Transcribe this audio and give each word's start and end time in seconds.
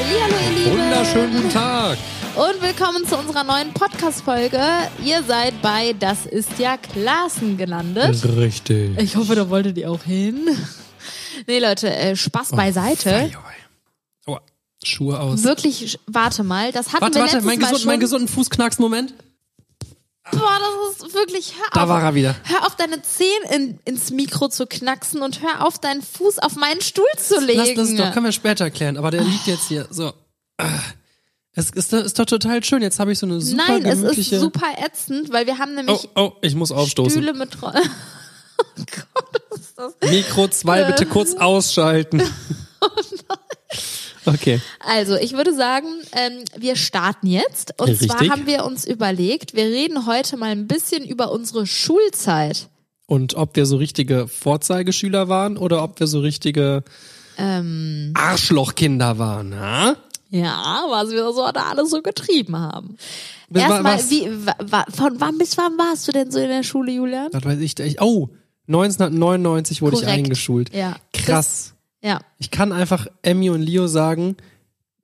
Hallihallo, 0.00 0.34
ihr 0.34 0.58
Lieben. 0.58 0.78
Wunderschönen 0.78 1.34
guten 1.36 1.50
Tag. 1.50 1.98
Und 2.34 2.62
willkommen 2.62 3.06
zu 3.06 3.18
unserer 3.18 3.44
neuen 3.44 3.74
Podcast-Folge. 3.74 4.58
Ihr 5.04 5.22
seid 5.24 5.60
bei 5.60 5.92
Das 5.92 6.24
ist 6.24 6.58
ja 6.58 6.78
Klassen 6.78 7.58
gelandet. 7.58 8.24
Richtig. 8.24 8.96
Ich 8.98 9.16
hoffe, 9.16 9.34
da 9.34 9.50
wolltet 9.50 9.76
ihr 9.76 9.90
auch 9.90 10.02
hin. 10.02 10.48
Nee, 11.46 11.58
Leute, 11.58 11.94
äh, 11.94 12.16
Spaß 12.16 12.52
beiseite. 12.52 13.10
Fei, 13.10 13.36
Oh, 14.26 14.38
Schuhe 14.82 15.20
aus. 15.20 15.44
Wirklich, 15.44 15.98
warte 16.06 16.44
mal, 16.44 16.72
das 16.72 16.94
hatten 16.94 17.02
Warte, 17.02 17.16
wir 17.16 17.20
warte, 17.20 17.36
letztes 17.36 17.44
mein, 17.44 17.58
Mal 17.60 17.70
gesund, 17.70 17.84
mein 17.86 18.00
gesunden 18.00 18.28
Fuß 18.28 18.48
knackst 18.48 18.80
Moment. 18.80 19.12
Boah, 20.32 20.58
das 20.60 21.06
ist 21.06 21.14
wirklich, 21.14 21.54
hör 21.56 21.66
Da 21.72 21.82
auf. 21.84 21.88
war 21.88 22.02
er 22.02 22.14
wieder. 22.14 22.36
Hör 22.44 22.66
auf, 22.66 22.76
deine 22.76 23.02
Zehen 23.02 23.42
in, 23.50 23.78
ins 23.84 24.10
Mikro 24.10 24.48
zu 24.48 24.66
knacksen 24.66 25.22
und 25.22 25.42
hör 25.42 25.66
auf, 25.66 25.78
deinen 25.78 26.02
Fuß 26.02 26.38
auf 26.38 26.56
meinen 26.56 26.80
Stuhl 26.80 27.04
zu 27.16 27.40
legen. 27.40 27.58
Lass 27.58 27.74
das 27.74 27.94
doch, 27.96 28.12
können 28.12 28.26
wir 28.26 28.32
später 28.32 28.64
erklären. 28.64 28.96
Aber 28.96 29.10
der 29.10 29.22
liegt 29.22 29.46
jetzt 29.46 29.68
hier. 29.68 29.86
So. 29.90 30.12
Es 31.54 31.70
ist, 31.70 31.92
ist 31.92 32.18
doch 32.18 32.26
total 32.26 32.62
schön. 32.62 32.82
Jetzt 32.82 33.00
habe 33.00 33.12
ich 33.12 33.18
so 33.18 33.26
eine 33.26 33.40
super 33.40 33.64
Nein, 33.66 33.84
es 33.84 33.98
gemütliche. 34.00 34.36
ist 34.36 34.40
super 34.42 34.66
ätzend, 34.78 35.32
weil 35.32 35.46
wir 35.46 35.58
haben 35.58 35.72
oh, 35.72 35.74
nämlich 35.76 36.08
oh, 36.14 36.32
ich 36.42 36.54
muss 36.54 36.70
aufstoßen. 36.70 37.10
Stühle 37.12 37.32
mit. 37.34 37.50
Oh 38.62 38.66
Gott, 38.76 39.42
was 39.48 39.60
ist 39.60 39.78
das? 39.78 39.94
Mikro 40.10 40.46
2 40.46 40.84
bitte 40.84 41.06
kurz 41.06 41.32
ausschalten. 41.34 42.22
Okay. 44.26 44.60
Also, 44.80 45.16
ich 45.16 45.32
würde 45.32 45.54
sagen, 45.54 45.86
ähm, 46.12 46.44
wir 46.56 46.76
starten 46.76 47.26
jetzt. 47.26 47.74
Und 47.78 47.96
zwar 47.96 48.20
Richtig. 48.20 48.30
haben 48.30 48.46
wir 48.46 48.64
uns 48.64 48.86
überlegt, 48.86 49.54
wir 49.54 49.64
reden 49.64 50.06
heute 50.06 50.36
mal 50.36 50.50
ein 50.50 50.66
bisschen 50.66 51.04
über 51.04 51.32
unsere 51.32 51.66
Schulzeit. 51.66 52.68
Und 53.06 53.34
ob 53.34 53.56
wir 53.56 53.66
so 53.66 53.76
richtige 53.76 54.28
Vorzeigeschüler 54.28 55.28
waren 55.28 55.56
oder 55.56 55.82
ob 55.82 55.98
wir 55.98 56.06
so 56.06 56.20
richtige 56.20 56.84
Ähm, 57.38 58.12
Arschlochkinder 58.14 59.18
waren, 59.18 59.58
ha? 59.58 59.96
ja, 60.30 60.84
was 60.88 61.10
wir 61.10 61.32
so 61.32 61.50
da 61.52 61.70
alles 61.70 61.90
so 61.90 62.02
getrieben 62.02 62.56
haben. 62.56 62.96
Erstmal, 63.52 63.98
wie, 64.10 64.28
wa, 64.60 64.84
von 64.94 65.20
wann 65.20 65.38
bis 65.38 65.58
wann 65.58 65.76
warst 65.76 66.06
du 66.06 66.12
denn 66.12 66.30
so 66.30 66.38
in 66.38 66.48
der 66.48 66.62
Schule, 66.62 66.92
Julian? 66.92 67.30
Das 67.32 67.44
weiß 67.44 67.58
ich. 67.58 67.78
ich 67.80 68.00
oh, 68.00 68.28
1999 68.68 69.82
wurde 69.82 69.96
ich 69.96 70.02
Korrekt. 70.02 70.18
eingeschult. 70.18 70.74
Ja. 70.74 70.96
Krass. 71.12 71.74
Ja. 72.02 72.20
Ich 72.38 72.50
kann 72.50 72.72
einfach 72.72 73.06
Emmy 73.22 73.50
und 73.50 73.60
Leo 73.62 73.86
sagen, 73.86 74.36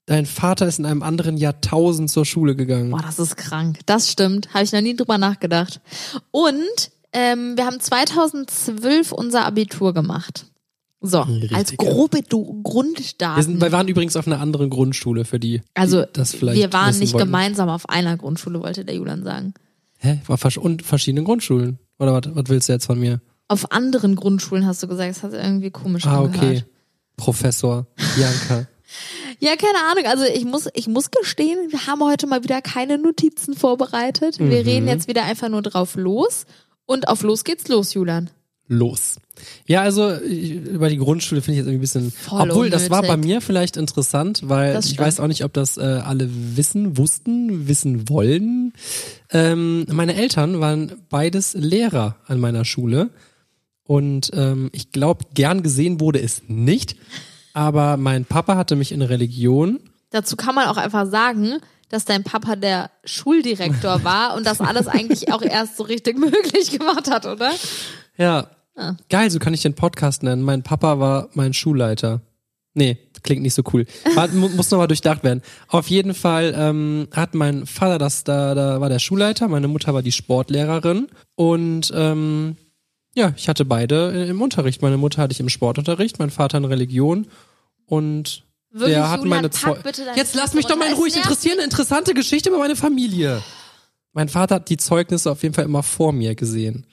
dein 0.06 0.24
Vater 0.26 0.66
ist 0.66 0.78
in 0.78 0.86
einem 0.86 1.02
anderen 1.02 1.36
Jahrtausend 1.36 2.10
zur 2.10 2.24
Schule 2.24 2.56
gegangen. 2.56 2.90
Boah, 2.90 3.02
das 3.02 3.18
ist 3.18 3.36
krank. 3.36 3.80
Das 3.86 4.10
stimmt. 4.10 4.52
Habe 4.54 4.64
ich 4.64 4.72
noch 4.72 4.80
nie 4.80 4.96
drüber 4.96 5.18
nachgedacht. 5.18 5.80
Und 6.30 6.56
ähm, 7.12 7.56
wir 7.56 7.66
haben 7.66 7.80
2012 7.80 9.12
unser 9.12 9.44
Abitur 9.44 9.92
gemacht. 9.94 10.46
So, 11.02 11.20
Richtig. 11.20 11.54
als 11.54 11.76
grobe 11.76 12.22
du 12.22 12.62
Grunddaten. 12.62 13.36
Wir, 13.36 13.42
sind, 13.42 13.60
wir 13.60 13.70
waren 13.72 13.86
übrigens 13.88 14.16
auf 14.16 14.26
einer 14.26 14.40
anderen 14.40 14.70
Grundschule 14.70 15.24
für 15.24 15.38
die. 15.38 15.60
also, 15.74 16.02
die 16.02 16.08
das 16.14 16.34
vielleicht 16.34 16.58
wir 16.58 16.72
waren 16.72 16.98
nicht 16.98 17.12
wollten. 17.12 17.26
gemeinsam 17.26 17.68
auf 17.68 17.88
einer 17.88 18.16
Grundschule, 18.16 18.62
wollte 18.62 18.84
der 18.84 18.94
Julian 18.96 19.22
sagen. 19.22 19.54
Hä? 19.98 20.20
War 20.26 20.38
und 20.62 20.82
verschiedene 20.82 21.22
Grundschulen. 21.24 21.78
Oder 21.98 22.12
was, 22.14 22.34
was 22.34 22.44
willst 22.48 22.68
du 22.68 22.72
jetzt 22.72 22.86
von 22.86 22.98
mir? 22.98 23.20
Auf 23.48 23.70
anderen 23.72 24.16
Grundschulen 24.16 24.66
hast 24.66 24.82
du 24.82 24.88
gesagt, 24.88 25.10
das 25.10 25.22
hat 25.22 25.32
irgendwie 25.32 25.70
komisch 25.70 26.06
Ah, 26.06 26.22
angehört. 26.22 26.36
okay. 26.36 26.64
Professor 27.16 27.86
Bianca. 28.16 28.66
Ja, 29.40 29.54
keine 29.56 29.78
Ahnung. 29.90 30.04
Also 30.06 30.24
ich 30.24 30.44
muss, 30.46 30.68
ich 30.72 30.86
muss 30.86 31.10
gestehen, 31.10 31.58
wir 31.70 31.86
haben 31.86 32.02
heute 32.02 32.26
mal 32.26 32.42
wieder 32.44 32.62
keine 32.62 32.96
Notizen 32.96 33.54
vorbereitet. 33.54 34.38
Wir 34.38 34.46
Mhm. 34.62 34.68
reden 34.68 34.88
jetzt 34.88 35.08
wieder 35.08 35.24
einfach 35.24 35.48
nur 35.50 35.60
drauf 35.60 35.96
los. 35.96 36.46
Und 36.86 37.08
auf 37.08 37.22
los 37.22 37.44
geht's 37.44 37.68
los, 37.68 37.92
Julian. 37.92 38.30
Los. 38.68 39.16
Ja, 39.66 39.82
also 39.82 40.14
über 40.16 40.88
die 40.88 40.96
Grundschule 40.96 41.42
finde 41.42 41.52
ich 41.54 41.58
jetzt 41.58 41.66
irgendwie 41.66 41.78
ein 41.78 41.80
bisschen. 41.80 42.10
Voll 42.12 42.48
obwohl, 42.50 42.70
das 42.70 42.88
war 42.88 43.02
bei 43.02 43.12
unnötig. 43.14 43.30
mir 43.34 43.40
vielleicht 43.42 43.76
interessant, 43.76 44.42
weil 44.44 44.78
ich 44.82 44.98
weiß 44.98 45.20
auch 45.20 45.26
nicht, 45.26 45.44
ob 45.44 45.52
das 45.52 45.76
äh, 45.76 45.82
alle 45.82 46.30
wissen, 46.56 46.96
wussten, 46.96 47.68
wissen 47.68 48.08
wollen. 48.08 48.72
Ähm, 49.30 49.84
meine 49.92 50.14
Eltern 50.14 50.60
waren 50.60 50.92
beides 51.10 51.52
Lehrer 51.54 52.16
an 52.26 52.40
meiner 52.40 52.64
Schule. 52.64 53.10
Und 53.86 54.30
ähm, 54.34 54.70
ich 54.72 54.90
glaube, 54.90 55.24
gern 55.34 55.62
gesehen 55.62 56.00
wurde 56.00 56.20
es 56.20 56.42
nicht. 56.48 56.96
Aber 57.54 57.96
mein 57.96 58.24
Papa 58.24 58.56
hatte 58.56 58.76
mich 58.76 58.92
in 58.92 59.00
Religion. 59.02 59.80
Dazu 60.10 60.36
kann 60.36 60.54
man 60.54 60.66
auch 60.66 60.76
einfach 60.76 61.06
sagen, 61.06 61.58
dass 61.88 62.04
dein 62.04 62.24
Papa 62.24 62.56
der 62.56 62.90
Schuldirektor 63.04 64.02
war 64.04 64.34
und 64.36 64.44
das 64.46 64.60
alles 64.60 64.88
eigentlich 64.88 65.32
auch 65.32 65.42
erst 65.42 65.76
so 65.76 65.84
richtig 65.84 66.18
möglich 66.18 66.70
gemacht 66.76 67.10
hat, 67.10 67.26
oder? 67.26 67.52
Ja. 68.16 68.48
Ah. 68.74 68.94
Geil, 69.08 69.30
so 69.30 69.38
kann 69.38 69.54
ich 69.54 69.62
den 69.62 69.74
Podcast 69.74 70.22
nennen. 70.22 70.42
Mein 70.42 70.62
Papa 70.62 70.98
war 70.98 71.28
mein 71.32 71.54
Schulleiter. 71.54 72.20
Nee, 72.74 72.98
klingt 73.22 73.40
nicht 73.40 73.54
so 73.54 73.62
cool. 73.72 73.86
War, 74.14 74.28
mu- 74.32 74.50
muss 74.50 74.70
nochmal 74.70 74.86
durchdacht 74.88 75.24
werden. 75.24 75.40
Auf 75.68 75.88
jeden 75.88 76.12
Fall 76.12 76.54
ähm, 76.54 77.08
hat 77.12 77.34
mein 77.34 77.64
Vater 77.64 77.96
das 77.98 78.22
da, 78.24 78.54
da 78.54 78.80
war 78.82 78.90
der 78.90 78.98
Schulleiter, 78.98 79.48
meine 79.48 79.68
Mutter 79.68 79.94
war 79.94 80.02
die 80.02 80.12
Sportlehrerin 80.12 81.06
und 81.36 81.90
ähm, 81.94 82.56
ja, 83.16 83.32
ich 83.34 83.48
hatte 83.48 83.64
beide 83.64 84.12
äh, 84.12 84.28
im 84.28 84.42
Unterricht. 84.42 84.82
Meine 84.82 84.98
Mutter 84.98 85.22
hatte 85.22 85.32
ich 85.32 85.40
im 85.40 85.48
Sportunterricht, 85.48 86.18
mein 86.18 86.30
Vater 86.30 86.58
in 86.58 86.66
Religion 86.66 87.26
und 87.86 88.44
Wirklich, 88.70 88.94
der 88.94 89.10
hat 89.10 89.20
Julian, 89.24 89.42
meine 89.42 89.48
deine 89.48 90.16
Jetzt 90.16 90.34
lass 90.34 90.52
mich 90.52 90.66
doch 90.66 90.76
mal 90.76 90.88
in. 90.88 90.94
Ruhe. 90.94 91.08
Ich 91.08 91.16
interessiere 91.16 91.54
eine 91.54 91.64
interessante 91.64 92.12
Geschichte 92.12 92.50
über 92.50 92.58
meine 92.58 92.76
Familie. 92.76 93.42
Mein 94.12 94.28
Vater 94.28 94.56
hat 94.56 94.68
die 94.68 94.76
Zeugnisse 94.76 95.30
auf 95.30 95.42
jeden 95.42 95.54
Fall 95.54 95.64
immer 95.64 95.82
vor 95.82 96.12
mir 96.12 96.34
gesehen. 96.34 96.86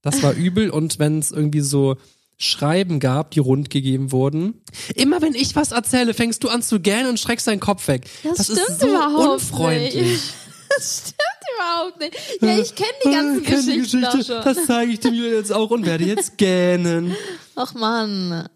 Das 0.00 0.22
war 0.22 0.32
übel 0.34 0.70
und 0.70 1.00
wenn 1.00 1.18
es 1.18 1.32
irgendwie 1.32 1.60
so 1.60 1.96
Schreiben 2.36 3.00
gab, 3.00 3.32
die 3.32 3.40
rund 3.40 3.68
gegeben 3.68 4.12
wurden. 4.12 4.62
Immer 4.94 5.20
wenn 5.22 5.34
ich 5.34 5.56
was 5.56 5.72
erzähle, 5.72 6.14
fängst 6.14 6.44
du 6.44 6.48
an 6.50 6.62
zu 6.62 6.78
gähnen 6.78 7.08
und 7.08 7.18
schreckst 7.18 7.48
deinen 7.48 7.58
Kopf 7.58 7.88
weg. 7.88 8.08
Das 8.22 8.48
ist 8.48 8.62
stimmt 8.62 8.80
so 8.80 9.30
unfreundlich. 9.32 9.94
nicht. 9.94 10.34
Das 10.76 10.98
stimmt 11.08 11.37
überhaupt 11.56 12.00
nicht. 12.00 12.14
Ja, 12.40 12.58
ich 12.58 12.74
kenne 12.74 12.88
die 13.04 13.10
ganzen 13.10 13.40
Ich 13.42 13.46
kenn 13.46 13.66
die 13.66 13.76
Geschichten 13.78 14.04
auch 14.04 14.12
Geschichte. 14.12 14.42
schon. 14.42 14.54
Das 14.54 14.66
zeige 14.66 14.92
ich 14.92 15.00
dem 15.00 15.14
Julian 15.14 15.34
jetzt 15.34 15.52
auch 15.52 15.70
und 15.70 15.86
werde 15.86 16.04
jetzt 16.04 16.38
gähnen. 16.38 17.16
Ach 17.56 17.74
man. 17.74 18.48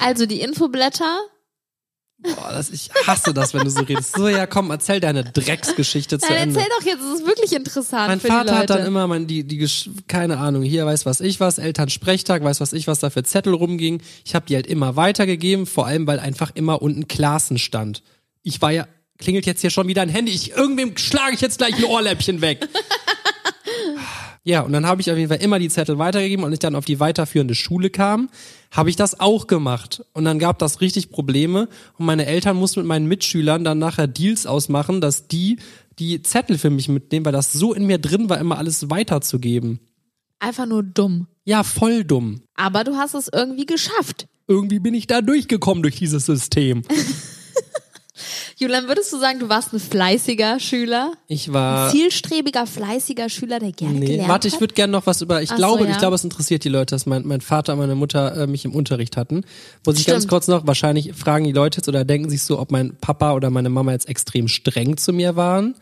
Also 0.00 0.26
die 0.26 0.40
Infoblätter. 0.40 1.18
Boah, 2.24 2.52
das, 2.52 2.70
ich 2.70 2.88
hasse 3.04 3.34
das, 3.34 3.52
wenn 3.52 3.64
du 3.64 3.70
so 3.70 3.80
redest. 3.80 4.14
So, 4.16 4.28
ja, 4.28 4.46
komm, 4.46 4.70
erzähl 4.70 5.00
deine 5.00 5.24
Drecksgeschichte 5.24 6.20
zu 6.20 6.26
Nein, 6.28 6.50
Ende. 6.50 6.60
erzähl 6.60 6.70
doch 6.78 6.86
jetzt, 6.86 7.00
es 7.02 7.20
ist 7.20 7.26
wirklich 7.26 7.52
interessant 7.52 8.06
Mein 8.06 8.20
Vater 8.20 8.52
die 8.52 8.58
hat 8.58 8.70
dann 8.70 8.86
immer 8.86 9.08
mein, 9.08 9.26
die, 9.26 9.42
die, 9.42 9.68
keine 10.06 10.38
Ahnung, 10.38 10.62
hier 10.62 10.86
weiß 10.86 11.04
was 11.04 11.20
ich 11.20 11.40
was, 11.40 11.58
Elternsprechtag, 11.58 12.44
weiß 12.44 12.60
was 12.60 12.74
ich 12.74 12.86
was, 12.86 13.00
da 13.00 13.10
für 13.10 13.24
Zettel 13.24 13.54
rumging. 13.54 14.00
Ich 14.24 14.36
habe 14.36 14.46
die 14.46 14.54
halt 14.54 14.68
immer 14.68 14.94
weitergegeben, 14.94 15.66
vor 15.66 15.86
allem, 15.86 16.06
weil 16.06 16.20
einfach 16.20 16.52
immer 16.54 16.80
unten 16.80 17.08
Klassen 17.08 17.58
stand. 17.58 18.04
Ich 18.44 18.62
war 18.62 18.70
ja, 18.70 18.86
klingelt 19.22 19.46
jetzt 19.46 19.60
hier 19.60 19.70
schon 19.70 19.88
wieder 19.88 20.02
ein 20.02 20.08
Handy, 20.08 20.32
ich, 20.32 20.50
irgendwem 20.52 20.96
schlage 20.96 21.34
ich 21.34 21.40
jetzt 21.40 21.58
gleich 21.58 21.76
ein 21.76 21.84
Ohrläppchen 21.84 22.40
weg. 22.40 22.68
Ja, 24.44 24.62
und 24.62 24.72
dann 24.72 24.86
habe 24.86 25.00
ich 25.00 25.08
auf 25.08 25.16
jeden 25.16 25.28
Fall 25.28 25.40
immer 25.40 25.60
die 25.60 25.68
Zettel 25.68 25.98
weitergegeben 25.98 26.44
und 26.44 26.50
als 26.50 26.56
ich 26.56 26.58
dann 26.58 26.74
auf 26.74 26.84
die 26.84 26.98
weiterführende 26.98 27.54
Schule 27.54 27.90
kam, 27.90 28.28
habe 28.72 28.90
ich 28.90 28.96
das 28.96 29.20
auch 29.20 29.46
gemacht. 29.46 30.04
Und 30.14 30.24
dann 30.24 30.40
gab 30.40 30.58
das 30.58 30.80
richtig 30.80 31.10
Probleme 31.10 31.68
und 31.96 32.06
meine 32.06 32.26
Eltern 32.26 32.56
mussten 32.56 32.80
mit 32.80 32.88
meinen 32.88 33.06
Mitschülern 33.06 33.62
dann 33.62 33.78
nachher 33.78 34.08
Deals 34.08 34.46
ausmachen, 34.46 35.00
dass 35.00 35.28
die 35.28 35.58
die 36.00 36.22
Zettel 36.22 36.58
für 36.58 36.70
mich 36.70 36.88
mitnehmen, 36.88 37.24
weil 37.24 37.32
das 37.32 37.52
so 37.52 37.72
in 37.72 37.86
mir 37.86 37.98
drin 37.98 38.28
war, 38.28 38.38
immer 38.38 38.58
alles 38.58 38.90
weiterzugeben. 38.90 39.78
Einfach 40.40 40.66
nur 40.66 40.82
dumm. 40.82 41.28
Ja, 41.44 41.62
voll 41.62 42.02
dumm. 42.02 42.42
Aber 42.54 42.82
du 42.82 42.96
hast 42.96 43.14
es 43.14 43.28
irgendwie 43.32 43.66
geschafft. 43.66 44.26
Irgendwie 44.48 44.80
bin 44.80 44.94
ich 44.94 45.06
da 45.06 45.20
durchgekommen 45.20 45.82
durch 45.82 45.96
dieses 45.96 46.26
System. 46.26 46.82
Julian, 48.56 48.88
würdest 48.88 49.12
du 49.12 49.18
sagen, 49.18 49.38
du 49.38 49.48
warst 49.48 49.72
ein 49.72 49.80
fleißiger 49.80 50.60
Schüler? 50.60 51.12
Ich 51.26 51.52
war 51.52 51.90
Zielstrebiger, 51.90 52.66
fleißiger 52.66 53.28
Schüler, 53.28 53.58
der 53.58 53.72
gerne 53.72 53.98
Nee, 53.98 54.06
gelernt 54.06 54.28
warte, 54.28 54.48
ich 54.48 54.60
würde 54.60 54.74
gerne 54.74 54.92
noch 54.92 55.06
was 55.06 55.22
über. 55.22 55.42
Ich 55.42 55.50
Ach 55.50 55.56
so, 55.56 55.58
glaube, 55.58 55.84
ja. 55.84 55.90
ich 55.90 55.98
glaube, 55.98 56.14
es 56.14 56.24
interessiert 56.24 56.64
die 56.64 56.68
Leute, 56.68 56.94
dass 56.94 57.06
mein, 57.06 57.26
mein 57.26 57.40
Vater 57.40 57.74
und 57.74 57.78
meine 57.78 57.94
Mutter 57.94 58.36
äh, 58.36 58.46
mich 58.46 58.64
im 58.64 58.74
Unterricht 58.74 59.16
hatten. 59.16 59.44
Muss 59.84 59.96
ich 59.96 60.02
Stimmt. 60.02 60.14
ganz 60.14 60.28
kurz 60.28 60.48
noch, 60.48 60.66
wahrscheinlich 60.66 61.12
fragen 61.14 61.44
die 61.44 61.52
Leute 61.52 61.78
jetzt 61.78 61.88
oder 61.88 62.04
denken 62.04 62.30
sich 62.30 62.42
so, 62.42 62.58
ob 62.58 62.70
mein 62.70 62.96
Papa 63.00 63.34
oder 63.34 63.50
meine 63.50 63.68
Mama 63.70 63.92
jetzt 63.92 64.08
extrem 64.08 64.48
streng 64.48 64.96
zu 64.96 65.12
mir 65.12 65.36
waren. 65.36 65.74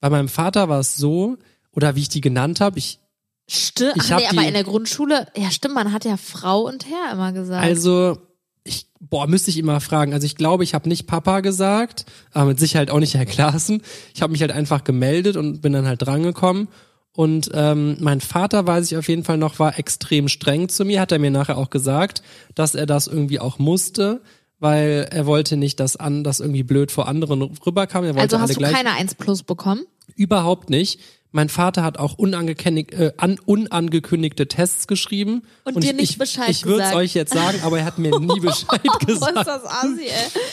Bei 0.00 0.10
meinem 0.10 0.28
Vater 0.28 0.68
war 0.68 0.80
es 0.80 0.96
so, 0.96 1.36
oder 1.72 1.96
wie 1.96 2.00
ich 2.00 2.08
die 2.08 2.20
genannt 2.20 2.60
habe, 2.60 2.78
ich, 2.78 2.98
Stimmt. 3.46 3.96
Nee, 3.96 4.26
aber 4.26 4.46
in 4.46 4.54
der 4.54 4.64
Grundschule, 4.64 5.26
ja 5.36 5.50
stimmt, 5.50 5.74
man 5.74 5.92
hat 5.92 6.04
ja 6.06 6.16
Frau 6.16 6.62
und 6.62 6.86
Herr 6.86 7.12
immer 7.12 7.32
gesagt. 7.32 7.62
also, 7.62 8.16
ich, 8.64 8.86
boah, 8.98 9.26
müsste 9.26 9.50
ich 9.50 9.58
immer 9.58 9.80
fragen. 9.80 10.14
Also 10.14 10.24
ich 10.24 10.36
glaube, 10.36 10.64
ich 10.64 10.74
habe 10.74 10.88
nicht 10.88 11.06
Papa 11.06 11.40
gesagt, 11.40 12.06
aber 12.32 12.46
mit 12.46 12.58
Sicherheit 12.58 12.90
auch 12.90 12.98
nicht 12.98 13.14
Herr 13.14 13.26
Klaassen. 13.26 13.82
Ich 14.14 14.22
habe 14.22 14.32
mich 14.32 14.40
halt 14.40 14.52
einfach 14.52 14.84
gemeldet 14.84 15.36
und 15.36 15.60
bin 15.60 15.74
dann 15.74 15.86
halt 15.86 16.02
drangekommen. 16.02 16.68
Und 17.12 17.50
ähm, 17.54 17.96
mein 18.00 18.20
Vater, 18.20 18.66
weiß 18.66 18.90
ich 18.90 18.96
auf 18.96 19.08
jeden 19.08 19.22
Fall 19.22 19.36
noch, 19.36 19.58
war 19.58 19.78
extrem 19.78 20.28
streng 20.28 20.68
zu 20.68 20.84
mir. 20.84 21.00
Hat 21.00 21.12
er 21.12 21.18
mir 21.18 21.30
nachher 21.30 21.58
auch 21.58 21.70
gesagt, 21.70 22.22
dass 22.54 22.74
er 22.74 22.86
das 22.86 23.06
irgendwie 23.06 23.38
auch 23.38 23.58
musste, 23.58 24.22
weil 24.58 25.08
er 25.10 25.26
wollte 25.26 25.56
nicht, 25.56 25.78
dass 25.78 25.94
an, 25.94 26.24
das 26.24 26.40
irgendwie 26.40 26.64
blöd 26.64 26.90
vor 26.90 27.06
anderen 27.06 27.42
rüberkam. 27.42 28.04
Er 28.04 28.14
wollte 28.14 28.22
also 28.22 28.40
hast 28.40 28.56
du 28.56 28.58
gleich. 28.58 28.72
keine 28.72 28.92
1 28.92 29.14
plus 29.14 29.42
bekommen? 29.42 29.84
Überhaupt 30.16 30.70
nicht. 30.70 31.00
Mein 31.36 31.48
Vater 31.48 31.82
hat 31.82 31.98
auch 31.98 32.16
äh, 32.16 33.10
an, 33.16 33.40
unangekündigte 33.44 34.46
Tests 34.46 34.86
geschrieben. 34.86 35.42
Und 35.64 35.82
dir 35.82 35.90
ich, 35.90 35.96
nicht 35.96 36.10
ich, 36.12 36.18
Bescheid 36.18 36.48
Ich 36.48 36.64
würde 36.64 36.82
es 36.82 36.90
gesagt. 36.90 36.96
euch 36.96 37.14
jetzt 37.14 37.34
sagen, 37.34 37.58
aber 37.64 37.80
er 37.80 37.86
hat 37.86 37.98
mir 37.98 38.20
nie 38.20 38.38
Bescheid 38.40 38.80
Boah, 38.84 39.00
ist 39.00 39.06
gesagt. 39.06 39.36
das 39.44 39.64
assi, 39.64 40.02
ey. 40.02 40.06
Ja, 40.06 40.10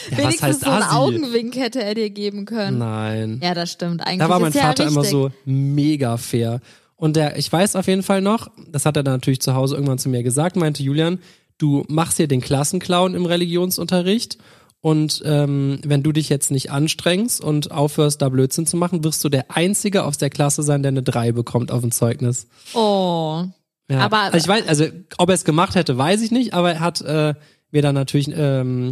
was 0.10 0.18
Wenigstens 0.18 0.42
heißt 0.42 0.62
so 0.62 0.70
einen 0.72 0.82
assi? 0.82 0.96
Augenwink 0.96 1.56
hätte 1.56 1.84
er 1.84 1.94
dir 1.94 2.10
geben 2.10 2.46
können. 2.46 2.80
Nein. 2.80 3.40
Ja, 3.44 3.54
das 3.54 3.72
stimmt. 3.72 4.02
Eigentlich 4.02 4.22
Da 4.22 4.30
war 4.30 4.40
mein 4.40 4.50
ist 4.50 4.56
ja 4.56 4.64
Vater 4.64 4.88
immer 4.88 5.04
so 5.04 5.30
mega 5.46 6.18
fair. 6.18 6.62
Und 6.96 7.16
der, 7.16 7.38
ich 7.38 7.52
weiß 7.52 7.76
auf 7.76 7.86
jeden 7.86 8.02
Fall 8.02 8.22
noch, 8.22 8.50
das 8.68 8.88
hat 8.88 8.98
er 8.98 9.04
dann 9.04 9.14
natürlich 9.14 9.42
zu 9.42 9.54
Hause 9.54 9.76
irgendwann 9.76 10.00
zu 10.00 10.10
mir 10.10 10.24
gesagt, 10.24 10.56
meinte 10.56 10.82
Julian, 10.82 11.20
du 11.60 11.86
machst 11.90 12.18
hier 12.18 12.28
den 12.28 12.42
Klassenclown 12.42 13.14
im 13.14 13.28
Religionsunterricht 13.28 14.40
und 14.82 15.22
ähm, 15.26 15.80
wenn 15.86 16.02
du 16.04 16.12
dich 16.12 16.28
jetzt 16.30 16.50
nicht 16.52 16.72
anstrengst 16.72 17.40
und 17.42 17.72
aufhörst, 17.72 18.22
da 18.22 18.30
Blödsinn 18.30 18.66
zu 18.66 18.78
machen, 18.78 19.04
wirst 19.04 19.24
du 19.24 19.30
der 19.30 19.46
Einzige 19.56 20.04
aus 20.04 20.18
der 20.18 20.30
Klasse 20.32 20.64
sein, 20.64 20.82
der 20.84 20.90
eine 20.90 21.04
3 21.04 21.32
bekommt 21.34 21.72
auf 21.72 21.82
dem 21.82 21.92
Zeugnis. 21.92 22.48
Oh. 22.74 23.44
Ja. 23.90 24.00
Aber- 24.00 24.22
also 24.22 24.38
ich 24.38 24.48
weiß, 24.48 24.68
also 24.68 24.86
ob 25.18 25.30
er 25.30 25.36
es 25.36 25.44
gemacht 25.46 25.76
hätte, 25.76 25.98
weiß 25.98 26.22
ich 26.22 26.32
nicht, 26.32 26.54
aber 26.54 26.74
er 26.74 26.80
hat 26.80 27.02
äh, 27.02 27.36
mir 27.72 27.82
dann 27.82 27.94
natürlich, 27.96 28.30
ähm, 28.36 28.92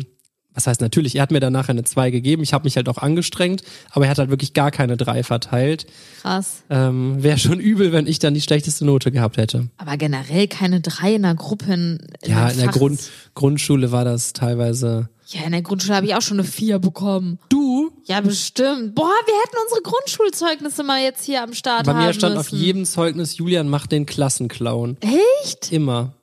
was 0.53 0.67
heißt 0.67 0.81
natürlich, 0.81 1.15
er 1.15 1.21
hat 1.23 1.31
mir 1.31 1.39
dann 1.39 1.53
nachher 1.53 1.71
eine 1.71 1.83
2 1.85 2.11
gegeben. 2.11 2.43
Ich 2.43 2.53
habe 2.53 2.65
mich 2.65 2.75
halt 2.75 2.87
auch 2.89 2.97
angestrengt, 2.97 3.63
aber 3.91 4.05
er 4.05 4.11
hat 4.11 4.17
halt 4.19 4.29
wirklich 4.29 4.53
gar 4.53 4.71
keine 4.71 4.95
3 4.97 5.23
verteilt. 5.23 5.87
Krass. 6.21 6.63
Ähm, 6.69 7.23
Wäre 7.23 7.37
schon 7.39 7.59
übel, 7.59 7.91
wenn 7.93 8.07
ich 8.07 8.19
dann 8.19 8.33
die 8.33 8.41
schlechteste 8.41 8.85
Note 8.85 9.11
gehabt 9.11 9.37
hätte. 9.37 9.69
Aber 9.77 9.95
generell 9.97 10.47
keine 10.47 10.81
drei 10.81 11.15
in 11.15 11.21
der 11.23 11.35
Gruppe. 11.35 11.73
In, 11.73 11.97
Ja, 12.25 12.49
in 12.49 12.57
der. 12.59 12.67
Grund, 12.67 12.99
Grundschule 13.35 13.91
war 13.91 14.05
das 14.05 14.33
teilweise. 14.33 15.09
Ja, 15.31 15.43
in 15.43 15.51
der 15.51 15.61
Grundschule 15.61 15.95
habe 15.95 16.07
ich 16.07 16.15
auch 16.15 16.23
schon 16.23 16.39
eine 16.39 16.47
vier 16.47 16.79
bekommen. 16.79 17.37
Du? 17.49 17.91
Ja, 18.05 18.19
bestimmt. 18.19 18.95
Boah, 18.95 19.13
wir 19.25 19.33
hätten 19.43 19.57
unsere 19.63 19.81
Grundschulzeugnisse 19.83 20.81
mal 20.83 21.03
jetzt 21.03 21.23
hier 21.23 21.43
am 21.43 21.53
Start 21.53 21.85
Bei 21.85 21.93
haben 21.93 22.03
mir 22.03 22.13
stand 22.13 22.35
müssen. 22.35 22.55
auf 22.55 22.59
jedem 22.59 22.85
Zeugnis, 22.85 23.37
Julian 23.37 23.69
macht 23.69 23.91
den 23.91 24.07
Klassenclown. 24.07 24.97
Echt? 25.43 25.71
Immer. 25.71 26.13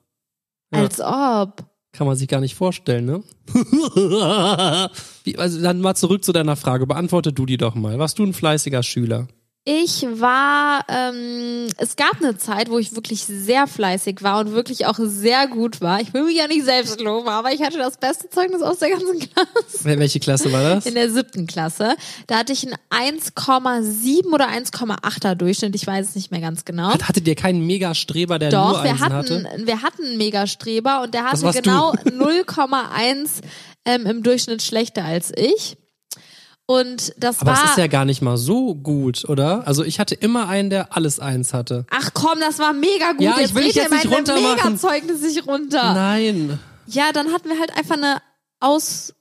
Ja. 0.73 0.79
Als 0.79 0.99
ob. 0.99 1.63
Kann 1.93 2.05
man 2.05 2.17
sich 2.17 2.27
gar 2.27 2.41
nicht 2.41 2.55
vorstellen, 2.55 3.05
ne? 3.05 3.23
Wie, 5.23 5.37
also 5.37 5.61
dann 5.61 5.79
mal 5.79 5.95
zurück 5.95 6.25
zu 6.25 6.33
deiner 6.33 6.57
Frage. 6.57 6.85
Beantworte 6.85 7.31
du 7.31 7.45
die 7.45 7.57
doch 7.57 7.75
mal. 7.75 7.97
Warst 7.99 8.19
du 8.19 8.23
ein 8.25 8.33
fleißiger 8.33 8.83
Schüler? 8.83 9.29
Ich 9.69 10.03
war, 10.09 10.85
ähm, 10.87 11.67
es 11.77 11.97
gab 11.97 12.21
eine 12.21 12.37
Zeit, 12.37 12.69
wo 12.69 12.79
ich 12.79 12.95
wirklich 12.95 13.25
sehr 13.25 13.67
fleißig 13.67 14.23
war 14.23 14.39
und 14.39 14.53
wirklich 14.53 14.85
auch 14.85 14.97
sehr 14.97 15.45
gut 15.47 15.81
war. 15.81 15.99
Ich 15.99 16.13
will 16.13 16.23
mich 16.23 16.37
ja 16.37 16.47
nicht 16.47 16.63
selbst 16.63 17.01
loben, 17.01 17.27
aber 17.27 17.51
ich 17.51 17.61
hatte 17.61 17.77
das 17.77 17.97
beste 17.97 18.29
Zeugnis 18.29 18.61
aus 18.61 18.79
der 18.79 18.91
ganzen 18.91 19.19
Klasse. 19.19 19.49
Wel- 19.83 19.99
Welche 19.99 20.21
Klasse 20.21 20.53
war 20.53 20.63
das? 20.63 20.85
In 20.85 20.93
der 20.95 21.09
siebten 21.11 21.47
Klasse. 21.47 21.97
Da 22.27 22.37
hatte 22.37 22.53
ich 22.53 22.65
einen 22.65 22.77
1,7 23.11 24.31
oder 24.33 24.47
1,8er 24.47 25.35
Durchschnitt. 25.35 25.75
Ich 25.75 25.85
weiß 25.85 26.07
es 26.11 26.15
nicht 26.15 26.31
mehr 26.31 26.39
ganz 26.39 26.63
genau. 26.63 26.93
Hat- 26.93 27.09
Hattet 27.09 27.27
ihr 27.27 27.35
keinen 27.35 27.67
Megastreber, 27.67 28.39
der 28.39 28.53
nur 28.53 28.71
Doch, 28.71 28.83
wir 28.85 28.91
Einsen 28.91 29.03
hatten, 29.13 29.45
hatte? 29.49 29.67
wir 29.67 29.81
hatten 29.81 30.03
einen 30.05 30.17
Megastreber 30.17 31.01
und 31.01 31.13
der 31.13 31.25
hatte 31.25 31.51
genau 31.51 31.91
du. 32.05 32.09
0,1 32.11 33.29
ähm, 33.83 34.05
im 34.05 34.23
Durchschnitt 34.23 34.61
schlechter 34.61 35.03
als 35.03 35.33
ich. 35.35 35.75
Und 36.69 37.13
das 37.17 37.39
Aber 37.39 37.51
war. 37.51 37.63
es 37.63 37.69
ist 37.71 37.77
ja 37.77 37.87
gar 37.87 38.03
nicht 38.03 38.21
mal 38.21 38.35
so 38.37 38.75
gut, 38.75 39.23
oder? 39.29 39.65
Also 39.65 39.83
ich 39.85 39.99
hatte 40.01 40.15
immer 40.15 40.49
einen, 40.49 40.69
der 40.69 40.95
alles 40.95 41.17
eins 41.19 41.53
hatte. 41.53 41.85
Ach 41.89 42.09
komm, 42.13 42.39
das 42.41 42.59
war 42.59 42.73
mega 42.73 43.13
gut. 43.13 43.21
Ja, 43.21 43.35
ich 43.35 43.39
jetzt 43.43 43.55
will 43.55 43.63
dreht 43.63 43.75
jetzt 43.75 43.85
ihr 43.89 43.95
nicht 43.95 44.03
meine 44.05 44.15
runtermachen. 44.17 44.73
Mega-Zeugnis 44.73 45.21
nicht 45.21 45.47
runter. 45.47 45.93
Nein. 45.93 46.59
Ja, 46.87 47.11
dann 47.13 47.31
hatten 47.31 47.47
wir 47.49 47.57
halt 47.57 47.75
einfach 47.77 47.95
eine 47.95 48.21
aus, 48.59 49.13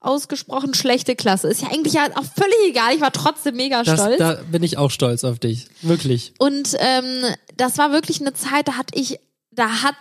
ausgesprochen 0.00 0.74
schlechte 0.74 1.14
Klasse. 1.14 1.48
Ist 1.48 1.62
ja 1.62 1.68
eigentlich 1.68 1.94
ja 1.94 2.06
auch 2.16 2.24
völlig 2.24 2.56
egal. 2.68 2.94
Ich 2.94 3.00
war 3.00 3.12
trotzdem 3.12 3.54
mega 3.56 3.84
Das, 3.84 4.00
stolz. 4.00 4.18
da 4.18 4.34
bin 4.50 4.64
ich 4.64 4.76
auch 4.76 4.90
stolz 4.90 5.22
auf 5.22 5.38
dich. 5.38 5.68
Wirklich. 5.82 6.34
Und 6.38 6.74
ähm, 6.80 7.24
das 7.56 7.78
war 7.78 7.92
wirklich 7.92 8.20
eine 8.20 8.34
Zeit, 8.34 8.66
da 8.66 8.72
hatte 8.72 8.98
ich, 8.98 9.20
da 9.52 9.82
hat, 9.84 9.94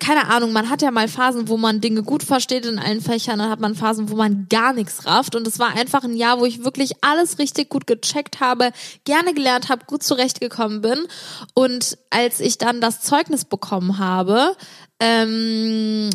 keine 0.00 0.28
Ahnung, 0.28 0.52
man 0.52 0.68
hat 0.68 0.82
ja 0.82 0.90
mal 0.90 1.06
Phasen, 1.06 1.48
wo 1.48 1.56
man 1.56 1.80
Dinge 1.80 2.02
gut 2.02 2.24
versteht 2.24 2.66
in 2.66 2.78
allen 2.78 3.00
Fächern, 3.00 3.38
dann 3.38 3.50
hat 3.50 3.60
man 3.60 3.76
Phasen, 3.76 4.10
wo 4.10 4.16
man 4.16 4.46
gar 4.50 4.72
nichts 4.72 5.06
rafft. 5.06 5.36
Und 5.36 5.46
es 5.46 5.58
war 5.58 5.76
einfach 5.76 6.02
ein 6.02 6.16
Jahr, 6.16 6.40
wo 6.40 6.44
ich 6.44 6.64
wirklich 6.64 6.92
alles 7.02 7.38
richtig 7.38 7.68
gut 7.68 7.86
gecheckt 7.86 8.40
habe, 8.40 8.72
gerne 9.04 9.32
gelernt 9.32 9.68
habe, 9.68 9.84
gut 9.86 10.02
zurechtgekommen 10.02 10.80
bin. 10.80 11.06
Und 11.54 11.98
als 12.10 12.40
ich 12.40 12.58
dann 12.58 12.80
das 12.80 13.00
Zeugnis 13.00 13.44
bekommen 13.44 13.98
habe, 13.98 14.56
ähm, 15.00 16.10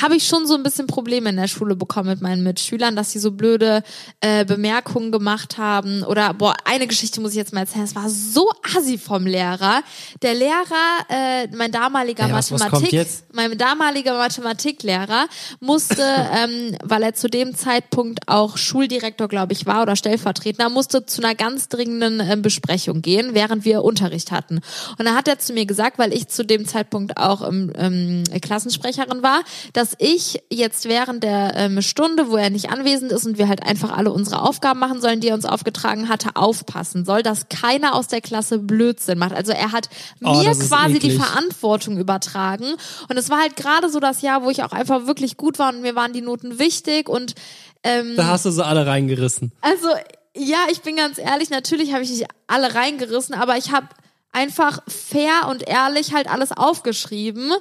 habe 0.00 0.16
ich 0.16 0.26
schon 0.26 0.46
so 0.46 0.54
ein 0.54 0.62
bisschen 0.62 0.86
Probleme 0.86 1.28
in 1.30 1.36
der 1.36 1.46
Schule 1.46 1.76
bekommen 1.76 2.08
mit 2.08 2.20
meinen 2.20 2.42
Mitschülern, 2.42 2.96
dass 2.96 3.12
sie 3.12 3.18
so 3.18 3.32
blöde 3.32 3.82
äh, 4.20 4.44
Bemerkungen 4.44 5.12
gemacht 5.12 5.58
haben. 5.58 6.02
Oder, 6.02 6.32
boah, 6.34 6.54
eine 6.64 6.86
Geschichte 6.86 7.20
muss 7.20 7.32
ich 7.32 7.36
jetzt 7.36 7.52
mal 7.52 7.60
erzählen. 7.60 7.84
Es 7.84 7.94
war 7.94 8.08
so 8.08 8.50
assi 8.76 8.98
vom 8.98 9.26
Lehrer. 9.26 9.82
Der 10.22 10.34
Lehrer, 10.34 11.04
äh, 11.08 11.48
mein 11.54 11.70
damaliger 11.70 12.24
Ey, 12.26 12.32
was- 12.32 12.50
was 12.50 12.60
Mathematik, 12.60 12.92
jetzt? 12.92 13.24
mein 13.34 13.56
damaliger 13.58 14.16
Mathematiklehrer 14.16 15.26
musste, 15.60 16.02
ähm, 16.34 16.76
weil 16.82 17.02
er 17.02 17.14
zu 17.14 17.28
dem 17.28 17.54
Zeitpunkt 17.54 18.20
auch 18.26 18.56
Schuldirektor, 18.56 19.28
glaube 19.28 19.52
ich, 19.52 19.66
war 19.66 19.82
oder 19.82 19.96
Stellvertreter, 19.96 20.70
musste 20.70 21.04
zu 21.06 21.22
einer 21.22 21.34
ganz 21.34 21.68
dringenden 21.68 22.20
ähm, 22.20 22.42
Besprechung 22.42 23.02
gehen, 23.02 23.34
während 23.34 23.64
wir 23.64 23.84
Unterricht 23.84 24.32
hatten. 24.32 24.60
Und 24.98 25.04
da 25.04 25.14
hat 25.14 25.28
er 25.28 25.38
zu 25.38 25.52
mir 25.52 25.66
gesagt, 25.66 25.98
weil 25.98 26.12
ich 26.12 26.28
zu 26.28 26.44
dem 26.44 26.66
Zeitpunkt 26.66 27.16
auch 27.18 27.46
ähm, 27.76 28.24
ähm, 28.32 28.40
Klassensprecherin 28.40 29.22
war, 29.22 29.42
dass 29.72 29.94
ich 29.98 30.42
jetzt 30.50 30.88
während 30.88 31.22
der 31.22 31.52
ähm, 31.56 31.82
Stunde, 31.82 32.30
wo 32.30 32.36
er 32.36 32.50
nicht 32.50 32.70
anwesend 32.70 33.12
ist 33.12 33.26
und 33.26 33.36
wir 33.38 33.48
halt 33.48 33.62
einfach 33.66 33.90
alle 33.96 34.12
unsere 34.12 34.42
Aufgaben 34.42 34.80
machen 34.80 35.00
sollen, 35.00 35.20
die 35.20 35.28
er 35.28 35.34
uns 35.34 35.44
aufgetragen 35.44 36.08
hatte, 36.08 36.30
aufpassen 36.36 37.04
soll, 37.04 37.22
dass 37.22 37.48
keiner 37.48 37.94
aus 37.94 38.08
der 38.08 38.20
Klasse 38.20 38.58
Blödsinn 38.58 39.18
macht. 39.18 39.32
Also 39.34 39.52
er 39.52 39.72
hat 39.72 39.88
Oh, 40.24 40.34
mir 40.42 40.52
quasi 40.52 40.98
die. 40.98 41.10
Verantwortung 41.10 41.98
übertragen. 41.98 42.66
Und 43.08 43.16
es 43.16 43.28
war 43.30 43.40
halt 43.40 43.56
gerade 43.56 43.90
so 43.90 44.00
das 44.00 44.22
Jahr, 44.22 44.42
wo 44.42 44.50
ich 44.50 44.62
auch 44.62 44.72
einfach 44.72 45.06
wirklich 45.06 45.36
gut 45.36 45.58
war 45.58 45.72
und 45.72 45.82
mir 45.82 45.94
waren 45.94 46.12
die 46.12 46.22
Noten 46.22 46.58
wichtig 46.58 47.08
und 47.08 47.34
ähm, 47.82 48.14
Da 48.16 48.26
hast 48.28 48.44
du 48.46 48.50
so 48.50 48.62
alle 48.62 48.86
reingerissen. 48.86 49.52
also, 49.60 49.88
ja, 50.36 50.58
ich 50.70 50.82
bin 50.82 50.96
ganz 50.96 51.18
ehrlich, 51.18 51.50
natürlich 51.50 51.92
habe 51.92 52.02
ich 52.04 52.10
nicht 52.10 52.26
alle 52.46 52.74
reingerissen, 52.74 53.34
aber 53.34 53.56
ich 53.56 53.72
habe 53.72 53.88
einfach 54.32 54.82
fair 54.88 55.48
und 55.48 55.66
ehrlich 55.68 56.12
halt 56.14 56.28
alles 56.30 56.52
aufgeschrieben 56.52 57.52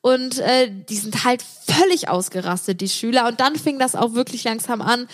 und 0.00 0.38
äh, 0.38 0.70
die 0.88 0.96
sind 0.96 1.24
halt 1.24 1.42
völlig 1.42 2.08
ausgerastet, 2.08 2.80
die 2.80 2.88
Schüler. 2.88 3.26
Und 3.28 3.40
dann 3.40 3.56
fing 3.56 3.78
das 3.78 3.94
auch 3.94 4.14
wirklich 4.14 4.44
langsam 4.44 4.80
an, 4.82 5.08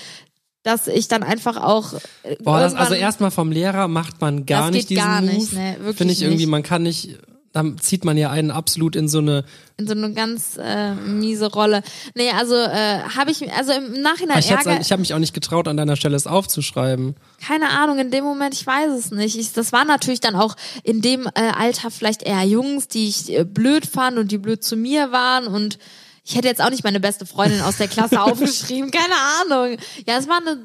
dass 0.63 0.87
ich 0.89 1.09
dann 1.09 1.23
einfach 1.23 1.57
auch. 1.63 1.93
äh, 2.23 2.37
Boah, 2.43 2.61
das, 2.61 2.75
also 2.75 2.95
erstmal 2.95 3.31
vom 3.31 3.53
Lehrer 3.53 3.87
macht 3.89 4.21
man 4.21 4.47
gar 4.47 4.63
Das 4.67 4.71
nicht 4.73 4.89
geht 4.89 4.99
diesen 4.99 5.09
gar 5.09 5.21
nicht, 5.21 5.53
Move. 5.53 5.63
ne, 5.85 5.95
Finde 5.95 6.13
ich 6.13 6.23
irgendwie, 6.23 6.39
nicht. 6.45 6.49
man 6.49 6.63
kann 6.63 6.83
nicht, 6.83 7.19
dann 7.55 7.79
zieht 7.79 8.05
man 8.05 8.17
ja 8.17 8.31
einen 8.31 8.51
absolut 8.51 8.97
in 8.97 9.09
so 9.09 9.19
eine, 9.19 9.45
in 9.77 9.87
so 9.87 9.93
eine 9.93 10.13
ganz 10.13 10.59
äh, 10.61 10.93
miese 10.95 11.47
Rolle. 11.53 11.85
Nee, 12.17 12.31
also 12.31 12.57
äh, 12.57 12.99
habe 13.17 13.31
ich, 13.31 13.51
also 13.53 13.73
im 13.73 13.93
Nachhinein 14.03 14.41
ich, 14.41 14.51
Ärger. 14.51 14.81
ich 14.81 14.91
habe 14.91 15.01
mich 15.01 15.15
auch 15.15 15.21
nicht 15.21 15.35
getraut, 15.35 15.69
an 15.69 15.77
deiner 15.77 15.95
Stelle 15.95 16.17
es 16.17 16.27
aufzuschreiben. 16.27 17.15
keine 17.47 17.71
Ahnung, 17.71 18.01
in 18.01 18.11
dem 18.11 18.25
Moment, 18.25 18.55
ich 18.55 18.67
weiß 18.67 18.91
es 18.91 19.13
nicht. 19.13 19.39
Ich, 19.39 19.53
das 19.53 19.73
waren 19.73 19.87
natürlich 19.87 20.19
dann 20.19 20.35
auch 20.35 20.57
in 20.83 21.01
dem 21.01 21.27
äh, 21.27 21.53
Alter 21.57 21.93
vielleicht 21.93 22.25
eher 22.25 22.43
Jungs, 22.43 22.89
die 22.89 23.07
ich 23.07 23.33
äh, 23.33 23.45
blöd 23.45 23.87
fand 23.87 24.19
und 24.19 24.33
die 24.33 24.39
blöd 24.39 24.65
zu 24.65 24.77
mir 24.77 25.13
waren 25.13 25.47
und 25.47 25.79
ich 26.27 26.35
hätte 26.35 26.49
jetzt 26.49 26.63
auch 26.63 26.71
nicht 26.71 26.83
meine 26.85 27.01
beste 27.01 27.27
Freundin 27.27 27.61
aus 27.61 27.77
der 27.77 27.87
Klasse 27.87 28.21
aufgeschrieben, 28.23 28.91
keine 28.91 29.15
Ahnung. 29.43 29.79
Ja, 30.09 30.19
es 30.19 30.27
war 30.27 30.39
eine, 30.39 30.59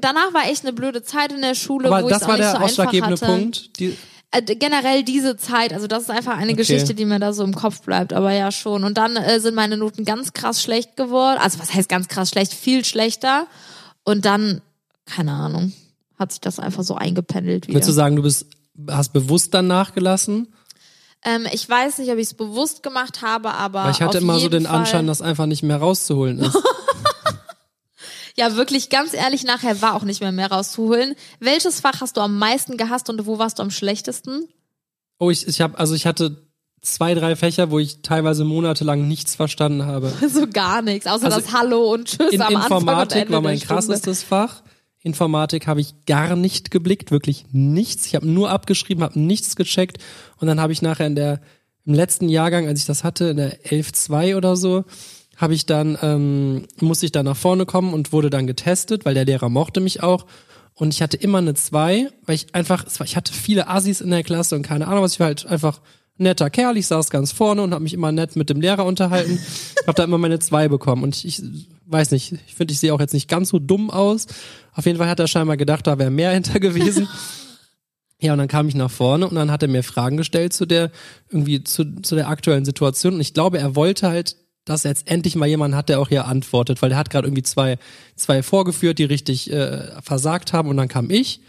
danach 0.00 0.34
war 0.34 0.50
echt 0.50 0.64
eine 0.64 0.74
blöde 0.74 1.02
Zeit 1.02 1.32
in 1.32 1.40
der 1.40 1.54
Schule, 1.54 1.88
Aber 1.88 2.02
wo 2.02 2.08
ich 2.08 2.12
das 2.12 2.24
auch 2.24 2.28
war 2.28 2.34
nicht 2.34 2.42
der 2.42 2.50
so 2.50 2.56
einfach 2.56 2.68
ausschlaggebende 2.68 3.14
hatte. 3.14 3.26
Punkt. 3.26 3.78
Die, 3.78 3.96
generell 4.32 5.02
diese 5.02 5.36
Zeit, 5.36 5.72
also 5.72 5.86
das 5.86 6.04
ist 6.04 6.10
einfach 6.10 6.36
eine 6.36 6.52
Okay. 6.52 6.56
Geschichte, 6.56 6.94
die 6.94 7.04
mir 7.04 7.18
da 7.18 7.32
so 7.32 7.44
im 7.44 7.54
Kopf 7.54 7.82
bleibt, 7.82 8.12
aber 8.12 8.32
ja 8.32 8.52
schon. 8.52 8.84
Und 8.84 8.98
dann 8.98 9.16
äh, 9.16 9.40
sind 9.40 9.54
meine 9.54 9.76
Noten 9.76 10.04
ganz 10.04 10.32
krass 10.32 10.62
schlecht 10.62 10.96
geworden. 10.96 11.38
Also 11.40 11.58
was 11.58 11.72
heißt 11.72 11.88
ganz 11.88 12.08
krass 12.08 12.30
schlecht? 12.30 12.52
Viel 12.52 12.84
schlechter. 12.84 13.46
Und 14.04 14.24
dann, 14.24 14.60
keine 15.06 15.32
Ahnung, 15.32 15.72
hat 16.18 16.32
sich 16.32 16.40
das 16.40 16.58
einfach 16.58 16.82
so 16.82 16.94
eingependelt 16.94 17.66
wieder. 17.66 17.76
Würdest 17.76 17.88
du 17.88 17.94
sagen, 17.94 18.16
du 18.16 18.22
bist, 18.22 18.46
hast 18.88 19.12
bewusst 19.12 19.54
dann 19.54 19.66
nachgelassen? 19.68 20.48
Ähm, 21.24 21.46
ich 21.52 21.68
weiß 21.68 21.98
nicht, 21.98 22.10
ob 22.10 22.18
ich 22.18 22.26
es 22.28 22.34
bewusst 22.34 22.82
gemacht 22.82 23.22
habe, 23.22 23.52
aber 23.52 23.84
Weil 23.84 23.90
ich 23.92 24.02
hatte 24.02 24.18
immer 24.18 24.38
so 24.38 24.48
den 24.48 24.66
Fall, 24.66 24.76
Anschein, 24.80 25.06
dass 25.06 25.22
einfach 25.22 25.46
nicht 25.46 25.62
mehr 25.62 25.78
rauszuholen 25.78 26.38
ist. 26.40 26.56
Ja, 28.38 28.54
wirklich, 28.56 28.90
ganz 28.90 29.14
ehrlich, 29.14 29.44
nachher 29.44 29.80
war 29.80 29.94
auch 29.94 30.04
nicht 30.04 30.20
mehr 30.20 30.32
mehr 30.32 30.50
rauszuholen. 30.50 31.14
Welches 31.40 31.80
Fach 31.80 32.00
hast 32.00 32.16
du 32.16 32.20
am 32.20 32.38
meisten 32.38 32.76
gehasst 32.76 33.08
und 33.08 33.26
wo 33.26 33.38
warst 33.38 33.58
du 33.58 33.62
am 33.62 33.70
schlechtesten? 33.70 34.48
oh, 35.18 35.30
ich, 35.30 35.46
ich 35.46 35.60
habe, 35.60 35.78
also 35.78 35.94
ich 35.94 36.06
hatte 36.06 36.46
zwei, 36.82 37.14
drei 37.14 37.36
Fächer, 37.36 37.70
wo 37.70 37.78
ich 37.78 38.02
teilweise 38.02 38.44
monatelang 38.44 39.08
nichts 39.08 39.34
verstanden 39.34 39.86
habe. 39.86 40.12
So 40.28 40.46
gar 40.46 40.82
nichts, 40.82 41.06
außer 41.06 41.26
Also 41.26 41.40
das 41.40 41.52
Hallo 41.52 41.92
und 41.92 42.08
Tschüss 42.08 42.32
In 42.32 42.42
am 42.42 42.56
Anfang 42.56 42.78
Informatik 42.78 43.22
Ende 43.22 43.32
war 43.32 43.40
mein 43.40 43.58
krassestes 43.58 44.22
Fach. 44.22 44.62
Informatik 45.00 45.66
habe 45.66 45.80
ich 45.80 45.94
gar 46.06 46.36
nicht 46.36 46.70
geblickt, 46.70 47.10
wirklich 47.10 47.46
nichts. 47.52 48.06
Ich 48.06 48.14
habe 48.14 48.26
nur 48.28 48.50
abgeschrieben, 48.50 49.04
habe 49.04 49.18
nichts 49.18 49.56
gecheckt 49.56 49.98
und 50.38 50.48
dann 50.48 50.60
habe 50.60 50.72
ich 50.72 50.82
nachher 50.82 51.06
in 51.06 51.14
der 51.14 51.40
im 51.84 51.94
letzten 51.94 52.28
Jahrgang, 52.28 52.66
als 52.66 52.80
ich 52.80 52.86
das 52.86 53.04
hatte, 53.04 53.26
in 53.26 53.36
der 53.36 53.60
11.2 53.62 54.36
oder 54.36 54.56
so, 54.56 54.84
habe 55.36 55.54
ich 55.54 55.66
dann 55.66 55.98
ähm, 56.02 56.66
musste 56.80 57.06
ich 57.06 57.12
dann 57.12 57.26
nach 57.26 57.36
vorne 57.36 57.66
kommen 57.66 57.92
und 57.92 58.12
wurde 58.12 58.30
dann 58.30 58.46
getestet, 58.46 59.04
weil 59.04 59.14
der 59.14 59.24
Lehrer 59.24 59.48
mochte 59.48 59.80
mich 59.80 60.02
auch 60.02 60.26
und 60.78 60.92
ich 60.92 61.00
hatte 61.00 61.16
immer 61.16 61.38
eine 61.38 61.54
zwei, 61.54 62.08
weil 62.26 62.34
ich 62.34 62.54
einfach, 62.54 62.84
ich 63.02 63.16
hatte 63.16 63.32
viele 63.32 63.68
Assis 63.68 64.02
in 64.02 64.10
der 64.10 64.22
Klasse 64.22 64.56
und 64.56 64.62
keine 64.62 64.86
Ahnung 64.86 65.02
was, 65.02 65.14
ich 65.14 65.20
war 65.20 65.28
halt 65.28 65.46
einfach 65.46 65.80
netter 66.18 66.50
Kerl, 66.50 66.76
ich 66.76 66.86
saß 66.86 67.08
ganz 67.08 67.32
vorne 67.32 67.62
und 67.62 67.72
habe 67.72 67.82
mich 67.82 67.94
immer 67.94 68.12
nett 68.12 68.36
mit 68.36 68.50
dem 68.50 68.60
Lehrer 68.60 68.84
unterhalten. 68.84 69.38
Ich 69.86 69.88
habe 69.88 69.98
da 69.98 70.02
immer 70.02 70.18
meine 70.18 70.40
zwei 70.40 70.66
bekommen 70.66 71.04
und 71.04 71.14
ich, 71.14 71.24
ich 71.24 71.68
weiß 71.86 72.10
nicht, 72.10 72.32
ich 72.48 72.56
finde, 72.56 72.72
ich 72.72 72.80
sehe 72.80 72.92
auch 72.92 72.98
jetzt 72.98 73.14
nicht 73.14 73.28
ganz 73.28 73.50
so 73.50 73.60
dumm 73.60 73.88
aus. 73.88 74.26
Auf 74.72 74.84
jeden 74.84 74.98
Fall 74.98 75.08
hat 75.08 75.20
er 75.20 75.28
scheinbar 75.28 75.56
gedacht, 75.56 75.86
da 75.86 75.96
wäre 76.00 76.10
mehr 76.10 76.30
hinter 76.32 76.58
gewesen. 76.58 77.06
Ja, 78.20 78.32
und 78.32 78.38
dann 78.38 78.48
kam 78.48 78.66
ich 78.66 78.74
nach 78.74 78.90
vorne 78.90 79.28
und 79.28 79.36
dann 79.36 79.52
hat 79.52 79.62
er 79.62 79.68
mir 79.68 79.84
Fragen 79.84 80.16
gestellt 80.16 80.54
zu 80.54 80.66
der, 80.66 80.90
irgendwie 81.30 81.62
zu, 81.62 82.02
zu 82.02 82.16
der 82.16 82.28
aktuellen 82.28 82.64
Situation. 82.64 83.14
Und 83.14 83.20
ich 83.20 83.32
glaube, 83.32 83.58
er 83.58 83.76
wollte 83.76 84.08
halt, 84.08 84.34
dass 84.66 84.82
jetzt 84.82 85.08
endlich 85.08 85.36
mal 85.36 85.46
jemanden 85.46 85.76
hat, 85.76 85.88
der 85.88 86.00
auch 86.00 86.08
hier 86.08 86.26
antwortet, 86.26 86.82
weil 86.82 86.92
er 86.92 86.98
hat 86.98 87.08
gerade 87.08 87.26
irgendwie 87.26 87.44
zwei, 87.44 87.78
zwei 88.16 88.42
vorgeführt, 88.42 88.98
die 88.98 89.04
richtig 89.04 89.50
äh, 89.50 90.00
versagt 90.02 90.52
haben 90.52 90.68
und 90.68 90.76
dann 90.76 90.88
kam 90.88 91.08
ich. 91.08 91.40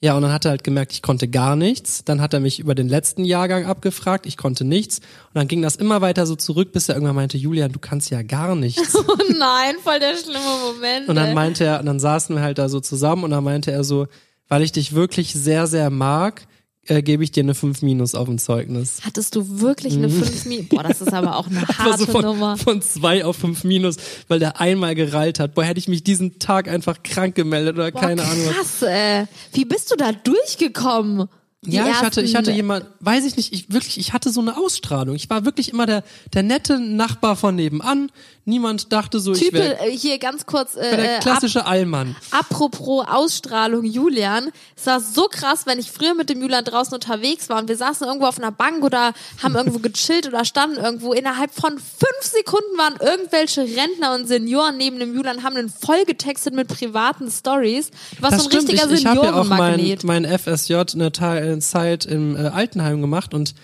Ja, 0.00 0.14
und 0.16 0.22
dann 0.22 0.32
hat 0.32 0.44
er 0.44 0.50
halt 0.50 0.64
gemerkt, 0.64 0.92
ich 0.92 1.00
konnte 1.00 1.28
gar 1.28 1.56
nichts. 1.56 2.04
Dann 2.04 2.20
hat 2.20 2.34
er 2.34 2.40
mich 2.40 2.58
über 2.58 2.74
den 2.74 2.90
letzten 2.90 3.24
Jahrgang 3.24 3.64
abgefragt, 3.64 4.26
ich 4.26 4.36
konnte 4.36 4.64
nichts. 4.64 4.98
Und 4.98 5.34
dann 5.34 5.48
ging 5.48 5.62
das 5.62 5.76
immer 5.76 6.02
weiter 6.02 6.26
so 6.26 6.36
zurück, 6.36 6.72
bis 6.72 6.88
er 6.88 6.96
irgendwann 6.96 7.16
meinte, 7.16 7.38
Julian, 7.38 7.72
du 7.72 7.78
kannst 7.78 8.10
ja 8.10 8.22
gar 8.22 8.54
nichts. 8.54 8.94
Oh 9.06 9.32
nein, 9.38 9.76
voll 9.82 9.98
der 10.00 10.16
schlimme 10.16 10.74
Moment. 10.74 11.08
Und 11.08 11.16
dann 11.16 11.34
meinte 11.34 11.64
er, 11.64 11.80
und 11.80 11.86
dann 11.86 12.00
saßen 12.00 12.36
wir 12.36 12.42
halt 12.42 12.58
da 12.58 12.68
so 12.68 12.80
zusammen 12.80 13.24
und 13.24 13.30
dann 13.30 13.44
meinte 13.44 13.70
er 13.70 13.84
so, 13.84 14.06
weil 14.48 14.62
ich 14.62 14.72
dich 14.72 14.94
wirklich 14.94 15.32
sehr, 15.32 15.66
sehr 15.66 15.88
mag, 15.90 16.46
äh, 16.86 17.02
gebe 17.02 17.24
ich 17.24 17.32
dir 17.32 17.42
eine 17.42 17.54
5 17.54 17.82
Minus 17.82 18.14
auf 18.14 18.26
dem 18.26 18.38
Zeugnis. 18.38 19.00
Hattest 19.02 19.34
du 19.34 19.60
wirklich 19.60 19.94
eine 19.94 20.08
5 20.08 20.44
Minus? 20.46 20.68
Boah, 20.68 20.82
das 20.82 21.00
ist 21.00 21.12
aber 21.12 21.36
auch 21.36 21.46
eine 21.48 21.62
harte 21.78 22.04
so 22.04 22.12
von, 22.12 22.22
Nummer. 22.24 22.56
von 22.56 22.82
zwei 22.82 23.24
auf 23.24 23.36
fünf 23.36 23.64
Minus, 23.64 23.96
weil 24.28 24.38
der 24.38 24.60
einmal 24.60 24.94
gerallt 24.94 25.40
hat. 25.40 25.54
Boah, 25.54 25.64
hätte 25.64 25.78
ich 25.78 25.88
mich 25.88 26.02
diesen 26.04 26.38
Tag 26.38 26.68
einfach 26.68 27.02
krank 27.02 27.34
gemeldet 27.34 27.76
oder 27.76 27.90
Boah, 27.90 28.00
keine 28.00 28.22
Ahnung. 28.22 28.46
was. 28.46 28.54
krass, 28.54 28.82
ey. 28.82 29.26
Wie 29.52 29.64
bist 29.64 29.90
du 29.90 29.96
da 29.96 30.12
durchgekommen? 30.12 31.28
Die 31.66 31.76
Ja, 31.76 31.86
ich 31.88 32.02
hatte, 32.02 32.20
ich 32.20 32.36
hatte 32.36 32.50
jemand, 32.52 32.84
weiß 33.00 33.24
ich 33.24 33.36
nicht, 33.36 33.52
ich 33.52 33.72
wirklich, 33.72 33.98
ich 33.98 34.12
hatte 34.12 34.30
so 34.30 34.40
eine 34.40 34.56
Ausstrahlung. 34.56 35.14
Ich 35.16 35.30
war 35.30 35.44
wirklich 35.46 35.72
immer 35.72 35.86
der, 35.86 36.04
der 36.34 36.42
nette 36.42 36.78
Nachbar 36.78 37.36
von 37.36 37.54
nebenan. 37.54 38.10
Niemand 38.46 38.92
dachte 38.92 39.20
so, 39.20 39.32
ich 39.32 39.40
Type, 39.40 39.54
wäre 39.54 39.80
äh, 39.80 39.90
hier 39.90 40.18
ganz 40.18 40.44
kurz, 40.44 40.76
äh, 40.76 40.96
der 40.96 41.16
ab, 41.16 41.22
klassische 41.22 41.64
Allmann. 41.64 42.14
apropos 42.30 43.06
Ausstrahlung, 43.08 43.84
Julian. 43.84 44.50
Es 44.76 44.86
war 44.86 45.00
so 45.00 45.28
krass, 45.30 45.64
wenn 45.64 45.78
ich 45.78 45.90
früher 45.90 46.14
mit 46.14 46.28
dem 46.28 46.42
Julian 46.42 46.62
draußen 46.62 46.92
unterwegs 46.92 47.48
war 47.48 47.58
und 47.58 47.68
wir 47.68 47.76
saßen 47.76 48.06
irgendwo 48.06 48.26
auf 48.26 48.38
einer 48.38 48.52
Bank 48.52 48.84
oder 48.84 49.14
haben 49.42 49.54
irgendwo 49.54 49.78
gechillt 49.82 50.26
oder 50.26 50.44
standen 50.44 50.76
irgendwo. 50.76 51.14
Innerhalb 51.14 51.54
von 51.54 51.78
fünf 51.78 52.20
Sekunden 52.20 52.76
waren 52.76 52.96
irgendwelche 53.00 53.62
Rentner 53.62 54.14
und 54.14 54.28
Senioren 54.28 54.76
neben 54.76 54.98
dem 54.98 55.14
Julian, 55.14 55.42
haben 55.42 55.54
den 55.54 55.70
voll 55.70 56.04
getextet 56.04 56.54
mit 56.54 56.68
privaten 56.68 57.30
Stories. 57.30 57.90
Du 58.16 58.22
warst 58.22 58.40
so 58.40 58.50
ein 58.50 58.56
richtiger 58.56 58.90
ich, 58.90 59.00
ich 59.00 59.06
habe 59.06 59.24
ja 59.24 59.34
auch 59.34 59.48
mein, 59.48 59.78
Seniorenmagnet. 59.78 60.04
mein 60.04 60.24
FSJ 60.26 60.74
eine 60.94 61.60
Zeit 61.60 62.04
im 62.04 62.36
äh, 62.36 62.48
Altenheim 62.48 63.00
gemacht 63.00 63.32
und 63.32 63.54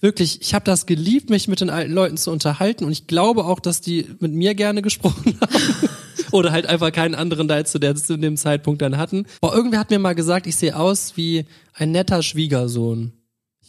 wirklich, 0.00 0.40
ich 0.40 0.54
habe 0.54 0.64
das 0.64 0.86
geliebt, 0.86 1.30
mich 1.30 1.48
mit 1.48 1.60
den 1.60 1.70
alten 1.70 1.92
Leuten 1.92 2.16
zu 2.16 2.30
unterhalten 2.30 2.84
und 2.84 2.92
ich 2.92 3.06
glaube 3.06 3.44
auch, 3.44 3.60
dass 3.60 3.80
die 3.80 4.06
mit 4.18 4.32
mir 4.32 4.54
gerne 4.54 4.82
gesprochen 4.82 5.38
haben. 5.40 5.90
Oder 6.32 6.52
halt 6.52 6.66
einfach 6.66 6.92
keinen 6.92 7.14
anderen 7.14 7.48
da 7.48 7.58
jetzt 7.58 7.72
zu, 7.72 7.80
der, 7.80 7.96
zu 7.96 8.16
dem 8.16 8.36
Zeitpunkt 8.36 8.82
dann 8.82 8.96
hatten. 8.96 9.26
Boah, 9.40 9.54
irgendwer 9.54 9.80
hat 9.80 9.90
mir 9.90 9.98
mal 9.98 10.14
gesagt, 10.14 10.46
ich 10.46 10.54
sehe 10.54 10.76
aus 10.76 11.16
wie 11.16 11.44
ein 11.74 11.90
netter 11.90 12.22
Schwiegersohn. 12.22 13.12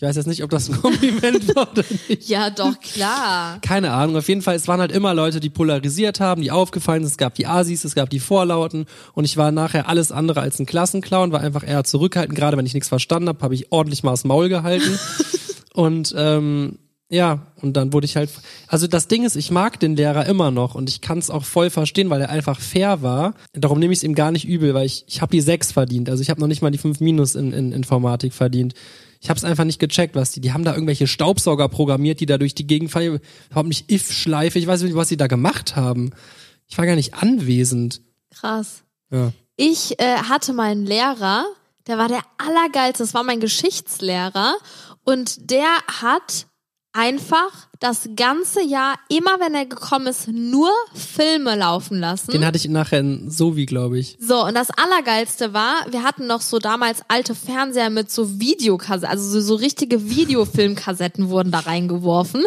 Ich 0.01 0.07
weiß 0.07 0.15
jetzt 0.15 0.25
nicht, 0.25 0.43
ob 0.43 0.49
das 0.49 0.67
ein 0.67 0.81
Kompliment 0.81 1.55
war 1.55 1.71
oder 1.71 1.83
nicht. 2.07 2.27
Ja, 2.27 2.49
doch, 2.49 2.79
klar. 2.79 3.59
Keine 3.61 3.91
Ahnung, 3.91 4.17
auf 4.17 4.27
jeden 4.29 4.41
Fall, 4.41 4.55
es 4.55 4.67
waren 4.67 4.79
halt 4.79 4.91
immer 4.91 5.13
Leute, 5.13 5.39
die 5.39 5.51
polarisiert 5.51 6.19
haben, 6.19 6.41
die 6.41 6.49
aufgefallen 6.49 7.03
sind. 7.03 7.11
Es 7.11 7.17
gab 7.17 7.35
die 7.35 7.45
Asis, 7.45 7.83
es 7.83 7.93
gab 7.93 8.09
die 8.09 8.19
Vorlauten 8.19 8.87
und 9.13 9.25
ich 9.25 9.37
war 9.37 9.51
nachher 9.51 9.87
alles 9.87 10.11
andere 10.11 10.41
als 10.41 10.59
ein 10.59 10.65
Klassenclown, 10.65 11.31
war 11.31 11.41
einfach 11.41 11.67
eher 11.67 11.83
zurückhaltend. 11.83 12.35
Gerade 12.35 12.57
wenn 12.57 12.65
ich 12.65 12.73
nichts 12.73 12.89
verstanden 12.89 13.29
habe, 13.29 13.43
habe 13.43 13.53
ich 13.53 13.71
ordentlich 13.71 14.01
mal 14.01 14.11
das 14.11 14.23
Maul 14.23 14.49
gehalten. 14.49 14.99
und 15.73 16.13
ähm, 16.17 16.77
ja, 17.11 17.45
und 17.61 17.75
dann 17.75 17.91
wurde 17.91 18.05
ich 18.05 18.15
halt. 18.15 18.29
Also 18.67 18.87
das 18.87 19.09
Ding 19.09 19.25
ist, 19.25 19.35
ich 19.35 19.51
mag 19.51 19.79
den 19.81 19.97
Lehrer 19.97 20.25
immer 20.27 20.49
noch 20.49 20.75
und 20.75 20.89
ich 20.89 21.01
kann 21.01 21.17
es 21.17 21.29
auch 21.29 21.43
voll 21.43 21.69
verstehen, 21.69 22.09
weil 22.09 22.21
er 22.21 22.29
einfach 22.29 22.61
fair 22.61 23.01
war. 23.01 23.33
Darum 23.51 23.79
nehme 23.79 23.91
ich 23.91 23.99
es 23.99 24.03
ihm 24.03 24.15
gar 24.15 24.31
nicht 24.31 24.47
übel, 24.47 24.73
weil 24.73 24.85
ich, 24.85 25.03
ich 25.07 25.21
habe 25.21 25.29
die 25.29 25.41
sechs 25.41 25.73
verdient. 25.73 26.09
Also 26.09 26.21
ich 26.21 26.29
habe 26.29 26.39
noch 26.39 26.47
nicht 26.47 26.61
mal 26.61 26.71
die 26.71 26.77
fünf 26.77 27.01
Minus 27.01 27.35
in, 27.35 27.51
in 27.51 27.73
Informatik 27.73 28.33
verdient. 28.33 28.75
Ich 29.19 29.29
habe 29.29 29.37
es 29.37 29.43
einfach 29.43 29.65
nicht 29.65 29.79
gecheckt, 29.79 30.15
was 30.15 30.31
die. 30.31 30.39
Die 30.39 30.53
haben 30.53 30.63
da 30.63 30.73
irgendwelche 30.73 31.05
Staubsauger 31.05 31.67
programmiert, 31.67 32.21
die 32.21 32.25
da 32.25 32.37
durch 32.37 32.55
die 32.55 32.65
Gegend 32.65 32.91
fahren. 32.91 33.19
Überhaupt 33.49 33.67
nicht 33.67 33.91
if-Schleife. 33.91 34.57
Ich 34.57 34.65
weiß 34.65 34.81
nicht, 34.83 34.95
was 34.95 35.09
sie 35.09 35.17
da 35.17 35.27
gemacht 35.27 35.75
haben. 35.75 36.11
Ich 36.65 36.77
war 36.77 36.85
gar 36.85 36.95
nicht 36.95 37.15
anwesend. 37.15 38.01
Krass. 38.33 38.83
Ja. 39.11 39.33
Ich 39.57 39.99
äh, 39.99 40.15
hatte 40.29 40.53
meinen 40.53 40.85
Lehrer, 40.85 41.45
der 41.87 41.97
war 41.97 42.07
der 42.07 42.21
allergeilste, 42.37 43.03
das 43.03 43.13
war 43.13 43.23
mein 43.23 43.41
Geschichtslehrer 43.41 44.55
und 45.03 45.49
der 45.51 45.77
hat 45.87 46.47
einfach 46.93 47.67
das 47.81 48.07
ganze 48.15 48.63
Jahr, 48.63 48.93
immer 49.09 49.39
wenn 49.39 49.55
er 49.55 49.65
gekommen 49.65 50.05
ist, 50.05 50.27
nur 50.27 50.69
Filme 50.93 51.55
laufen 51.55 51.99
lassen. 51.99 52.29
Den 52.29 52.45
hatte 52.45 52.57
ich 52.57 52.69
nachher 52.69 52.99
in 52.99 53.31
Sovi, 53.31 53.65
glaube 53.65 53.97
ich. 53.97 54.17
So, 54.19 54.45
und 54.45 54.53
das 54.53 54.69
Allergeilste 54.69 55.53
war, 55.53 55.87
wir 55.89 56.03
hatten 56.03 56.27
noch 56.27 56.41
so 56.41 56.59
damals 56.59 57.01
alte 57.07 57.33
Fernseher 57.33 57.89
mit 57.89 58.11
so 58.11 58.39
Videokassetten, 58.39 59.09
also 59.09 59.27
so, 59.27 59.41
so 59.41 59.55
richtige 59.55 60.07
Videofilmkassetten 60.07 61.29
wurden 61.29 61.51
da 61.51 61.57
reingeworfen. 61.59 62.45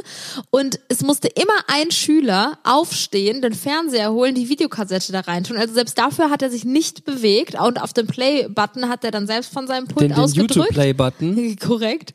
Und 0.50 0.78
es 0.88 1.02
musste 1.02 1.26
immer 1.26 1.64
ein 1.66 1.90
Schüler 1.90 2.58
aufstehen, 2.62 3.42
den 3.42 3.54
Fernseher 3.54 4.12
holen, 4.12 4.36
die 4.36 4.48
Videokassette 4.48 5.10
da 5.10 5.18
reintun. 5.18 5.56
Also 5.56 5.74
selbst 5.74 5.98
dafür 5.98 6.30
hat 6.30 6.42
er 6.42 6.50
sich 6.50 6.64
nicht 6.64 7.04
bewegt. 7.04 7.60
Und 7.60 7.82
auf 7.82 7.92
dem 7.92 8.06
Play-Button 8.06 8.88
hat 8.88 9.02
er 9.02 9.10
dann 9.10 9.26
selbst 9.26 9.52
von 9.52 9.66
seinem 9.66 9.88
Pult 9.88 10.00
Den, 10.00 10.10
den 10.10 10.20
aus 10.20 10.32
gedrückt. 10.34 10.54
YouTube-Play-Button. 10.54 11.56
Korrekt. 11.60 12.12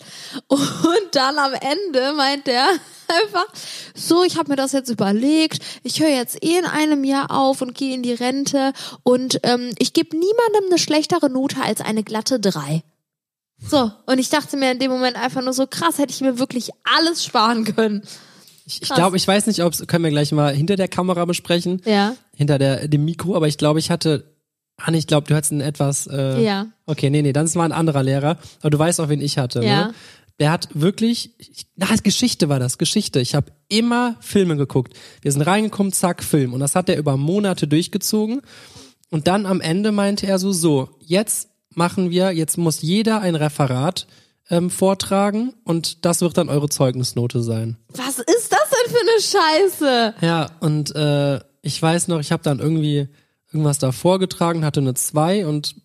Und 0.48 1.10
dann 1.12 1.38
am 1.38 1.52
Ende 1.52 2.14
meint 2.16 2.48
er 2.48 2.66
einfach, 3.24 3.46
so, 3.96 4.24
ich 4.24 4.38
habe 4.38 4.50
mir 4.50 4.56
das 4.56 4.72
jetzt 4.72 4.90
überlegt, 4.90 5.64
ich 5.84 6.00
höre 6.02 6.10
jetzt 6.10 6.44
eh 6.44 6.58
in 6.58 6.66
einem 6.66 7.04
Jahr 7.04 7.32
auf 7.32 7.62
und 7.62 7.76
gehe 7.76 7.94
in 7.94 8.04
die 8.04 8.14
Rente 8.14 8.74
und 9.04 9.40
ähm, 9.44 9.72
ich 9.80 9.94
gebe 9.94 10.16
niemandem 10.16 10.66
eine 10.70 10.78
schlechtere 10.80 11.30
Note 11.30 11.58
als 11.64 11.82
eine 11.82 12.04
glatte 12.04 12.40
drei. 12.40 12.84
So, 13.62 13.92
und 14.06 14.20
ich 14.20 14.30
dachte 14.30 14.56
mir 14.56 14.72
in 14.72 14.80
dem 14.80 14.90
Moment 14.92 15.18
einfach 15.18 15.42
nur 15.42 15.54
so, 15.54 15.68
krass, 15.68 15.98
hätte 15.98 16.14
ich 16.14 16.22
mir 16.22 16.40
wirklich 16.40 16.70
alles 16.98 17.26
sparen 17.26 17.66
können. 17.66 18.04
Ich, 18.66 18.82
ich 18.84 18.90
glaube, 18.90 19.18
ich 19.18 19.28
weiß 19.28 19.48
nicht, 19.48 19.64
ob 19.64 19.76
können 19.88 20.04
wir 20.04 20.12
gleich 20.12 20.32
mal 20.32 20.54
hinter 20.54 20.76
der 20.76 20.88
Kamera 20.88 21.26
besprechen, 21.26 21.82
Ja, 21.86 22.16
hinter 22.36 22.58
der, 22.60 22.88
dem 22.88 23.04
Mikro, 23.04 23.36
aber 23.36 23.48
ich 23.48 23.58
glaube, 23.58 23.80
ich 23.80 23.90
hatte, 23.92 24.32
ah, 24.78 24.92
ich 24.94 25.08
glaube, 25.08 25.28
du 25.28 25.36
hattest 25.36 25.52
einen 25.52 25.62
etwas, 25.62 26.08
äh, 26.08 26.42
ja, 26.42 26.68
okay, 26.86 27.10
nee, 27.10 27.22
nee, 27.24 27.34
dann 27.34 27.54
war 27.56 27.66
ein 27.66 27.72
anderer 27.72 28.04
Lehrer, 28.04 28.38
aber 28.62 28.70
du 28.70 28.80
weißt 28.80 29.02
auch, 29.02 29.10
wen 29.10 29.22
ich 29.22 29.38
hatte, 29.40 29.64
Ja. 29.64 29.88
ne? 29.88 29.94
Der 30.40 30.52
hat 30.52 30.70
wirklich, 30.74 31.34
ich, 31.38 31.68
na, 31.76 31.88
Geschichte 32.02 32.50
war 32.50 32.60
das, 32.60 32.78
Geschichte. 32.78 33.20
Ich 33.20 33.36
habe 33.36 33.52
immer 33.68 34.16
Filme 34.22 34.56
geguckt. 34.56 34.94
Wir 35.22 35.32
sind 35.32 35.42
reingekommen, 35.42 35.92
zack, 35.92 36.24
Film. 36.24 36.54
Und 36.54 36.62
das 36.62 36.76
hat 36.76 36.90
er 36.90 36.98
über 36.98 37.18
Monate 37.18 37.68
durchgezogen. 37.68 38.42
Und 39.10 39.28
dann 39.28 39.46
am 39.46 39.60
Ende 39.60 39.92
meinte 39.92 40.28
er 40.28 40.40
so, 40.40 40.52
so, 40.52 40.90
jetzt 41.02 41.50
machen 41.74 42.10
wir, 42.10 42.32
jetzt 42.32 42.58
muss 42.58 42.82
jeder 42.82 43.22
ein 43.22 43.36
Referat 43.36 44.08
ähm, 44.50 44.70
vortragen 44.70 45.54
und 45.64 46.06
das 46.06 46.22
wird 46.22 46.38
dann 46.38 46.50
eure 46.50 46.70
Zeugnisnote 46.70 47.42
sein. 47.42 47.78
Was 47.90 48.20
ist 48.20 48.52
das 48.52 48.70
denn 48.70 48.94
für 48.94 49.02
eine 49.02 49.22
Scheiße? 49.22 50.14
Ja, 50.22 50.50
und 50.60 50.96
äh, 50.96 51.40
ich 51.62 51.82
weiß 51.82 52.08
noch, 52.08 52.20
ich 52.20 52.32
habe 52.32 52.44
dann 52.44 52.60
irgendwie 52.60 53.08
irgendwas 53.52 53.80
da 53.80 53.92
vorgetragen, 53.92 54.66
hatte 54.66 54.80
eine 54.80 54.94
2 54.94 55.46
und 55.46 55.76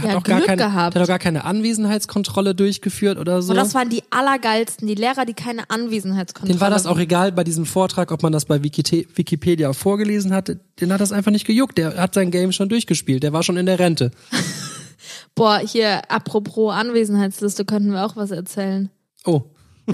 hat 0.00 0.10
Ja, 0.10 0.16
auch 0.18 0.22
gar 0.22 0.36
Glück 0.38 0.46
keine, 0.48 0.62
gehabt. 0.62 0.94
der 0.94 1.02
hat 1.02 1.06
auch 1.06 1.12
gar 1.12 1.18
keine 1.18 1.44
Anwesenheitskontrolle 1.44 2.54
durchgeführt 2.54 3.18
oder 3.18 3.42
so. 3.42 3.52
Und 3.52 3.56
das 3.56 3.74
waren 3.74 3.88
die 3.88 4.02
allergeilsten, 4.10 4.86
die 4.88 4.94
Lehrer, 4.94 5.24
die 5.24 5.34
keine 5.34 5.68
Anwesenheitskontrolle 5.70 6.54
Den 6.54 6.60
war 6.60 6.70
das 6.70 6.86
auch 6.86 6.98
egal 6.98 7.32
bei 7.32 7.44
diesem 7.44 7.66
Vortrag, 7.66 8.10
ob 8.12 8.22
man 8.22 8.32
das 8.32 8.44
bei 8.44 8.62
Wikipedia 8.62 9.72
vorgelesen 9.72 10.32
hatte. 10.32 10.60
Den 10.80 10.92
hat 10.92 11.00
das 11.00 11.12
einfach 11.12 11.30
nicht 11.30 11.46
gejuckt. 11.46 11.78
Der 11.78 11.96
hat 11.96 12.14
sein 12.14 12.30
Game 12.30 12.52
schon 12.52 12.68
durchgespielt. 12.68 13.22
Der 13.22 13.32
war 13.32 13.42
schon 13.42 13.56
in 13.56 13.66
der 13.66 13.78
Rente. 13.78 14.10
Boah, 15.34 15.58
hier, 15.58 16.10
apropos 16.10 16.72
Anwesenheitsliste, 16.74 17.64
könnten 17.64 17.92
wir 17.92 18.04
auch 18.04 18.16
was 18.16 18.30
erzählen. 18.30 18.90
Oh, 19.24 19.42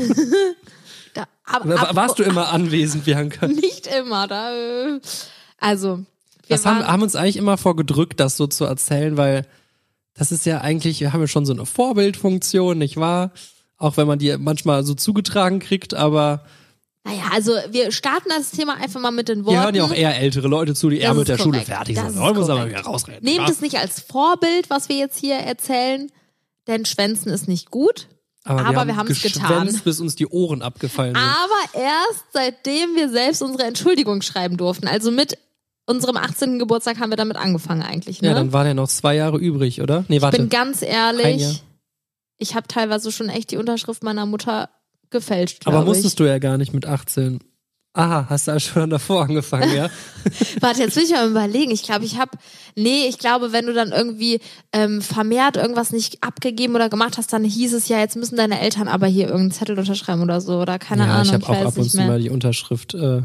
Da, 1.14 1.26
Wa- 1.46 1.58
apro- 1.58 1.94
warst 1.96 2.18
du 2.18 2.22
immer 2.24 2.48
anwesend, 2.52 3.04
Bianca? 3.04 3.46
Nicht 3.48 3.86
immer, 3.86 4.26
da. 4.26 4.52
äh, 4.52 5.00
Also, 5.60 5.98
wir 5.98 6.56
Das 6.56 6.66
haben, 6.66 6.84
haben 6.86 7.02
uns 7.02 7.14
eigentlich 7.14 7.36
immer 7.36 7.56
vorgedrückt, 7.56 8.18
das 8.18 8.36
so 8.36 8.46
zu 8.46 8.64
erzählen, 8.64 9.16
weil 9.16 9.46
das 10.14 10.32
ist 10.32 10.46
ja 10.46 10.60
eigentlich, 10.60 11.00
wir 11.00 11.12
haben 11.12 11.20
ja 11.20 11.26
schon 11.26 11.46
so 11.46 11.52
eine 11.52 11.66
Vorbildfunktion, 11.66 12.78
nicht 12.78 12.96
wahr? 12.96 13.32
Auch 13.76 13.96
wenn 13.96 14.06
man 14.06 14.18
die 14.18 14.36
manchmal 14.38 14.84
so 14.84 14.94
zugetragen 14.94 15.58
kriegt, 15.58 15.94
aber 15.94 16.44
naja, 17.06 17.24
also 17.32 17.52
wir 17.70 17.92
starten 17.92 18.30
das 18.30 18.50
Thema 18.50 18.76
einfach 18.76 18.98
mal 18.98 19.10
mit 19.10 19.28
den 19.28 19.44
Worten. 19.44 19.56
hier 19.56 19.62
hören 19.64 19.74
ja 19.74 19.84
auch 19.84 19.92
eher 19.92 20.16
ältere 20.18 20.48
Leute 20.48 20.74
zu, 20.74 20.88
die 20.88 21.00
eher 21.00 21.10
Das 21.10 21.18
mit 21.18 21.28
ist 21.28 21.38
der 21.38 21.42
Schule 21.42 21.60
fertig 21.60 21.96
Das 21.96 22.12
sind. 22.12 22.22
Wollen 22.22 22.34
wir 22.34 22.40
uns 22.40 22.48
aber 22.48 22.66
wieder 22.66 22.80
rausreden. 22.80 23.22
Nehmt 23.22 23.48
es 23.48 23.60
nicht 23.60 23.76
als 23.78 24.00
Vorbild, 24.00 24.70
was 24.70 24.88
wir 24.88 24.96
jetzt 24.96 25.18
hier 25.18 25.34
erzählen, 25.34 26.10
denn 26.66 26.86
Schwänzen 26.86 27.30
ist 27.30 27.46
nicht 27.46 27.70
gut. 27.70 28.08
aber 28.44 28.62
wir 28.86 28.96
haben 28.96 28.96
haben's 28.96 29.20
getan. 29.20 29.80
bis 29.84 30.00
uns 30.00 30.16
die 30.16 30.26
Ohren 30.26 30.62
abgefallen 30.62 31.14
sind. 31.14 31.22
Aber 31.22 31.84
erst 31.84 32.24
seitdem 32.32 32.94
wir 32.96 33.10
selbst 33.10 33.42
unsere 33.42 33.64
Entschuldigung 33.64 34.22
schreiben 34.22 34.56
durften. 34.56 34.88
Also 34.88 35.10
mit 35.10 35.36
unserem 35.86 36.16
18. 36.16 36.58
Geburtstag 36.58 36.98
haben 36.98 37.10
wir 37.10 37.16
damit 37.16 37.36
angefangen 37.36 37.82
eigentlich. 37.82 38.22
Ne? 38.22 38.28
Ja, 38.28 38.34
dann 38.34 38.52
waren 38.52 38.66
ja 38.66 38.74
noch 38.74 38.88
zwei 38.88 39.16
Jahre 39.16 39.38
übrig, 39.38 39.80
oder? 39.82 40.04
Nee, 40.08 40.16
ich 40.16 40.22
warte. 40.22 40.38
bin 40.38 40.48
ganz 40.48 40.82
ehrlich, 40.82 41.62
ich 42.38 42.54
habe 42.54 42.66
teilweise 42.68 43.12
schon 43.12 43.28
echt 43.28 43.50
die 43.50 43.56
Unterschrift 43.56 44.02
meiner 44.02 44.26
Mutter 44.26 44.70
gefälscht. 45.10 45.66
Aber 45.66 45.84
musstest 45.84 46.14
ich. 46.14 46.16
du 46.16 46.24
ja 46.24 46.38
gar 46.38 46.58
nicht 46.58 46.72
mit 46.72 46.86
18. 46.86 47.40
Aha, 47.96 48.26
hast 48.28 48.48
du 48.48 48.52
also 48.52 48.72
schon 48.72 48.90
davor 48.90 49.22
angefangen, 49.22 49.72
ja? 49.72 49.88
Warte, 50.60 50.82
jetzt 50.82 50.96
will 50.96 51.04
ich 51.04 51.12
mal 51.12 51.30
überlegen. 51.30 51.70
Ich 51.70 51.84
glaube, 51.84 52.04
ich 52.04 52.18
habe, 52.18 52.32
nee, 52.74 53.06
ich 53.06 53.18
glaube, 53.18 53.52
wenn 53.52 53.66
du 53.66 53.72
dann 53.72 53.92
irgendwie 53.92 54.40
ähm, 54.72 55.00
vermehrt 55.00 55.56
irgendwas 55.56 55.92
nicht 55.92 56.20
abgegeben 56.20 56.74
oder 56.74 56.88
gemacht 56.88 57.18
hast, 57.18 57.32
dann 57.32 57.44
hieß 57.44 57.72
es 57.72 57.86
ja, 57.86 58.00
jetzt 58.00 58.16
müssen 58.16 58.34
deine 58.34 58.58
Eltern 58.60 58.88
aber 58.88 59.06
hier 59.06 59.26
irgendeinen 59.26 59.52
Zettel 59.52 59.78
unterschreiben 59.78 60.22
oder 60.22 60.40
so 60.40 60.60
oder 60.60 60.80
keine 60.80 61.06
ja, 61.06 61.12
Ahnung. 61.12 61.26
ich 61.26 61.32
habe 61.34 61.48
auch 61.48 61.66
ab 61.66 61.78
und 61.78 61.88
zu 61.88 61.98
mal 61.98 62.20
die 62.20 62.30
Unterschrift 62.30 62.94
äh, 62.94 63.22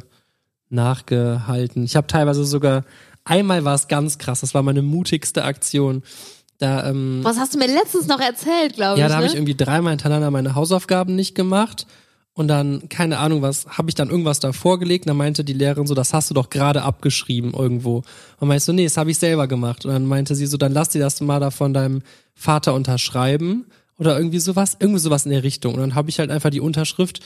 nachgehalten. 0.69 1.83
Ich 1.83 1.95
habe 1.95 2.07
teilweise 2.07 2.45
sogar, 2.45 2.83
einmal 3.23 3.65
war 3.65 3.75
es 3.75 3.87
ganz 3.87 4.17
krass, 4.17 4.41
das 4.41 4.53
war 4.53 4.63
meine 4.63 4.81
mutigste 4.81 5.43
Aktion. 5.43 6.03
Da, 6.59 6.89
ähm, 6.89 7.21
Was 7.23 7.37
hast 7.37 7.53
du 7.53 7.57
mir 7.57 7.67
letztens 7.67 8.07
noch 8.07 8.19
erzählt, 8.19 8.75
glaube 8.75 8.99
ja, 8.99 9.05
ich. 9.05 9.09
da 9.09 9.15
habe 9.15 9.25
ne? 9.25 9.31
ich 9.31 9.35
irgendwie 9.35 9.55
dreimal 9.55 9.91
hintereinander 9.91 10.29
meine 10.29 10.55
Hausaufgaben 10.55 11.15
nicht 11.15 11.35
gemacht. 11.35 11.87
Und 12.33 12.47
dann, 12.47 12.87
keine 12.87 13.17
Ahnung 13.17 13.41
was, 13.41 13.65
habe 13.67 13.89
ich 13.89 13.95
dann 13.95 14.09
irgendwas 14.09 14.39
da 14.39 14.53
vorgelegt. 14.53 15.05
Und 15.05 15.09
dann 15.09 15.17
meinte 15.17 15.43
die 15.43 15.53
Lehrerin 15.53 15.87
so, 15.87 15.93
das 15.93 16.13
hast 16.13 16.29
du 16.29 16.33
doch 16.33 16.49
gerade 16.49 16.83
abgeschrieben 16.83 17.53
irgendwo. 17.53 18.03
Und 18.39 18.47
meinst 18.47 18.67
du, 18.67 18.73
nee, 18.73 18.85
das 18.85 18.97
habe 18.97 19.11
ich 19.11 19.17
selber 19.17 19.47
gemacht. 19.47 19.85
Und 19.85 19.91
dann 19.91 20.05
meinte 20.05 20.35
sie 20.35 20.45
so, 20.45 20.55
dann 20.55 20.71
lass 20.71 20.89
dir 20.89 21.01
das 21.01 21.19
mal 21.19 21.39
da 21.39 21.51
von 21.51 21.73
deinem 21.73 22.01
Vater 22.35 22.73
unterschreiben. 22.75 23.65
Oder 23.97 24.17
irgendwie 24.17 24.39
sowas, 24.39 24.77
irgendwie 24.79 25.01
sowas 25.01 25.25
in 25.25 25.31
der 25.31 25.43
Richtung. 25.43 25.73
Und 25.73 25.81
dann 25.81 25.95
habe 25.95 26.09
ich 26.09 26.19
halt 26.19 26.31
einfach 26.31 26.49
die 26.49 26.61
Unterschrift 26.61 27.19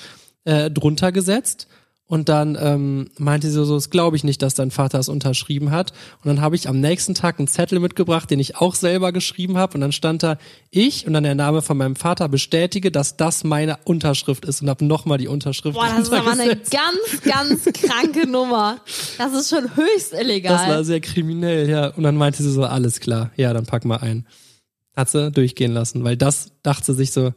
äh, 0.46 0.72
drunter 0.72 1.12
gesetzt. 1.12 1.68
Und 2.14 2.30
dann 2.30 2.56
ähm, 2.62 3.10
meinte 3.18 3.50
sie 3.50 3.66
so, 3.66 3.74
das 3.74 3.90
glaube 3.90 4.16
ich 4.16 4.24
nicht, 4.24 4.44
dass 4.44 4.54
dein 4.54 4.70
Vater 4.70 5.00
es 5.00 5.10
unterschrieben 5.10 5.72
hat. 5.72 5.94
Und 6.24 6.28
dann 6.28 6.42
habe 6.42 6.56
ich 6.56 6.70
am 6.70 6.80
nächsten 6.80 7.16
Tag 7.16 7.40
einen 7.40 7.48
Zettel 7.48 7.80
mitgebracht, 7.80 8.30
den 8.30 8.38
ich 8.38 8.56
auch 8.56 8.76
selber 8.76 9.12
geschrieben 9.12 9.58
habe. 9.58 9.74
Und 9.74 9.82
dann 9.82 9.92
stand 9.92 10.22
da 10.22 10.38
ich 10.70 11.08
und 11.08 11.14
dann 11.14 11.24
der 11.24 11.34
Name 11.34 11.64
von 11.64 11.76
meinem 11.76 11.96
Vater 11.96 12.30
bestätige, 12.30 12.92
dass 12.92 13.18
das 13.18 13.44
meine 13.44 13.80
Unterschrift 13.86 14.46
ist 14.46 14.62
und 14.62 14.70
habe 14.70 14.86
nochmal 14.86 15.18
die 15.18 15.28
Unterschrift 15.28 15.74
Boah, 15.74 15.88
das 15.88 16.02
ist 16.04 16.14
aber 16.14 16.34
eine 16.34 16.56
ganz, 16.56 17.24
ganz 17.24 17.64
kranke 17.74 18.28
Nummer. 18.32 18.78
Das 19.18 19.34
ist 19.34 19.50
schon 19.50 19.76
höchst 19.76 20.14
illegal. 20.14 20.56
Das 20.56 20.68
war 20.68 20.84
sehr 20.84 21.02
kriminell, 21.02 21.68
ja. 21.68 21.88
Und 21.88 22.04
dann 22.04 22.16
meinte 22.16 22.44
sie 22.44 22.52
so, 22.52 22.64
alles 22.64 23.00
klar, 23.00 23.32
ja, 23.38 23.54
dann 23.54 23.66
pack 23.66 23.86
mal 23.86 23.98
ein. 23.98 24.28
Hat 24.96 25.10
sie 25.10 25.32
durchgehen 25.32 25.72
lassen, 25.72 26.04
weil 26.04 26.16
das 26.16 26.52
dachte 26.62 26.94
sie 26.94 26.94
sich 26.94 27.12
so, 27.12 27.34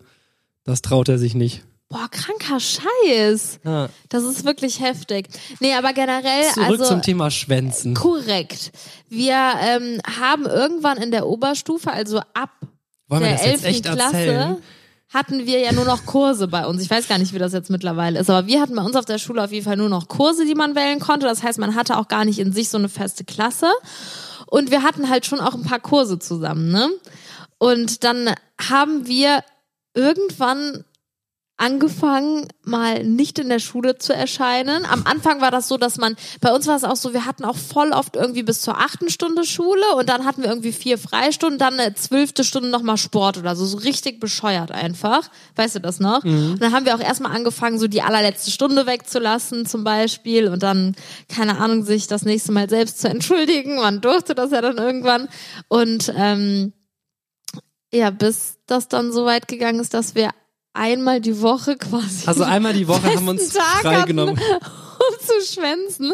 das 0.64 0.82
traut 0.82 1.08
er 1.08 1.16
sich 1.16 1.34
nicht. 1.34 1.64
Boah, 1.88 2.08
kranker 2.10 2.58
Scheiß. 2.58 3.60
Ja. 3.64 3.88
Das 4.08 4.24
ist 4.24 4.44
wirklich 4.44 4.80
heftig. 4.80 5.28
Nee, 5.60 5.74
aber 5.74 5.92
generell, 5.92 6.42
Zurück 6.52 6.68
also 6.68 6.84
zum 6.84 7.02
Thema 7.02 7.30
Schwänzen. 7.30 7.94
korrekt. 7.94 8.72
Wir 9.08 9.36
ähm, 9.60 10.00
haben 10.18 10.46
irgendwann 10.46 10.98
in 10.98 11.12
der 11.12 11.26
Oberstufe, 11.28 11.92
also 11.92 12.18
ab 12.34 12.50
Wollen 13.06 13.22
der 13.22 13.32
das 13.32 13.44
jetzt 13.44 13.64
11. 13.64 13.64
echt 13.64 13.84
Klasse, 13.84 14.16
erzählen? 14.16 14.56
hatten 15.10 15.46
wir 15.46 15.60
ja 15.60 15.72
nur 15.72 15.84
noch 15.84 16.04
Kurse 16.06 16.48
bei 16.48 16.66
uns. 16.66 16.82
Ich 16.82 16.90
weiß 16.90 17.06
gar 17.06 17.18
nicht, 17.18 17.32
wie 17.32 17.38
das 17.38 17.52
jetzt 17.52 17.70
mittlerweile 17.70 18.18
ist, 18.18 18.30
aber 18.30 18.48
wir 18.48 18.60
hatten 18.60 18.74
bei 18.74 18.82
uns 18.82 18.96
auf 18.96 19.04
der 19.04 19.18
Schule 19.18 19.44
auf 19.44 19.52
jeden 19.52 19.64
Fall 19.64 19.76
nur 19.76 19.88
noch 19.88 20.08
Kurse, 20.08 20.44
die 20.44 20.56
man 20.56 20.74
wählen 20.74 20.98
konnte. 20.98 21.26
Das 21.26 21.44
heißt, 21.44 21.60
man 21.60 21.76
hatte 21.76 21.98
auch 21.98 22.08
gar 22.08 22.24
nicht 22.24 22.40
in 22.40 22.52
sich 22.52 22.68
so 22.68 22.78
eine 22.78 22.88
feste 22.88 23.22
Klasse. 23.24 23.70
Und 24.46 24.72
wir 24.72 24.82
hatten 24.82 25.08
halt 25.08 25.24
schon 25.24 25.40
auch 25.40 25.54
ein 25.54 25.62
paar 25.62 25.80
Kurse 25.80 26.18
zusammen, 26.18 26.70
ne? 26.70 26.90
Und 27.58 28.02
dann 28.04 28.34
haben 28.60 29.06
wir 29.06 29.42
irgendwann 29.94 30.84
angefangen, 31.58 32.48
mal 32.64 33.02
nicht 33.02 33.38
in 33.38 33.48
der 33.48 33.60
Schule 33.60 33.96
zu 33.96 34.12
erscheinen. 34.12 34.84
Am 34.84 35.04
Anfang 35.06 35.40
war 35.40 35.50
das 35.50 35.68
so, 35.68 35.78
dass 35.78 35.96
man, 35.96 36.16
bei 36.40 36.52
uns 36.52 36.66
war 36.66 36.76
es 36.76 36.84
auch 36.84 36.96
so, 36.96 37.14
wir 37.14 37.24
hatten 37.24 37.44
auch 37.44 37.56
voll 37.56 37.92
oft 37.92 38.14
irgendwie 38.14 38.42
bis 38.42 38.60
zur 38.60 38.78
achten 38.78 39.08
Stunde 39.08 39.44
Schule 39.44 39.94
und 39.96 40.08
dann 40.08 40.26
hatten 40.26 40.42
wir 40.42 40.50
irgendwie 40.50 40.72
vier 40.72 40.98
Freistunden, 40.98 41.58
dann 41.58 41.80
eine 41.80 41.94
zwölfte 41.94 42.44
Stunde 42.44 42.68
nochmal 42.68 42.98
Sport 42.98 43.38
oder 43.38 43.56
so, 43.56 43.64
so 43.64 43.78
richtig 43.78 44.20
bescheuert 44.20 44.70
einfach. 44.70 45.30
Weißt 45.54 45.76
du 45.76 45.80
das 45.80 45.98
noch? 45.98 46.22
Und 46.52 46.60
dann 46.60 46.72
haben 46.72 46.84
wir 46.84 46.94
auch 46.94 47.00
erstmal 47.00 47.34
angefangen, 47.34 47.78
so 47.78 47.88
die 47.88 48.02
allerletzte 48.02 48.50
Stunde 48.50 48.86
wegzulassen 48.86 49.64
zum 49.64 49.82
Beispiel 49.82 50.48
und 50.48 50.62
dann, 50.62 50.94
keine 51.28 51.58
Ahnung, 51.58 51.84
sich 51.84 52.06
das 52.06 52.22
nächste 52.24 52.52
Mal 52.52 52.68
selbst 52.68 53.00
zu 53.00 53.08
entschuldigen. 53.08 53.76
Man 53.76 54.02
durfte 54.02 54.34
das 54.34 54.50
ja 54.50 54.60
dann 54.60 54.76
irgendwann 54.76 55.28
und 55.68 56.12
ähm, 56.14 56.74
ja, 57.92 58.10
bis 58.10 58.58
das 58.66 58.88
dann 58.88 59.12
so 59.12 59.24
weit 59.24 59.48
gegangen 59.48 59.80
ist, 59.80 59.94
dass 59.94 60.14
wir 60.14 60.30
einmal 60.76 61.20
die 61.20 61.40
Woche 61.40 61.76
quasi 61.76 62.26
Also 62.26 62.44
einmal 62.44 62.72
die 62.72 62.86
Woche 62.86 63.14
haben 63.14 63.24
wir 63.24 63.30
uns 63.32 63.48
Tag 63.50 63.82
freigenommen. 63.82 64.38
um 64.96 65.18
zu 65.20 65.54
schwänzen. 65.54 66.12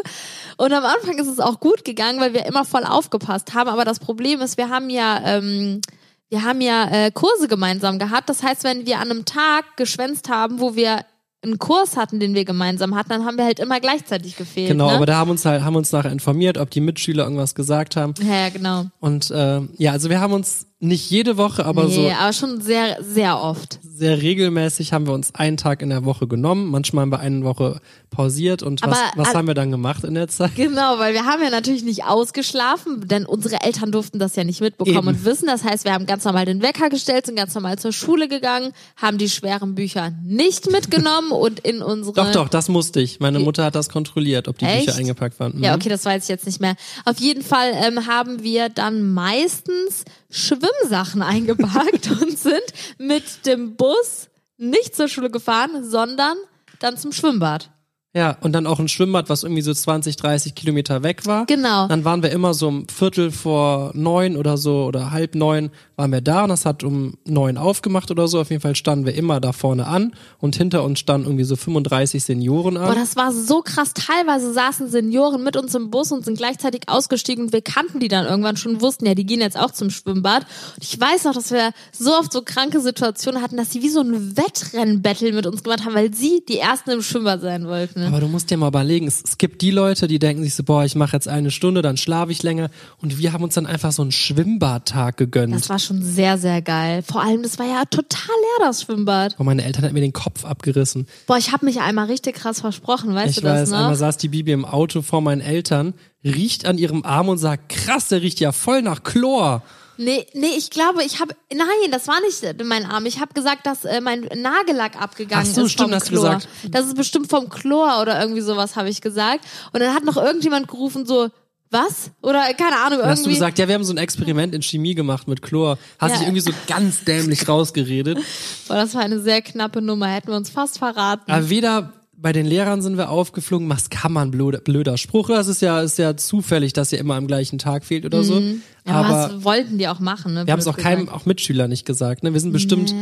Und 0.57 0.73
am 0.73 0.83
Anfang 0.85 1.17
ist 1.17 1.27
es 1.27 1.39
auch 1.39 1.59
gut 1.59 1.83
gegangen, 1.83 2.19
weil 2.19 2.33
wir 2.33 2.45
immer 2.45 2.65
voll 2.65 2.83
aufgepasst 2.83 3.53
haben. 3.53 3.69
Aber 3.69 3.85
das 3.85 3.99
Problem 3.99 4.41
ist, 4.41 4.57
wir 4.57 4.69
haben 4.69 4.89
ja, 4.89 5.21
ähm, 5.23 5.81
wir 6.29 6.43
haben 6.43 6.61
ja 6.61 6.89
äh, 6.89 7.11
Kurse 7.11 7.47
gemeinsam 7.47 7.99
gehabt. 7.99 8.29
Das 8.29 8.43
heißt, 8.43 8.63
wenn 8.63 8.85
wir 8.85 8.99
an 8.99 9.11
einem 9.11 9.25
Tag 9.25 9.77
geschwänzt 9.77 10.29
haben, 10.29 10.59
wo 10.59 10.75
wir 10.75 11.05
einen 11.43 11.59
Kurs 11.59 11.97
hatten, 11.97 12.19
den 12.19 12.35
wir 12.35 12.45
gemeinsam 12.45 12.95
hatten, 12.95 13.09
dann 13.09 13.25
haben 13.25 13.37
wir 13.37 13.43
halt 13.43 13.59
immer 13.59 13.79
gleichzeitig 13.79 14.37
gefehlt. 14.37 14.69
Genau, 14.69 14.87
ne? 14.87 14.95
aber 14.95 15.05
da 15.05 15.17
haben 15.17 15.29
uns 15.29 15.43
halt, 15.45 15.63
haben 15.63 15.75
uns 15.75 15.91
nachher 15.91 16.11
informiert, 16.11 16.57
ob 16.57 16.69
die 16.69 16.79
Mitschüler 16.79 17.23
irgendwas 17.23 17.53
gesagt 17.53 17.95
haben. 17.95 18.13
ja, 18.21 18.43
ja, 18.43 18.49
genau. 18.49 18.85
Und 18.99 19.29
äh, 19.29 19.61
ja, 19.77 19.91
also 19.91 20.09
wir 20.09 20.21
haben 20.21 20.33
uns 20.33 20.67
nicht 20.83 21.09
jede 21.09 21.37
Woche, 21.37 21.65
aber 21.65 21.85
nee, 21.85 21.95
so 21.95 22.09
aber 22.09 22.33
schon 22.33 22.61
sehr, 22.61 22.97
sehr 23.01 23.39
oft. 23.41 23.79
sehr 23.83 24.21
regelmäßig 24.21 24.91
haben 24.91 25.07
wir 25.07 25.13
uns 25.13 25.33
einen 25.33 25.57
Tag 25.57 25.81
in 25.81 25.89
der 25.89 26.03
Woche 26.03 26.27
genommen. 26.27 26.69
Manchmal 26.69 27.03
haben 27.03 27.11
wir 27.11 27.19
eine 27.19 27.43
Woche 27.43 27.79
pausiert. 28.13 28.63
Und 28.63 28.81
was, 28.83 28.97
Aber, 28.97 29.11
was 29.15 29.33
äh, 29.33 29.37
haben 29.37 29.47
wir 29.47 29.53
dann 29.53 29.71
gemacht 29.71 30.03
in 30.03 30.13
der 30.13 30.27
Zeit? 30.27 30.55
Genau, 30.55 30.99
weil 30.99 31.13
wir 31.13 31.25
haben 31.25 31.41
ja 31.41 31.49
natürlich 31.49 31.83
nicht 31.83 32.03
ausgeschlafen, 32.05 33.07
denn 33.07 33.25
unsere 33.25 33.61
Eltern 33.61 33.91
durften 33.91 34.19
das 34.19 34.35
ja 34.35 34.43
nicht 34.43 34.61
mitbekommen 34.61 34.97
Eben. 34.97 35.07
und 35.07 35.25
wissen. 35.25 35.47
Das 35.47 35.63
heißt, 35.63 35.85
wir 35.85 35.93
haben 35.93 36.05
ganz 36.05 36.23
normal 36.25 36.45
den 36.45 36.61
Wecker 36.61 36.89
gestellt, 36.89 37.25
sind 37.25 37.35
ganz 37.35 37.55
normal 37.55 37.79
zur 37.79 37.91
Schule 37.91 38.27
gegangen, 38.27 38.73
haben 38.97 39.17
die 39.17 39.29
schweren 39.29 39.75
Bücher 39.75 40.11
nicht 40.23 40.69
mitgenommen 40.71 41.31
und 41.31 41.59
in 41.61 41.81
unsere. 41.81 42.13
Doch, 42.13 42.31
doch, 42.31 42.49
das 42.49 42.69
musste 42.69 42.99
ich. 43.01 43.19
Meine 43.19 43.39
Mutter 43.39 43.65
hat 43.65 43.75
das 43.75 43.89
kontrolliert, 43.89 44.47
ob 44.47 44.57
die 44.57 44.65
Echt? 44.65 44.85
Bücher 44.85 44.97
eingepackt 44.97 45.39
waren. 45.39 45.57
Mhm. 45.57 45.63
Ja, 45.63 45.75
okay, 45.75 45.89
das 45.89 46.05
weiß 46.05 46.23
ich 46.23 46.29
jetzt 46.29 46.45
nicht 46.45 46.61
mehr. 46.61 46.75
Auf 47.05 47.19
jeden 47.19 47.41
Fall 47.41 47.71
ähm, 47.73 48.05
haben 48.05 48.43
wir 48.43 48.69
dann 48.69 49.13
meistens 49.13 50.05
Schwimmsachen 50.33 51.21
eingepackt 51.21 52.09
und 52.21 52.37
sind 52.37 52.73
mit 52.97 53.45
dem 53.45 53.75
Bus 53.75 54.29
nicht 54.57 54.95
zur 54.95 55.07
Schule 55.07 55.29
gefahren, 55.29 55.83
sondern 55.89 56.37
dann 56.79 56.97
zum 56.97 57.11
Schwimmbad. 57.11 57.69
Ja, 58.15 58.37
und 58.41 58.51
dann 58.53 58.67
auch 58.67 58.79
ein 58.79 58.87
Schwimmbad, 58.87 59.27
was 59.29 59.41
irgendwie 59.41 59.63
so 59.63 59.73
20, 59.73 60.17
30 60.17 60.53
Kilometer 60.53 61.01
weg 61.01 61.25
war. 61.25 61.47
Genau. 61.47 61.87
Dann 61.87 62.05
waren 62.05 62.21
wir 62.21 62.31
immer 62.31 62.53
so 62.53 62.67
um 62.67 62.87
Viertel 62.87 63.31
vor 63.31 63.89
neun 63.95 64.37
oder 64.37 64.55
so 64.55 64.85
oder 64.85 65.09
halb 65.09 65.33
neun 65.33 65.71
waren 65.95 66.11
wir 66.11 66.21
da 66.21 66.43
und 66.43 66.49
das 66.49 66.65
hat 66.65 66.83
um 66.83 67.15
neun 67.25 67.57
aufgemacht 67.57 68.11
oder 68.11 68.27
so. 68.27 68.39
Auf 68.39 68.51
jeden 68.51 68.61
Fall 68.61 68.75
standen 68.75 69.07
wir 69.07 69.15
immer 69.15 69.39
da 69.39 69.51
vorne 69.51 69.87
an 69.87 70.13
und 70.39 70.55
hinter 70.55 70.83
uns 70.83 70.99
standen 70.99 71.25
irgendwie 71.25 71.43
so 71.43 71.55
35 71.55 72.23
Senioren 72.23 72.77
an. 72.77 72.85
Boah, 72.85 72.95
das 72.95 73.15
war 73.15 73.31
so 73.31 73.61
krass. 73.61 73.93
Teilweise 73.95 74.53
saßen 74.53 74.89
Senioren 74.89 75.43
mit 75.43 75.57
uns 75.57 75.73
im 75.73 75.89
Bus 75.89 76.11
und 76.11 76.23
sind 76.23 76.37
gleichzeitig 76.37 76.83
ausgestiegen 76.89 77.45
und 77.45 77.53
wir 77.53 77.63
kannten 77.63 77.99
die 77.99 78.09
dann 78.09 78.27
irgendwann 78.27 78.57
schon, 78.57 78.79
wussten 78.79 79.07
ja, 79.07 79.15
die 79.15 79.25
gehen 79.25 79.41
jetzt 79.41 79.57
auch 79.57 79.71
zum 79.71 79.89
Schwimmbad. 79.89 80.45
Und 80.75 80.83
ich 80.83 80.99
weiß 80.99 81.23
noch, 81.23 81.33
dass 81.33 81.49
wir 81.49 81.71
so 81.91 82.15
oft 82.15 82.31
so 82.31 82.43
kranke 82.43 82.79
Situationen 82.79 83.41
hatten, 83.41 83.57
dass 83.57 83.71
sie 83.71 83.81
wie 83.81 83.89
so 83.89 84.01
ein 84.01 84.37
Wettrennbattle 84.37 85.33
mit 85.33 85.47
uns 85.47 85.63
gemacht 85.63 85.83
haben, 85.83 85.95
weil 85.95 86.13
sie 86.13 86.43
die 86.47 86.59
Ersten 86.59 86.91
im 86.91 87.01
Schwimmbad 87.01 87.41
sein 87.41 87.67
wollten. 87.67 88.02
Ne? 88.03 88.07
Aber 88.07 88.19
du 88.19 88.27
musst 88.27 88.49
dir 88.49 88.57
mal 88.57 88.67
überlegen, 88.67 89.07
es, 89.07 89.23
es 89.23 89.37
gibt 89.37 89.61
die 89.61 89.71
Leute, 89.71 90.07
die 90.07 90.19
denken 90.19 90.43
sich 90.43 90.55
so, 90.55 90.63
boah, 90.63 90.83
ich 90.83 90.95
mache 90.95 91.15
jetzt 91.15 91.27
eine 91.27 91.51
Stunde, 91.51 91.81
dann 91.81 91.97
schlafe 91.97 92.31
ich 92.31 92.43
länger. 92.43 92.69
Und 93.01 93.17
wir 93.17 93.33
haben 93.33 93.43
uns 93.43 93.55
dann 93.55 93.65
einfach 93.65 93.91
so 93.91 94.01
einen 94.01 94.11
Schwimmbadtag 94.11 95.17
gegönnt. 95.17 95.53
Das 95.55 95.69
war 95.69 95.79
schon 95.79 96.01
sehr, 96.01 96.37
sehr 96.37 96.61
geil. 96.61 97.03
Vor 97.03 97.21
allem, 97.21 97.43
das 97.43 97.59
war 97.59 97.65
ja 97.65 97.83
total 97.85 98.35
leer, 98.59 98.67
das 98.67 98.83
Schwimmbad. 98.83 99.39
Und 99.39 99.45
meine 99.45 99.63
Eltern 99.63 99.83
hatten 99.83 99.93
mir 99.93 100.01
den 100.01 100.13
Kopf 100.13 100.45
abgerissen. 100.45 101.07
Boah, 101.27 101.37
ich 101.37 101.51
habe 101.51 101.65
mich 101.65 101.81
einmal 101.81 102.05
richtig 102.07 102.35
krass 102.35 102.61
versprochen, 102.61 103.13
weißt 103.13 103.29
ich 103.29 103.35
du 103.37 103.41
das 103.41 103.61
weiß, 103.61 103.69
noch? 103.69 103.77
einmal 103.79 103.95
saß 103.95 104.17
die 104.17 104.29
Bibi 104.29 104.51
im 104.51 104.65
Auto 104.65 105.01
vor 105.01 105.21
meinen 105.21 105.41
Eltern, 105.41 105.93
riecht 106.23 106.65
an 106.65 106.77
ihrem 106.77 107.03
Arm 107.03 107.29
und 107.29 107.37
sagt, 107.37 107.69
krass, 107.69 108.07
der 108.09 108.21
riecht 108.21 108.39
ja 108.39 108.51
voll 108.51 108.81
nach 108.81 109.03
Chlor. 109.03 109.63
Nee, 109.97 110.25
nee, 110.33 110.55
ich 110.57 110.69
glaube, 110.69 111.03
ich 111.03 111.19
habe 111.19 111.35
nein, 111.53 111.67
das 111.91 112.07
war 112.07 112.19
nicht 112.21 112.63
mein 112.65 112.85
Arm. 112.85 113.05
Ich 113.05 113.19
habe 113.19 113.33
gesagt, 113.33 113.65
dass 113.65 113.85
äh, 113.85 114.01
mein 114.01 114.21
Nagellack 114.35 114.99
abgegangen 115.01 115.47
Ach 115.49 115.53
so, 115.55 115.65
ist 115.65 115.71
stimmt, 115.73 115.89
vom 115.91 115.95
hast 115.95 116.07
du 116.07 116.11
Chlor. 116.11 116.23
gesagt. 116.35 116.47
Das 116.71 116.85
ist 116.87 116.95
bestimmt 116.95 117.29
vom 117.29 117.49
Chlor 117.49 118.01
oder 118.01 118.19
irgendwie 118.19 118.41
sowas 118.41 118.75
habe 118.75 118.89
ich 118.89 119.01
gesagt. 119.01 119.45
Und 119.71 119.81
dann 119.81 119.93
hat 119.93 120.03
noch 120.03 120.17
irgendjemand 120.17 120.67
gerufen 120.67 121.05
so, 121.05 121.29
was? 121.69 122.11
Oder 122.21 122.53
keine 122.53 122.75
Ahnung, 122.77 122.99
Dann 122.99 123.09
hast 123.09 123.19
du 123.19 123.23
irgendwie. 123.29 123.33
gesagt, 123.39 123.57
ja, 123.57 123.67
wir 123.67 123.73
haben 123.75 123.83
so 123.83 123.93
ein 123.93 123.97
Experiment 123.97 124.53
in 124.53 124.61
Chemie 124.61 124.93
gemacht 124.93 125.27
mit 125.27 125.41
Chlor. 125.41 125.79
Hast 125.97 126.11
Ja. 126.11 126.17
dich 126.19 126.27
irgendwie 126.27 126.41
so 126.41 126.51
ganz 126.67 127.03
dämlich 127.03 127.47
rausgeredet. 127.47 128.19
Boah, 128.67 128.75
das 128.75 128.93
war 128.93 129.01
eine 129.01 129.19
sehr 129.19 129.41
knappe 129.41 129.81
Nummer, 129.81 130.07
hätten 130.07 130.27
wir 130.27 130.35
uns 130.35 130.51
fast 130.51 130.77
verraten. 130.77 131.31
Aber 131.31 131.49
weder 131.49 131.91
bei 132.23 132.31
den 132.31 132.45
Lehrern 132.45 132.81
sind 132.81 132.95
wir 132.95 133.09
aufgeflogen, 133.09 133.69
was 133.69 133.89
kann 133.89 134.13
man 134.13 134.31
blöder, 134.31 134.59
blöder 134.59 134.97
Spruch. 134.97 135.27
Das 135.27 135.49
ist 135.49 135.61
ja, 135.61 135.81
ist 135.81 135.97
ja 135.97 136.15
zufällig, 136.15 136.71
dass 136.71 136.93
ihr 136.93 136.99
immer 136.99 137.15
am 137.15 137.27
gleichen 137.27 137.59
Tag 137.59 137.83
fehlt 137.83 138.05
oder 138.05 138.23
so. 138.23 138.39
Mhm. 138.39 138.61
ja, 138.87 138.93
aber 138.93 139.07
aber 139.07 139.35
was 139.35 139.43
wollten 139.43 139.77
die 139.77 139.89
auch 139.89 139.99
machen, 139.99 140.33
ne? 140.33 140.47
wir 140.47 140.53
haben 140.53 140.59
es 140.61 140.67
auch 140.67 140.77
keinem, 140.77 141.01
gesagt. 141.01 141.21
auch 141.21 141.25
Mitschüler 141.25 141.67
nicht 141.67 141.85
gesagt. 141.85 142.23
Ne? 142.23 142.31
Wir 142.31 142.39
sind 142.39 142.53
bestimmt, 142.53 142.95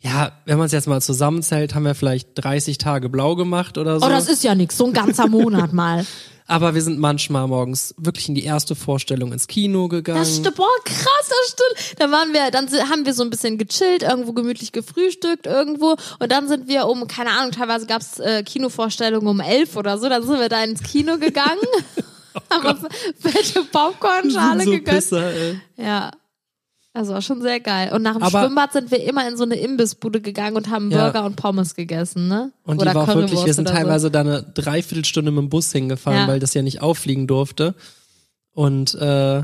ja, 0.00 0.32
wenn 0.44 0.58
man 0.58 0.66
es 0.66 0.72
jetzt 0.72 0.86
mal 0.86 1.00
zusammenzählt, 1.00 1.74
haben 1.74 1.84
wir 1.84 1.94
vielleicht 1.94 2.28
30 2.34 2.76
Tage 2.76 3.08
blau 3.08 3.36
gemacht 3.36 3.78
oder 3.78 3.98
so. 3.98 4.06
Oh, 4.06 4.10
das 4.10 4.28
ist 4.28 4.44
ja 4.44 4.54
nix, 4.54 4.76
so 4.76 4.86
ein 4.86 4.92
ganzer 4.92 5.28
Monat 5.28 5.72
mal. 5.72 6.04
Aber 6.50 6.74
wir 6.74 6.80
sind 6.80 6.98
manchmal 6.98 7.46
morgens 7.46 7.94
wirklich 7.98 8.30
in 8.30 8.34
die 8.34 8.44
erste 8.44 8.74
Vorstellung 8.74 9.32
ins 9.32 9.46
Kino 9.48 9.86
gegangen. 9.88 10.18
Das 10.18 10.34
stimmt, 10.34 10.56
boah, 10.56 10.66
krass, 10.82 11.28
das 11.28 11.52
stimmt. 11.52 12.00
Dann 12.00 12.10
waren 12.10 12.32
wir, 12.32 12.50
dann 12.50 12.66
haben 12.88 13.04
wir 13.04 13.12
so 13.12 13.22
ein 13.22 13.28
bisschen 13.28 13.58
gechillt, 13.58 14.02
irgendwo 14.02 14.32
gemütlich 14.32 14.72
gefrühstückt, 14.72 15.46
irgendwo. 15.46 15.96
Und 16.18 16.32
dann 16.32 16.48
sind 16.48 16.66
wir 16.66 16.86
um, 16.86 17.06
keine 17.06 17.32
Ahnung, 17.32 17.52
teilweise 17.52 17.84
gab's 17.84 18.18
äh, 18.18 18.42
Kinovorstellungen 18.42 19.28
um 19.28 19.40
elf 19.40 19.76
oder 19.76 19.98
so. 19.98 20.08
Dann 20.08 20.22
sind 20.26 20.40
wir 20.40 20.48
da 20.48 20.64
ins 20.64 20.82
Kino 20.82 21.18
gegangen, 21.18 21.60
haben 22.50 22.66
uns 22.66 22.80
fette 23.20 23.62
Popcornschale 23.64 24.64
so 24.64 24.70
gegönnt. 24.70 24.96
Pisser, 24.96 25.30
ey. 25.30 25.60
Ja. 25.76 26.10
Also 26.94 27.12
war 27.12 27.22
schon 27.22 27.42
sehr 27.42 27.60
geil. 27.60 27.92
Und 27.92 28.02
nach 28.02 28.14
dem 28.14 28.22
Aber- 28.22 28.42
Schwimmbad 28.44 28.72
sind 28.72 28.90
wir 28.90 29.04
immer 29.04 29.28
in 29.28 29.36
so 29.36 29.44
eine 29.44 29.54
Imbissbude 29.56 30.20
gegangen 30.20 30.56
und 30.56 30.68
haben 30.70 30.90
Ja. 30.90 31.04
Burger 31.04 31.24
und 31.26 31.36
Pommes 31.36 31.74
gegessen, 31.74 32.28
ne? 32.28 32.50
Und 32.64 32.80
Oder 32.80 32.90
die 32.90 32.96
war 32.96 33.02
auch 33.08 33.14
wirklich, 33.14 33.44
wir 33.44 33.54
sind 33.54 33.68
oder 33.68 33.76
so. 33.76 33.82
teilweise 33.82 34.10
da 34.10 34.20
eine 34.20 34.42
Dreiviertelstunde 34.42 35.30
mit 35.30 35.38
dem 35.42 35.48
Bus 35.48 35.70
hingefahren, 35.70 36.20
Ja. 36.20 36.28
weil 36.28 36.40
das 36.40 36.54
ja 36.54 36.62
nicht 36.62 36.82
auffliegen 36.82 37.26
durfte. 37.26 37.74
Und 38.52 38.94
äh, 38.94 39.42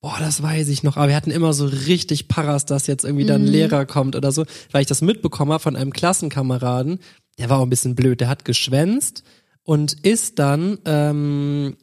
boah, 0.00 0.16
das 0.20 0.42
weiß 0.42 0.68
ich 0.68 0.82
noch. 0.82 0.96
Aber 0.96 1.08
wir 1.08 1.16
hatten 1.16 1.30
immer 1.32 1.52
so 1.54 1.64
richtig 1.66 2.28
Paras, 2.28 2.66
dass 2.66 2.86
jetzt 2.86 3.04
irgendwie 3.04 3.24
Mhm. 3.24 3.28
da 3.28 3.34
ein 3.36 3.46
Lehrer 3.46 3.86
kommt 3.86 4.14
oder 4.14 4.30
so, 4.30 4.44
weil 4.70 4.82
ich 4.82 4.86
das 4.86 5.00
mitbekommen 5.02 5.50
habe 5.52 5.62
von 5.62 5.76
einem 5.76 5.92
Klassenkameraden. 5.92 7.00
Der 7.38 7.50
war 7.50 7.58
auch 7.58 7.62
ein 7.64 7.70
bisschen 7.70 7.96
blöd. 7.96 8.20
Der 8.20 8.28
hat 8.28 8.44
geschwänzt 8.44 9.24
und 9.64 9.94
ist 10.04 10.38
dann 10.38 10.78
ähm, 10.84 11.76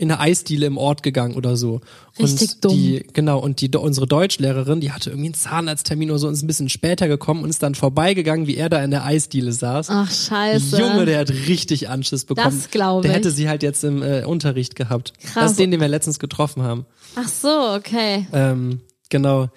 in 0.00 0.12
eine 0.12 0.20
Eisdiele 0.20 0.64
im 0.66 0.78
Ort 0.78 1.02
gegangen 1.02 1.34
oder 1.34 1.56
so. 1.56 1.80
Richtig 2.20 2.50
und 2.54 2.64
dumm. 2.64 2.72
die, 2.72 3.04
genau, 3.12 3.40
und 3.40 3.60
die 3.60 3.68
unsere 3.76 4.06
Deutschlehrerin, 4.06 4.80
die 4.80 4.92
hatte 4.92 5.10
irgendwie 5.10 5.26
einen 5.26 5.34
Zahnarzttermin 5.34 6.10
oder 6.10 6.20
so 6.20 6.28
und 6.28 6.34
ist 6.34 6.42
ein 6.44 6.46
bisschen 6.46 6.68
später 6.68 7.08
gekommen 7.08 7.42
und 7.42 7.50
ist 7.50 7.64
dann 7.64 7.74
vorbeigegangen, 7.74 8.46
wie 8.46 8.56
er 8.56 8.68
da 8.68 8.82
in 8.82 8.92
der 8.92 9.04
Eisdiele 9.04 9.52
saß. 9.52 9.88
Ach, 9.90 10.08
scheiße. 10.10 10.78
Junge, 10.80 11.04
der 11.04 11.18
hat 11.18 11.30
richtig 11.30 11.88
Anschiss 11.88 12.24
bekommen. 12.24 12.56
Das 12.56 12.70
glaub 12.70 13.02
Der 13.02 13.10
ich. 13.10 13.16
hätte 13.16 13.32
sie 13.32 13.48
halt 13.48 13.64
jetzt 13.64 13.82
im 13.82 14.02
äh, 14.02 14.22
Unterricht 14.24 14.76
gehabt. 14.76 15.14
Krass. 15.20 15.34
Das 15.34 15.50
ist 15.50 15.60
den, 15.60 15.72
den 15.72 15.80
wir 15.80 15.88
letztens 15.88 16.20
getroffen 16.20 16.62
haben. 16.62 16.86
Ach 17.16 17.28
so, 17.28 17.48
okay. 17.76 18.28
Ähm, 18.32 18.80
genau. 19.10 19.48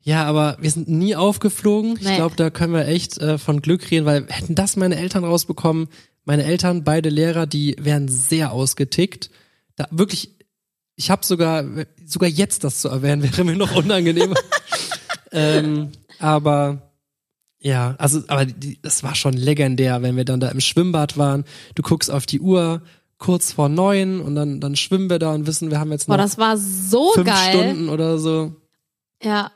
Ja, 0.00 0.24
aber 0.24 0.56
wir 0.58 0.70
sind 0.70 0.88
nie 0.88 1.16
aufgeflogen. 1.16 1.96
Ich 2.00 2.06
Nee. 2.08 2.16
glaube, 2.16 2.36
da 2.36 2.48
können 2.48 2.72
wir 2.72 2.86
echt 2.88 3.18
äh, 3.18 3.36
von 3.36 3.60
Glück 3.60 3.90
reden, 3.90 4.06
weil 4.06 4.24
hätten 4.28 4.54
das 4.54 4.76
meine 4.76 4.96
Eltern 4.96 5.24
rausbekommen, 5.24 5.88
meine 6.24 6.44
Eltern, 6.44 6.82
beide 6.82 7.10
Lehrer, 7.10 7.46
die 7.46 7.76
wären 7.78 8.08
sehr 8.08 8.52
ausgetickt. 8.52 9.28
Da 9.76 9.86
wirklich, 9.90 10.36
ich 10.96 11.10
habe 11.10 11.24
sogar, 11.24 11.64
sogar 12.04 12.28
jetzt 12.28 12.64
das 12.64 12.80
zu 12.80 12.88
erwähnen, 12.88 13.22
wäre 13.30 13.44
mir 13.44 13.56
noch 13.56 13.74
unangenehmer. 13.76 14.36
ähm, 15.32 15.92
aber 16.18 16.82
ja, 17.58 17.94
also, 17.98 18.22
aber 18.28 18.46
die, 18.46 18.80
das 18.82 19.02
war 19.02 19.14
schon 19.14 19.34
legendär, 19.34 20.02
wenn 20.02 20.16
wir 20.16 20.24
dann 20.24 20.40
da 20.40 20.48
im 20.48 20.60
Schwimmbad 20.60 21.16
waren. 21.16 21.44
Du 21.74 21.82
guckst 21.82 22.10
auf 22.10 22.26
die 22.26 22.40
Uhr, 22.40 22.82
kurz 23.18 23.52
vor 23.52 23.68
neun 23.68 24.20
und 24.20 24.34
dann, 24.34 24.60
dann 24.60 24.76
schwimmen 24.76 25.08
wir 25.08 25.18
da 25.18 25.32
und 25.32 25.46
wissen, 25.46 25.70
wir 25.70 25.80
haben 25.80 25.90
jetzt 25.90 26.06
Boah, 26.06 26.16
noch 26.16 26.24
das 26.24 26.38
war 26.38 26.56
so 26.56 27.12
fünf 27.14 27.26
geil. 27.26 27.54
Stunden 27.54 27.88
oder 27.88 28.18
so. 28.18 28.54
Ja. 29.22 29.50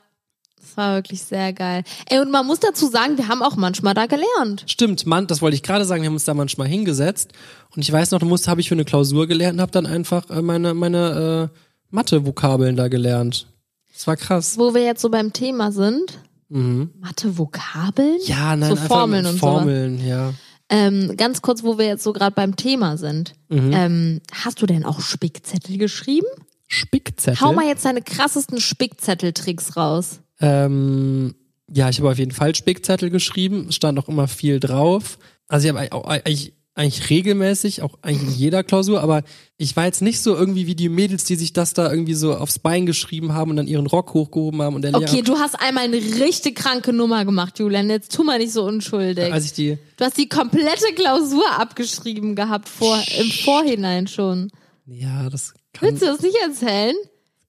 Das 0.71 0.77
war 0.77 0.95
wirklich 0.95 1.21
sehr 1.21 1.51
geil. 1.51 1.83
Ey, 2.09 2.19
und 2.19 2.31
man 2.31 2.47
muss 2.47 2.61
dazu 2.61 2.87
sagen, 2.87 3.17
wir 3.17 3.27
haben 3.27 3.43
auch 3.43 3.57
manchmal 3.57 3.93
da 3.93 4.05
gelernt. 4.05 4.63
Stimmt, 4.67 5.05
Mann, 5.05 5.27
das 5.27 5.41
wollte 5.41 5.55
ich 5.55 5.63
gerade 5.63 5.83
sagen, 5.83 6.01
wir 6.01 6.07
haben 6.07 6.13
uns 6.13 6.23
da 6.23 6.33
manchmal 6.33 6.67
hingesetzt 6.67 7.33
und 7.75 7.81
ich 7.81 7.91
weiß 7.91 8.11
noch, 8.11 8.19
du 8.19 8.25
musst, 8.25 8.47
habe 8.47 8.61
ich 8.61 8.69
für 8.69 8.75
eine 8.75 8.85
Klausur 8.85 9.27
gelernt 9.27 9.55
und 9.55 9.61
habe 9.61 9.71
dann 9.73 9.85
einfach 9.85 10.29
äh, 10.29 10.41
meine 10.41 10.73
meine 10.73 11.51
äh, 11.51 11.57
Mathe-Vokabeln 11.89 12.77
da 12.77 12.87
gelernt. 12.87 13.47
Das 13.91 14.07
war 14.07 14.15
krass. 14.15 14.57
Wo 14.57 14.73
wir 14.73 14.83
jetzt 14.83 15.01
so 15.01 15.09
beim 15.09 15.33
Thema 15.33 15.73
sind. 15.73 16.19
Mathe, 16.47 17.37
Vokabeln? 17.37 18.15
Mhm. 18.15 18.27
Ja, 18.27 18.55
nein, 18.55 18.69
so 18.69 18.75
Formeln 18.75 19.25
und 19.25 19.33
so. 19.33 19.39
Formeln, 19.39 20.05
ja. 20.05 20.33
Ähm, 20.69 21.15
ganz 21.17 21.41
kurz, 21.41 21.63
wo 21.63 21.77
wir 21.77 21.85
jetzt 21.85 22.03
so 22.03 22.13
gerade 22.13 22.33
beim 22.33 22.55
Thema 22.55 22.97
sind. 22.97 23.33
Mhm. 23.49 23.71
Ähm, 23.73 24.21
hast 24.33 24.61
du 24.61 24.65
denn 24.65 24.85
auch 24.85 25.01
Spickzettel 25.01 25.77
geschrieben? 25.77 26.27
Spickzettel. 26.67 27.41
Hau 27.41 27.51
mal 27.53 27.67
jetzt 27.67 27.83
deine 27.83 28.01
krassesten 28.01 28.61
Spickzetteltricks 28.61 29.75
raus. 29.75 30.21
Ähm, 30.41 31.35
ja, 31.73 31.89
ich 31.89 31.99
habe 31.99 32.09
auf 32.11 32.19
jeden 32.19 32.31
Fall 32.31 32.53
Spickzettel 32.55 33.09
geschrieben. 33.09 33.67
Es 33.69 33.75
stand 33.75 33.97
auch 33.99 34.09
immer 34.09 34.27
viel 34.27 34.59
drauf. 34.59 35.17
Also 35.47 35.67
ich 35.67 35.73
habe 35.73 35.91
eigentlich, 36.25 36.53
eigentlich 36.73 37.09
regelmäßig, 37.09 37.81
auch 37.81 37.97
eigentlich 38.01 38.29
in 38.29 38.35
jeder 38.35 38.63
Klausur, 38.63 39.01
aber 39.01 39.23
ich 39.57 39.75
war 39.75 39.85
jetzt 39.85 40.01
nicht 40.01 40.21
so 40.21 40.35
irgendwie 40.35 40.67
wie 40.67 40.75
die 40.75 40.89
Mädels, 40.89 41.25
die 41.25 41.35
sich 41.35 41.53
das 41.53 41.73
da 41.73 41.91
irgendwie 41.91 42.13
so 42.13 42.35
aufs 42.35 42.59
Bein 42.59 42.85
geschrieben 42.85 43.33
haben 43.33 43.51
und 43.51 43.57
dann 43.57 43.67
ihren 43.67 43.87
Rock 43.87 44.13
hochgehoben 44.13 44.61
haben 44.61 44.75
und 44.75 44.81
der 44.81 44.95
Okay, 44.95 45.15
Lehrer, 45.15 45.23
du 45.23 45.37
hast 45.37 45.55
einmal 45.59 45.83
eine 45.83 45.97
richtig 45.97 46.55
kranke 46.55 46.93
Nummer 46.93 47.25
gemacht, 47.25 47.59
Julian. 47.59 47.89
Jetzt 47.89 48.13
tu 48.13 48.23
mal 48.23 48.39
nicht 48.39 48.53
so 48.53 48.63
unschuldig. 48.63 49.31
als 49.31 49.45
ich 49.45 49.53
die, 49.53 49.77
du 49.97 50.05
hast 50.05 50.17
die 50.17 50.29
komplette 50.29 50.93
Klausur 50.95 51.45
abgeschrieben 51.57 52.35
gehabt, 52.35 52.69
vor, 52.69 52.97
im 53.19 53.29
Vorhinein 53.29 54.07
schon. 54.07 54.49
ja, 54.85 55.29
das 55.29 55.53
kann, 55.73 55.89
Willst 55.89 56.01
du 56.01 56.07
das 56.07 56.21
nicht 56.21 56.37
erzählen? 56.37 56.95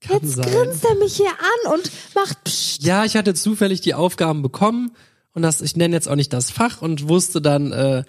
Kann 0.03 0.19
Jetzt 0.21 0.35
sein. 0.35 0.45
grinst 0.51 0.85
er 0.85 0.95
mich 0.95 1.15
hier 1.15 1.29
an 1.31 1.73
und 1.73 1.91
macht 2.15 2.43
Psst. 2.43 2.83
Ja, 2.83 3.05
ich 3.05 3.15
hatte 3.15 3.33
zufällig 3.33 3.81
die 3.81 3.93
Aufgaben 3.93 4.41
bekommen 4.41 4.91
und 5.33 5.41
das, 5.41 5.61
ich 5.61 5.75
nenne 5.75 5.95
jetzt 5.95 6.07
auch 6.07 6.15
nicht 6.15 6.31
das 6.33 6.51
Fach 6.51 6.81
und 6.81 7.07
wusste 7.09 7.41
dann 7.41 7.71
äh, 7.71 8.03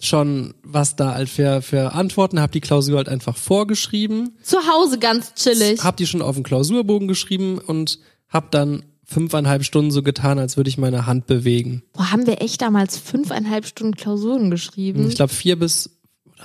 schon, 0.00 0.54
was 0.62 0.94
da 0.96 1.14
halt 1.14 1.28
für, 1.28 1.60
für 1.62 1.92
Antworten, 1.92 2.40
habe 2.40 2.52
die 2.52 2.60
Klausur 2.60 2.98
halt 2.98 3.08
einfach 3.08 3.36
vorgeschrieben, 3.36 4.36
Zu 4.42 4.58
Hause 4.58 4.98
ganz 4.98 5.34
chillig. 5.34 5.82
habe 5.82 5.96
die 5.96 6.06
schon 6.06 6.22
auf 6.22 6.36
den 6.36 6.44
Klausurbogen 6.44 7.08
geschrieben 7.08 7.58
und 7.58 7.98
habe 8.28 8.46
dann 8.50 8.84
fünfeinhalb 9.04 9.64
Stunden 9.64 9.90
so 9.90 10.02
getan, 10.02 10.38
als 10.38 10.56
würde 10.58 10.68
ich 10.68 10.76
meine 10.78 11.06
Hand 11.06 11.26
bewegen. 11.26 11.82
Boah, 11.94 12.12
haben 12.12 12.26
wir 12.26 12.42
echt 12.42 12.60
damals 12.60 12.98
fünfeinhalb 12.98 13.66
Stunden 13.66 13.96
Klausuren 13.96 14.50
geschrieben? 14.50 15.08
Ich 15.08 15.16
glaube 15.16 15.32
vier 15.32 15.58
bis 15.58 15.97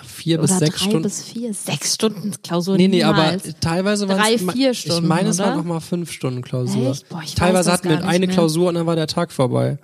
vier 0.04 0.40
Oder 0.40 0.48
bis 0.48 0.60
sechs 0.60 0.78
drei 0.80 0.86
Stunden. 0.86 1.02
bis 1.04 1.24
vier. 1.24 1.54
Sechs 1.54 1.94
Stunden 1.96 2.32
Klausuren 2.42 2.78
Nee, 2.78 2.88
nee, 2.88 3.04
aber 3.04 3.24
niemals. 3.24 3.56
teilweise 3.60 4.08
waren 4.08 4.18
Drei, 4.18 4.38
vier 4.38 4.72
Ich 4.72 4.80
Stunden, 4.82 5.08
meine, 5.08 5.30
es 5.30 5.40
waren 5.40 5.58
noch 5.58 5.64
mal 5.66 5.80
fünf 5.80 6.12
Stunden 6.12 6.42
Klausur. 6.42 6.92
Echt? 6.92 7.10
Boah, 7.10 7.22
ich 7.24 7.36
teilweise 7.36 7.72
hatten 7.72 7.90
wir 7.90 8.04
eine 8.06 8.26
mehr. 8.28 8.34
Klausur 8.36 8.70
und 8.70 8.76
dann 8.76 8.86
war 8.88 8.96
der 8.96 9.08
Tag 9.08 9.32
vorbei. 9.32 9.78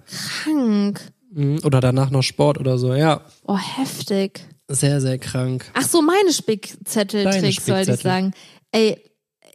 Krank. 0.44 1.02
Mhm. 1.32 1.60
Oder 1.64 1.80
danach 1.80 2.10
noch 2.10 2.24
Sport 2.24 2.58
oder 2.60 2.78
so. 2.78 2.94
Ja, 2.96 3.22
Oh, 3.46 3.58
heftig. 3.58 4.42
sehr, 4.68 5.00
sehr 5.02 5.18
krank. 5.20 5.66
Ach 5.74 5.84
so, 5.88 6.02
meine 6.02 6.34
Spickzetteltricks 6.34 7.66
sollte 7.66 7.94
ich 7.94 8.00
sagen. 8.02 8.34
Ey, 8.72 9.02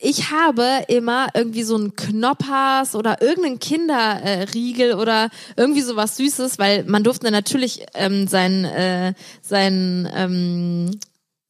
ich 0.05 0.31
habe 0.31 0.85
immer 0.89 1.29
irgendwie 1.33 1.63
so 1.63 1.77
einen 1.77 1.97
Knoppers 1.97 2.95
oder 2.95 3.23
irgendeinen 3.23 3.59
Kinderriegel 3.59 4.91
äh, 4.91 4.95
oder 4.95 5.31
irgendwie 5.57 5.81
sowas 5.81 6.19
Süßes, 6.19 6.59
weil 6.59 6.85
man 6.85 7.03
durfte 7.03 7.31
natürlich 7.31 7.87
ähm, 7.95 8.29
sein, 8.29 8.67
äh, 8.67 9.15
sein, 9.41 10.11
ähm, 10.15 10.91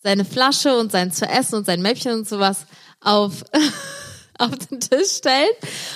seine 0.04 0.24
Flasche 0.24 0.78
und 0.78 0.92
sein 0.92 1.10
zu 1.10 1.26
essen 1.26 1.56
und 1.56 1.66
sein 1.66 1.82
Mäppchen 1.82 2.12
und 2.12 2.28
sowas 2.28 2.66
auf 3.00 3.42
auf 4.38 4.56
den 4.68 4.80
Tisch 4.80 5.10
stellen. 5.18 5.50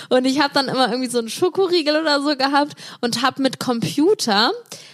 Und 0.08 0.24
ich 0.24 0.40
habe 0.40 0.54
dann 0.54 0.68
immer 0.68 0.90
irgendwie 0.90 1.10
so 1.10 1.18
einen 1.18 1.28
Schokoriegel 1.28 2.00
oder 2.00 2.20
so 2.22 2.36
gehabt 2.36 2.74
und 3.00 3.22
habe 3.22 3.42
mit 3.42 3.60
Computer 3.60 4.52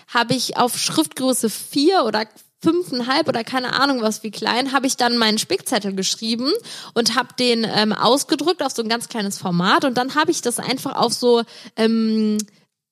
habe 0.09 0.35
ich 0.35 0.57
auf 0.57 0.79
Schriftgröße 0.79 1.49
vier 1.49 2.05
oder 2.05 2.27
fünfeinhalb 2.65 3.29
oder 3.29 3.45
keine 3.45 3.75
Ahnung 3.75 4.03
was 4.03 4.23
wie 4.23 4.31
klein, 4.31 4.73
habe 4.73 4.87
ich 4.87 4.97
dann 4.97 5.17
meinen 5.17 5.39
Spickzettel 5.39 5.95
geschrieben 5.95 6.51
und 6.95 7.15
habe 7.15 7.29
den 7.39 7.65
ähm, 7.65 7.93
ausgedrückt 7.93 8.63
auf 8.63 8.73
so 8.73 8.83
ein 8.83 8.89
ganz 8.89 9.09
kleines 9.09 9.39
Format 9.39 9.85
und 9.85 9.97
dann 9.97 10.15
habe 10.15 10.31
ich 10.31 10.41
das 10.41 10.59
einfach 10.59 10.97
auf 10.97 11.13
so 11.13 11.43
ähm, 11.77 12.39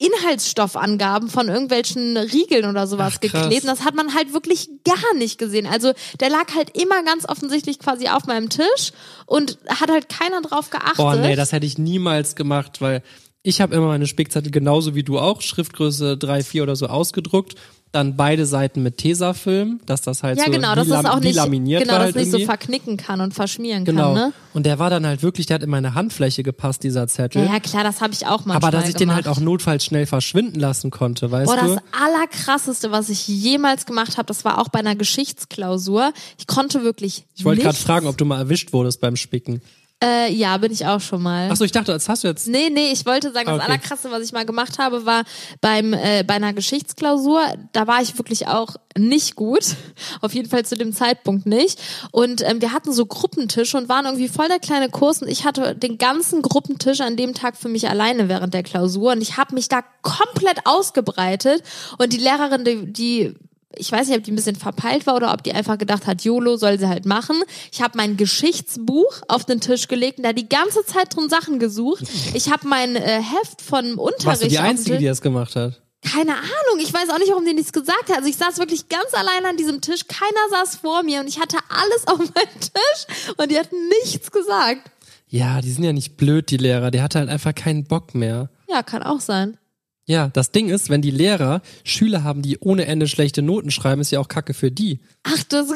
Inhaltsstoffangaben 0.02 1.28
von 1.28 1.48
irgendwelchen 1.48 2.16
Riegeln 2.16 2.68
oder 2.68 2.88
sowas 2.88 3.14
Ach, 3.16 3.20
geklebt. 3.20 3.64
Das 3.64 3.85
hat 3.85 3.94
man 3.94 4.14
halt 4.14 4.32
wirklich 4.32 4.68
gar 4.85 5.14
nicht 5.14 5.38
gesehen. 5.38 5.66
Also 5.66 5.92
der 6.18 6.28
lag 6.28 6.54
halt 6.56 6.76
immer 6.76 7.04
ganz 7.04 7.28
offensichtlich 7.28 7.78
quasi 7.78 8.08
auf 8.08 8.26
meinem 8.26 8.48
Tisch 8.48 8.92
und 9.26 9.58
hat 9.68 9.90
halt 9.90 10.08
keiner 10.08 10.42
drauf 10.42 10.70
geachtet. 10.70 10.96
Boah, 10.96 11.14
nee, 11.14 11.37
das 11.37 11.52
hätte 11.52 11.66
ich 11.66 11.78
niemals 11.78 12.35
gemacht, 12.35 12.80
weil 12.80 13.02
ich 13.42 13.61
habe 13.61 13.74
immer 13.74 13.88
meine 13.88 14.07
Spickzettel 14.07 14.50
genauso 14.52 14.94
wie 14.94 15.02
du 15.02 15.18
auch, 15.18 15.40
Schriftgröße 15.40 16.16
3, 16.16 16.42
4 16.44 16.62
oder 16.62 16.76
so 16.76 16.87
ausgedruckt. 16.87 17.55
Dann 17.90 18.16
beide 18.16 18.46
Seiten 18.46 18.83
mit 18.83 18.96
Tesafilm, 18.96 19.81
dass 19.85 20.00
das 20.00 20.22
halt 20.22 20.38
ja, 20.38 20.46
so 20.46 20.50
genau, 20.50 20.74
das 20.74 20.88
lam- 20.88 21.05
auch 21.05 21.20
nicht, 21.20 21.35
laminiert 21.35 21.83
genau, 21.83 21.92
war 21.92 21.98
das 22.07 22.14
halt 22.14 22.16
nicht 22.24 22.31
so 22.31 22.38
verknicken 22.38 22.96
kann 22.96 23.20
und 23.20 23.35
verschmieren 23.35 23.85
Genau. 23.85 24.14
kann, 24.14 24.28
ne? 24.28 24.33
Und 24.55 24.64
der 24.64 24.78
war 24.78 24.88
dann 24.88 25.05
halt 25.07 25.22
wirklich, 25.22 25.44
der 25.44 25.57
hat 25.57 25.62
in 25.62 25.68
meine 25.68 25.92
Handfläche 25.92 26.42
gepasst, 26.42 26.85
dieser 26.85 27.07
Zettel. 27.07 27.44
Ja, 27.44 27.52
ja, 27.52 27.61
klar, 27.61 27.85
das 27.85 28.00
habe 28.00 28.14
ich 28.14 28.24
auch 28.26 28.46
manchmal 28.46 28.57
Aber 28.57 28.70
dass 28.70 28.88
ich 28.88 28.94
den 28.94 29.09
gemacht. 29.11 29.26
halt 29.26 29.28
auch 29.28 29.40
notfalls 29.40 29.85
schnell 29.85 30.07
verschwinden 30.07 30.59
lassen 30.59 30.90
konnte, 30.90 31.31
weißt 31.31 31.52
Boah, 31.52 31.61
du? 31.61 31.74
das 31.74 31.83
allerkrasseste, 32.00 32.92
was 32.92 33.11
ich 33.11 33.28
jemals 33.28 33.85
gemacht 33.85 34.16
habe, 34.16 34.24
das 34.26 34.42
war 34.46 34.59
auch 34.59 34.68
bei 34.68 34.78
einer 34.78 34.96
Geschichtsklausur. 34.96 36.14
Ich 36.38 36.46
konnte 36.46 36.85
wirklich 36.85 37.24
Ich 37.37 37.44
wollte 37.44 37.61
gerade 37.61 37.76
fragen, 37.76 38.07
ob 38.07 38.16
du 38.16 38.24
mal 38.24 38.38
erwischt 38.38 38.72
wurdest 38.72 39.02
beim 39.02 39.16
Spicken. 39.16 39.61
Äh, 40.02 40.32
ja, 40.32 40.56
bin 40.56 40.72
ich 40.72 40.84
auch 40.84 41.00
schon 41.00 41.22
mal. 41.22 41.50
Achso, 41.50 41.64
ich 41.64 41.70
dachte, 41.72 41.92
das 41.92 42.08
hast 42.08 42.24
du 42.24 42.28
jetzt. 42.28 42.48
Nee, 42.48 42.70
nee, 42.70 42.90
ich 42.92 43.06
wollte 43.06 43.32
sagen, 43.32 43.46
das 43.46 43.54
Okay. 43.54 43.64
Allerkrasse, 43.64 44.10
was 44.10 44.22
ich 44.24 44.32
mal 44.32 44.44
gemacht 44.44 44.78
habe, 44.78 45.06
war 45.06 45.22
beim 45.60 45.92
äh, 45.92 46.24
bei 46.26 46.34
einer 46.34 46.52
Geschichtsklausur. 46.52 47.40
Da 47.72 47.86
war 47.86 48.02
ich 48.02 48.18
wirklich 48.18 48.48
auch 48.48 48.74
nicht 48.98 49.36
gut. 49.36 49.64
Auf 50.20 50.34
jeden 50.34 50.48
Fall 50.48 50.64
zu 50.64 50.76
dem 50.76 50.92
Zeitpunkt 50.92 51.46
nicht. 51.46 51.80
Und 52.10 52.42
ähm, 52.42 52.60
wir 52.60 52.72
hatten 52.72 52.92
so 52.92 53.06
Gruppentische 53.06 53.76
und 53.78 53.88
waren 53.88 54.06
irgendwie 54.06 54.28
voll 54.28 54.48
der 54.48 54.58
kleine 54.58 54.88
Kurs 54.88 55.22
und 55.22 55.28
ich 55.28 55.44
hatte 55.44 55.74
den 55.76 55.98
ganzen 55.98 56.42
Gruppentisch 56.42 57.00
an 57.00 57.16
dem 57.16 57.34
Tag 57.34 57.56
für 57.56 57.68
mich 57.68 57.88
alleine 57.88 58.28
während 58.28 58.54
der 58.54 58.62
Klausur 58.62 59.12
und 59.12 59.22
ich 59.22 59.36
habe 59.36 59.54
mich 59.54 59.68
da 59.68 59.82
komplett 60.02 60.66
ausgebreitet 60.66 61.62
und 61.98 62.12
die 62.12 62.18
Lehrerin, 62.18 62.64
die, 62.64 62.92
die 62.92 63.34
ich 63.76 63.90
weiß 63.90 64.08
nicht, 64.08 64.18
ob 64.18 64.24
die 64.24 64.32
ein 64.32 64.37
bisschen 64.37 64.56
verpeilt 64.56 65.06
war 65.06 65.16
oder 65.16 65.32
ob 65.32 65.42
die 65.42 65.52
einfach 65.52 65.78
gedacht 65.78 66.06
hat, 66.06 66.22
YOLO 66.22 66.56
soll 66.56 66.78
sie 66.78 66.88
halt 66.88 67.06
machen. 67.06 67.37
Ich 67.72 67.82
habe 67.82 67.96
mein 67.96 68.16
Geschichtsbuch 68.16 69.22
auf 69.28 69.44
den 69.44 69.61
Tisch 69.61 69.88
gelegt 69.88 70.18
und 70.18 70.24
da 70.24 70.32
die 70.32 70.48
ganze 70.48 70.85
Zeit 70.85 71.14
drum 71.14 71.28
Sachen 71.28 71.58
gesucht. 71.58 72.04
Ich 72.35 72.50
habe 72.50 72.66
mein 72.68 72.96
äh, 72.96 73.22
Heft 73.22 73.62
von 73.62 73.94
Unterricht. 73.94 74.26
Warst 74.26 74.42
du 74.44 74.48
die 74.48 74.58
Einzige, 74.58 74.98
die 74.98 75.06
das 75.06 75.20
gemacht 75.20 75.56
hat? 75.56 75.82
keine 76.02 76.32
Ahnung, 76.32 76.80
ich 76.80 76.92
weiß 76.92 77.11
auch 77.11 77.18
nicht, 77.18 77.30
warum 77.30 77.46
die 77.46 77.54
nichts 77.54 77.72
gesagt 77.72 78.08
hat. 78.08 78.16
Also 78.16 78.28
ich 78.28 78.37
saß 78.37 78.58
wirklich 78.58 78.88
ganz 78.88 79.14
allein 79.14 79.46
an 79.46 79.56
diesem 79.56 79.80
Tisch, 79.80 80.06
keiner 80.08 80.48
saß 80.50 80.76
vor 80.76 81.04
mir 81.04 81.20
und 81.20 81.28
ich 81.28 81.38
hatte 81.40 81.56
alles 81.68 82.06
auf 82.08 82.18
meinem 82.18 82.61
Tisch 82.61 83.35
und 83.37 83.50
die 83.50 83.58
hat 83.58 83.70
nichts 84.02 84.30
gesagt. 84.30 84.90
Ja, 85.28 85.61
die 85.62 85.70
sind 85.70 85.85
ja 85.85 85.92
nicht 85.92 86.16
blöd, 86.16 86.50
die 86.50 86.58
Lehrer. 86.58 86.90
Der 86.90 87.02
hatte 87.02 87.20
halt 87.20 87.30
einfach 87.30 87.54
keinen 87.54 87.85
Bock 87.85 88.14
mehr. 88.14 88.50
Ja, 88.68 88.82
kann 88.82 89.02
auch 89.02 89.20
sein. 89.20 89.56
Ja, 90.04 90.28
das 90.28 90.50
Ding 90.50 90.68
ist, 90.68 90.90
wenn 90.90 91.00
die 91.02 91.10
Lehrer 91.12 91.62
Schüler 91.84 92.24
haben, 92.24 92.42
die 92.42 92.58
ohne 92.58 92.86
Ende 92.86 93.06
schlechte 93.06 93.40
Noten 93.42 93.70
schreiben, 93.70 94.00
ist 94.00 94.10
ja 94.10 94.18
auch 94.20 94.28
Kacke 94.28 94.52
für 94.54 94.70
die. 94.70 95.00
Ach, 95.22 95.42
das 95.44 95.68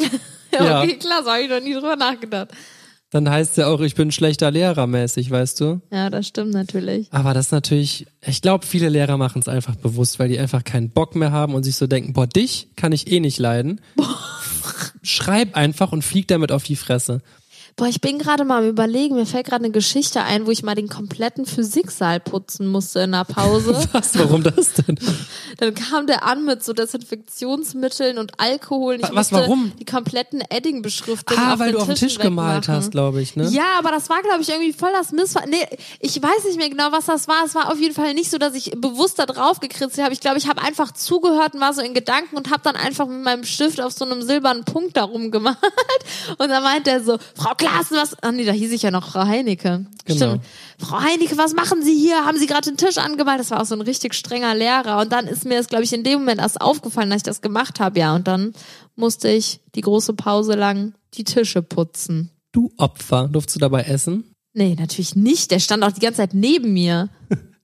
ja, 0.52 0.64
Ja. 0.64 0.82
okay, 0.82 0.96
klar, 0.96 1.22
so 1.24 1.30
habe 1.30 1.42
ich 1.42 1.50
noch 1.50 1.60
nie 1.60 1.74
drüber 1.74 1.96
nachgedacht. 1.96 2.48
Dann 3.10 3.30
heißt 3.30 3.56
ja 3.56 3.68
auch, 3.68 3.80
ich 3.82 3.94
bin 3.94 4.10
schlechter 4.10 4.50
Lehrer 4.50 4.88
mäßig, 4.88 5.30
weißt 5.30 5.60
du? 5.60 5.80
Ja, 5.92 6.10
das 6.10 6.26
stimmt 6.26 6.52
natürlich. 6.52 7.06
Aber 7.12 7.34
das 7.34 7.46
ist 7.46 7.52
natürlich, 7.52 8.06
ich 8.26 8.42
glaube, 8.42 8.66
viele 8.66 8.88
Lehrer 8.88 9.16
machen 9.16 9.38
es 9.38 9.46
einfach 9.48 9.76
bewusst, 9.76 10.18
weil 10.18 10.28
die 10.28 10.38
einfach 10.40 10.64
keinen 10.64 10.90
Bock 10.90 11.14
mehr 11.14 11.30
haben 11.30 11.54
und 11.54 11.62
sich 11.62 11.76
so 11.76 11.86
denken, 11.86 12.14
boah, 12.14 12.26
dich 12.26 12.68
kann 12.74 12.90
ich 12.90 13.10
eh 13.10 13.20
nicht 13.20 13.38
leiden. 13.38 13.80
Schreib 15.02 15.56
einfach 15.56 15.92
und 15.92 16.02
flieg 16.02 16.26
damit 16.26 16.50
auf 16.50 16.64
die 16.64 16.74
Fresse. 16.74 17.22
Boah, 17.78 17.88
ich 17.88 18.00
bin 18.00 18.18
gerade 18.18 18.44
mal 18.46 18.62
am 18.62 18.68
überlegen, 18.70 19.16
mir 19.16 19.26
fällt 19.26 19.46
gerade 19.48 19.62
eine 19.62 19.70
Geschichte 19.70 20.22
ein, 20.22 20.46
wo 20.46 20.50
ich 20.50 20.62
mal 20.62 20.74
den 20.74 20.88
kompletten 20.88 21.44
Physiksaal 21.44 22.20
putzen 22.20 22.68
musste 22.68 23.00
in 23.00 23.12
der 23.12 23.24
Pause. 23.24 23.76
Was, 23.92 24.18
warum 24.18 24.42
das 24.42 24.72
denn? 24.72 24.98
Dann 25.58 25.74
kam 25.74 26.06
der 26.06 26.24
an 26.24 26.46
mit 26.46 26.64
so 26.64 26.72
Desinfektionsmitteln 26.72 28.16
und 28.16 28.40
Alkohol. 28.40 28.94
Und 28.94 29.04
ich 29.04 29.14
Was, 29.14 29.30
warum? 29.30 29.72
die 29.78 29.84
kompletten 29.84 30.40
Edding-Beschriftungen 30.40 31.42
Ah, 31.42 31.58
weil 31.58 31.72
du 31.72 31.78
auf 31.78 31.84
den 31.84 31.96
Tischen 31.96 32.08
Tisch 32.08 32.18
gemalt 32.18 32.66
hast, 32.68 32.92
glaube 32.92 33.20
ich, 33.20 33.36
ne? 33.36 33.46
Ja, 33.50 33.78
aber 33.78 33.90
das 33.90 34.08
war, 34.08 34.22
glaube 34.22 34.40
ich, 34.40 34.48
irgendwie 34.48 34.72
voll 34.72 34.92
das 34.92 35.12
Missverständnis. 35.12 35.66
Nee, 35.70 35.78
ich 36.00 36.22
weiß 36.22 36.44
nicht 36.46 36.56
mehr 36.56 36.70
genau, 36.70 36.92
was 36.92 37.04
das 37.04 37.28
war. 37.28 37.44
Es 37.44 37.54
war 37.54 37.70
auf 37.70 37.78
jeden 37.78 37.94
Fall 37.94 38.14
nicht 38.14 38.30
so, 38.30 38.38
dass 38.38 38.54
ich 38.54 38.70
bewusst 38.70 39.18
da 39.18 39.26
drauf 39.26 39.60
gekritzelt 39.60 40.02
habe. 40.02 40.14
Ich 40.14 40.20
glaube, 40.20 40.38
ich 40.38 40.48
habe 40.48 40.62
einfach 40.62 40.92
zugehört 40.92 41.52
und 41.52 41.60
war 41.60 41.74
so 41.74 41.82
in 41.82 41.92
Gedanken 41.92 42.36
und 42.36 42.50
habe 42.50 42.62
dann 42.64 42.76
einfach 42.76 43.06
mit 43.06 43.22
meinem 43.22 43.44
Stift 43.44 43.82
auf 43.82 43.92
so 43.92 44.06
einem 44.06 44.22
silbernen 44.22 44.64
Punkt 44.64 44.96
darum 44.96 45.30
gemalt. 45.30 45.58
Und 46.38 46.48
dann 46.48 46.62
meint 46.62 46.86
er 46.88 47.02
so, 47.02 47.18
Frau 47.34 47.54
Klaassen, 47.66 47.96
was... 47.96 48.22
Ah 48.22 48.32
nee, 48.32 48.44
da 48.44 48.52
hieß 48.52 48.72
ich 48.72 48.82
ja 48.82 48.90
noch 48.90 49.10
Frau 49.10 49.26
Heinecke. 49.26 49.86
Genau. 50.04 50.16
Stimmt. 50.16 50.44
Frau 50.78 51.00
Heinecke, 51.00 51.36
was 51.36 51.54
machen 51.54 51.82
Sie 51.82 51.94
hier? 51.94 52.24
Haben 52.24 52.38
Sie 52.38 52.46
gerade 52.46 52.70
den 52.70 52.76
Tisch 52.76 52.98
angemalt? 52.98 53.40
Das 53.40 53.50
war 53.50 53.60
auch 53.60 53.66
so 53.66 53.74
ein 53.74 53.80
richtig 53.80 54.14
strenger 54.14 54.54
Lehrer. 54.54 55.00
Und 55.00 55.12
dann 55.12 55.26
ist 55.26 55.44
mir 55.44 55.58
das, 55.58 55.68
glaube 55.68 55.84
ich, 55.84 55.92
in 55.92 56.04
dem 56.04 56.20
Moment 56.20 56.40
erst 56.40 56.60
aufgefallen, 56.60 57.10
dass 57.10 57.18
ich 57.18 57.22
das 57.24 57.40
gemacht 57.40 57.80
habe. 57.80 57.98
Ja, 57.98 58.14
und 58.14 58.28
dann 58.28 58.52
musste 58.94 59.28
ich 59.28 59.60
die 59.74 59.80
große 59.80 60.14
Pause 60.14 60.54
lang 60.54 60.94
die 61.14 61.24
Tische 61.24 61.62
putzen. 61.62 62.30
Du 62.52 62.72
Opfer, 62.76 63.28
durftest 63.28 63.56
du 63.56 63.60
dabei 63.60 63.82
essen? 63.82 64.32
Nee, 64.54 64.76
natürlich 64.78 65.16
nicht. 65.16 65.50
Der 65.50 65.58
stand 65.58 65.82
auch 65.82 65.92
die 65.92 66.00
ganze 66.00 66.18
Zeit 66.18 66.34
neben 66.34 66.72
mir. 66.72 67.10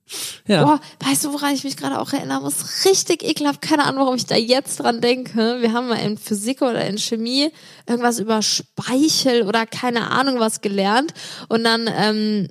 Ja. 0.47 0.65
Boah, 0.65 0.81
weißt 1.01 1.25
du, 1.25 1.33
woran 1.33 1.55
ich 1.55 1.65
mich 1.65 1.77
gerade 1.77 2.01
auch 2.01 2.13
erinnern 2.13 2.43
muss? 2.43 2.85
Richtig 2.85 3.23
ekelhaft. 3.23 3.63
Keine 3.63 3.85
Ahnung, 3.85 4.03
warum 4.03 4.17
ich 4.17 4.27
da 4.27 4.37
jetzt 4.37 4.81
dran 4.81 5.01
denke. 5.01 5.61
Wir 5.61 5.73
haben 5.73 5.89
mal 5.89 5.97
in 5.97 6.19
Physik 6.19 6.63
oder 6.63 6.85
in 6.87 6.99
Chemie 6.99 7.51
irgendwas 7.87 8.19
über 8.19 8.43
Speichel 8.43 9.43
oder 9.43 9.67
keine 9.67 10.11
Ahnung 10.11 10.39
was 10.39 10.61
gelernt. 10.61 11.15
Und 11.49 11.65
dann 11.65 11.89
ähm, 11.95 12.49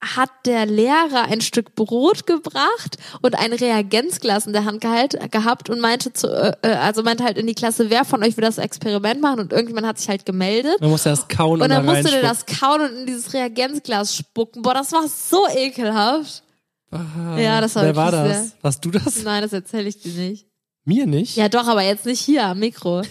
hat 0.00 0.30
der 0.46 0.64
Lehrer 0.66 1.24
ein 1.28 1.40
Stück 1.40 1.74
Brot 1.74 2.26
gebracht 2.26 2.96
und 3.20 3.36
ein 3.36 3.52
Reagenzglas 3.52 4.46
in 4.46 4.52
der 4.52 4.64
Hand 4.64 4.80
gehalt, 4.80 5.18
gehabt 5.32 5.70
und 5.70 5.80
meinte 5.80 6.12
zu, 6.12 6.28
äh, 6.28 6.52
äh, 6.62 6.74
also 6.74 7.02
meinte 7.02 7.24
halt 7.24 7.36
in 7.36 7.46
die 7.46 7.54
Klasse, 7.54 7.90
wer 7.90 8.04
von 8.04 8.22
euch 8.22 8.36
will 8.36 8.44
das 8.44 8.58
Experiment 8.58 9.20
machen? 9.20 9.40
Und 9.40 9.52
irgendjemand 9.52 9.86
hat 9.86 9.98
sich 9.98 10.08
halt 10.08 10.24
gemeldet. 10.24 10.80
Man 10.80 10.90
muss 10.90 11.04
erst 11.04 11.28
kauen 11.28 11.54
und, 11.54 11.62
Und 11.62 11.70
dann 11.70 11.84
da 11.84 11.92
musste 11.92 12.10
der 12.10 12.22
das 12.22 12.46
kauen 12.46 12.82
und 12.82 12.96
in 13.00 13.06
dieses 13.06 13.34
Reagenzglas 13.34 14.14
spucken. 14.14 14.62
Boah, 14.62 14.74
das 14.74 14.92
war 14.92 15.06
so 15.08 15.48
ekelhaft. 15.48 16.44
Ja, 16.90 17.60
das 17.60 17.74
war 17.74 17.82
Wer 17.84 17.96
war 17.96 18.10
das? 18.10 18.52
Warst 18.62 18.84
du 18.84 18.90
das? 18.90 19.22
Nein, 19.22 19.42
das 19.42 19.52
erzähle 19.52 19.88
ich 19.88 20.00
dir 20.00 20.12
nicht. 20.12 20.46
Mir 20.84 21.06
nicht? 21.06 21.36
Ja, 21.36 21.48
doch, 21.48 21.66
aber 21.66 21.82
jetzt 21.82 22.06
nicht 22.06 22.20
hier 22.20 22.46
am 22.46 22.60
Mikro. 22.60 23.02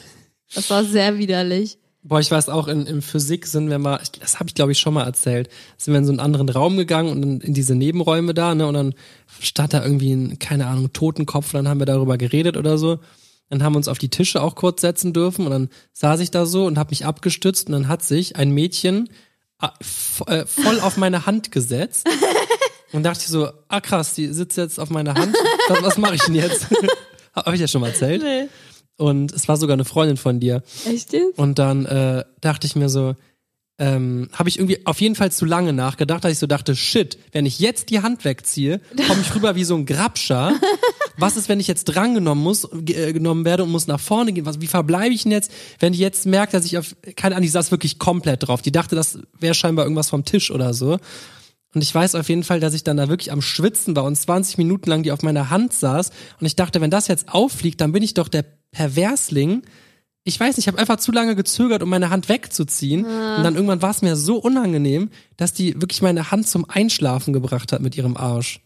Das 0.55 0.69
war 0.69 0.83
sehr 0.83 1.17
widerlich. 1.17 1.77
Boah, 2.01 2.19
ich 2.19 2.31
weiß 2.31 2.47
auch, 2.49 2.67
in, 2.69 2.85
in 2.87 3.01
Physik 3.01 3.45
sind 3.45 3.69
wir 3.69 3.79
mal, 3.79 3.99
das 4.21 4.39
habe 4.39 4.47
ich 4.49 4.55
glaube 4.55 4.71
ich 4.71 4.79
schon 4.79 4.93
mal 4.93 5.03
erzählt, 5.03 5.49
sind 5.77 5.93
wir 5.93 5.99
in 5.99 6.05
so 6.05 6.11
einen 6.11 6.21
anderen 6.21 6.47
Raum 6.47 6.77
gegangen 6.77 7.09
und 7.11 7.21
dann 7.21 7.41
in 7.41 7.53
diese 7.53 7.75
Nebenräume 7.75 8.33
da, 8.33 8.55
ne, 8.55 8.65
und 8.65 8.73
dann 8.75 8.95
stand 9.41 9.73
da 9.73 9.83
irgendwie 9.83 10.13
ein, 10.13 10.39
keine 10.39 10.67
Ahnung, 10.67 10.93
Totenkopf, 10.93 11.51
dann 11.51 11.67
haben 11.67 11.79
wir 11.81 11.85
darüber 11.85 12.17
geredet 12.17 12.55
oder 12.55 12.77
so. 12.77 12.99
Dann 13.49 13.61
haben 13.61 13.73
wir 13.73 13.77
uns 13.77 13.89
auf 13.89 13.97
die 13.97 14.09
Tische 14.09 14.41
auch 14.41 14.55
kurz 14.55 14.81
setzen 14.81 15.11
dürfen 15.13 15.45
und 15.45 15.51
dann 15.51 15.69
saß 15.93 16.21
ich 16.21 16.31
da 16.31 16.45
so 16.45 16.65
und 16.65 16.77
habe 16.77 16.91
mich 16.91 17.05
abgestützt 17.05 17.67
und 17.67 17.73
dann 17.73 17.87
hat 17.89 18.03
sich 18.03 18.37
ein 18.37 18.51
Mädchen 18.51 19.09
ah, 19.59 19.73
f- 19.81 20.23
äh, 20.27 20.45
voll 20.45 20.79
auf 20.79 20.95
meine 20.97 21.25
Hand 21.25 21.51
gesetzt 21.51 22.07
und 22.93 23.03
dachte 23.03 23.21
ich 23.21 23.27
so, 23.27 23.49
ah 23.67 23.81
krass, 23.81 24.13
die 24.13 24.27
sitzt 24.27 24.57
jetzt 24.57 24.79
auf 24.79 24.89
meiner 24.89 25.13
Hand, 25.13 25.35
was, 25.67 25.83
was 25.83 25.97
mache 25.97 26.15
ich 26.15 26.23
denn 26.23 26.35
jetzt? 26.35 26.67
Habe 27.35 27.55
ich 27.55 27.61
ja 27.61 27.67
schon 27.67 27.81
mal 27.81 27.89
erzählt. 27.89 28.23
Nee. 28.23 28.47
Und 28.97 29.31
es 29.31 29.47
war 29.47 29.57
sogar 29.57 29.75
eine 29.75 29.85
Freundin 29.85 30.17
von 30.17 30.39
dir. 30.39 30.63
Echt 30.85 31.13
jetzt? 31.13 31.37
Und 31.37 31.59
dann 31.59 31.85
äh, 31.85 32.23
dachte 32.41 32.65
ich 32.65 32.75
mir 32.75 32.89
so, 32.89 33.15
ähm, 33.79 34.27
habe 34.33 34.49
ich 34.49 34.57
irgendwie 34.57 34.85
auf 34.87 34.99
jeden 35.01 35.13
Fall 35.13 35.31
zu 35.31 35.45
lange 35.45 35.71
nachgedacht, 35.71 36.23
dass 36.23 36.31
ich 36.31 36.39
so 36.39 36.47
dachte, 36.47 36.75
shit, 36.75 37.19
wenn 37.31 37.45
ich 37.45 37.59
jetzt 37.59 37.91
die 37.91 38.01
Hand 38.01 38.25
wegziehe, 38.25 38.81
komme 39.07 39.21
ich 39.21 39.35
rüber 39.35 39.55
wie 39.55 39.63
so 39.63 39.75
ein 39.75 39.85
Grabscher. 39.85 40.53
Was 41.19 41.35
ist, 41.35 41.49
wenn 41.49 41.59
ich 41.59 41.67
jetzt 41.67 41.85
drangenommen 41.85 42.43
muss, 42.43 42.67
äh, 42.73 43.11
genommen 43.13 43.43
werde 43.43 43.63
und 43.63 43.71
muss 43.71 43.87
nach 43.87 43.99
vorne 43.99 44.33
gehen? 44.33 44.45
Was, 44.45 44.61
wie 44.61 44.67
verbleibe 44.67 45.13
ich 45.13 45.23
denn 45.23 45.31
jetzt, 45.31 45.51
wenn 45.79 45.93
die 45.93 45.99
jetzt 45.99 46.27
merkt, 46.27 46.53
dass 46.53 46.65
ich 46.65 46.77
auf, 46.77 46.95
keine 47.15 47.35
Ahnung, 47.35 47.43
die 47.43 47.49
saß 47.49 47.71
wirklich 47.71 47.97
komplett 47.97 48.47
drauf. 48.47 48.61
Die 48.61 48.71
dachte, 48.71 48.95
das 48.95 49.19
wäre 49.39 49.55
scheinbar 49.55 49.85
irgendwas 49.85 50.09
vom 50.09 50.25
Tisch 50.25 50.51
oder 50.51 50.73
so. 50.75 50.99
Und 51.77 51.83
ich 51.83 51.93
weiß 51.93 52.15
auf 52.15 52.27
jeden 52.27 52.43
Fall, 52.43 52.59
dass 52.59 52.73
ich 52.73 52.83
dann 52.83 52.97
da 52.97 53.07
wirklich 53.07 53.31
am 53.31 53.39
Schwitzen 53.39 53.95
war 53.95 54.03
und 54.03 54.15
20 54.15 54.57
Minuten 54.57 54.89
lang 54.89 55.03
die 55.03 55.11
auf 55.11 55.21
meiner 55.21 55.51
Hand 55.51 55.73
saß. 55.73 56.09
Und 56.39 56.47
ich 56.47 56.55
dachte, 56.55 56.81
wenn 56.81 56.89
das 56.89 57.07
jetzt 57.07 57.29
auffliegt, 57.29 57.81
dann 57.81 57.91
bin 57.91 58.01
ich 58.01 58.15
doch 58.15 58.29
der 58.29 58.43
Perversling. 58.71 59.61
Ich 60.23 60.39
weiß 60.39 60.57
nicht, 60.57 60.63
ich 60.63 60.67
habe 60.67 60.79
einfach 60.79 60.97
zu 60.97 61.11
lange 61.11 61.35
gezögert, 61.35 61.83
um 61.83 61.89
meine 61.89 62.09
Hand 62.09 62.29
wegzuziehen. 62.29 63.05
Und 63.05 63.43
dann 63.43 63.53
irgendwann 63.53 63.83
war 63.83 63.91
es 63.91 64.01
mir 64.01 64.15
so 64.15 64.37
unangenehm, 64.37 65.11
dass 65.37 65.53
die 65.53 65.79
wirklich 65.79 66.01
meine 66.01 66.31
Hand 66.31 66.47
zum 66.47 66.67
Einschlafen 66.67 67.31
gebracht 67.31 67.71
hat 67.71 67.83
mit 67.83 67.95
ihrem 67.95 68.17
Arsch. 68.17 68.59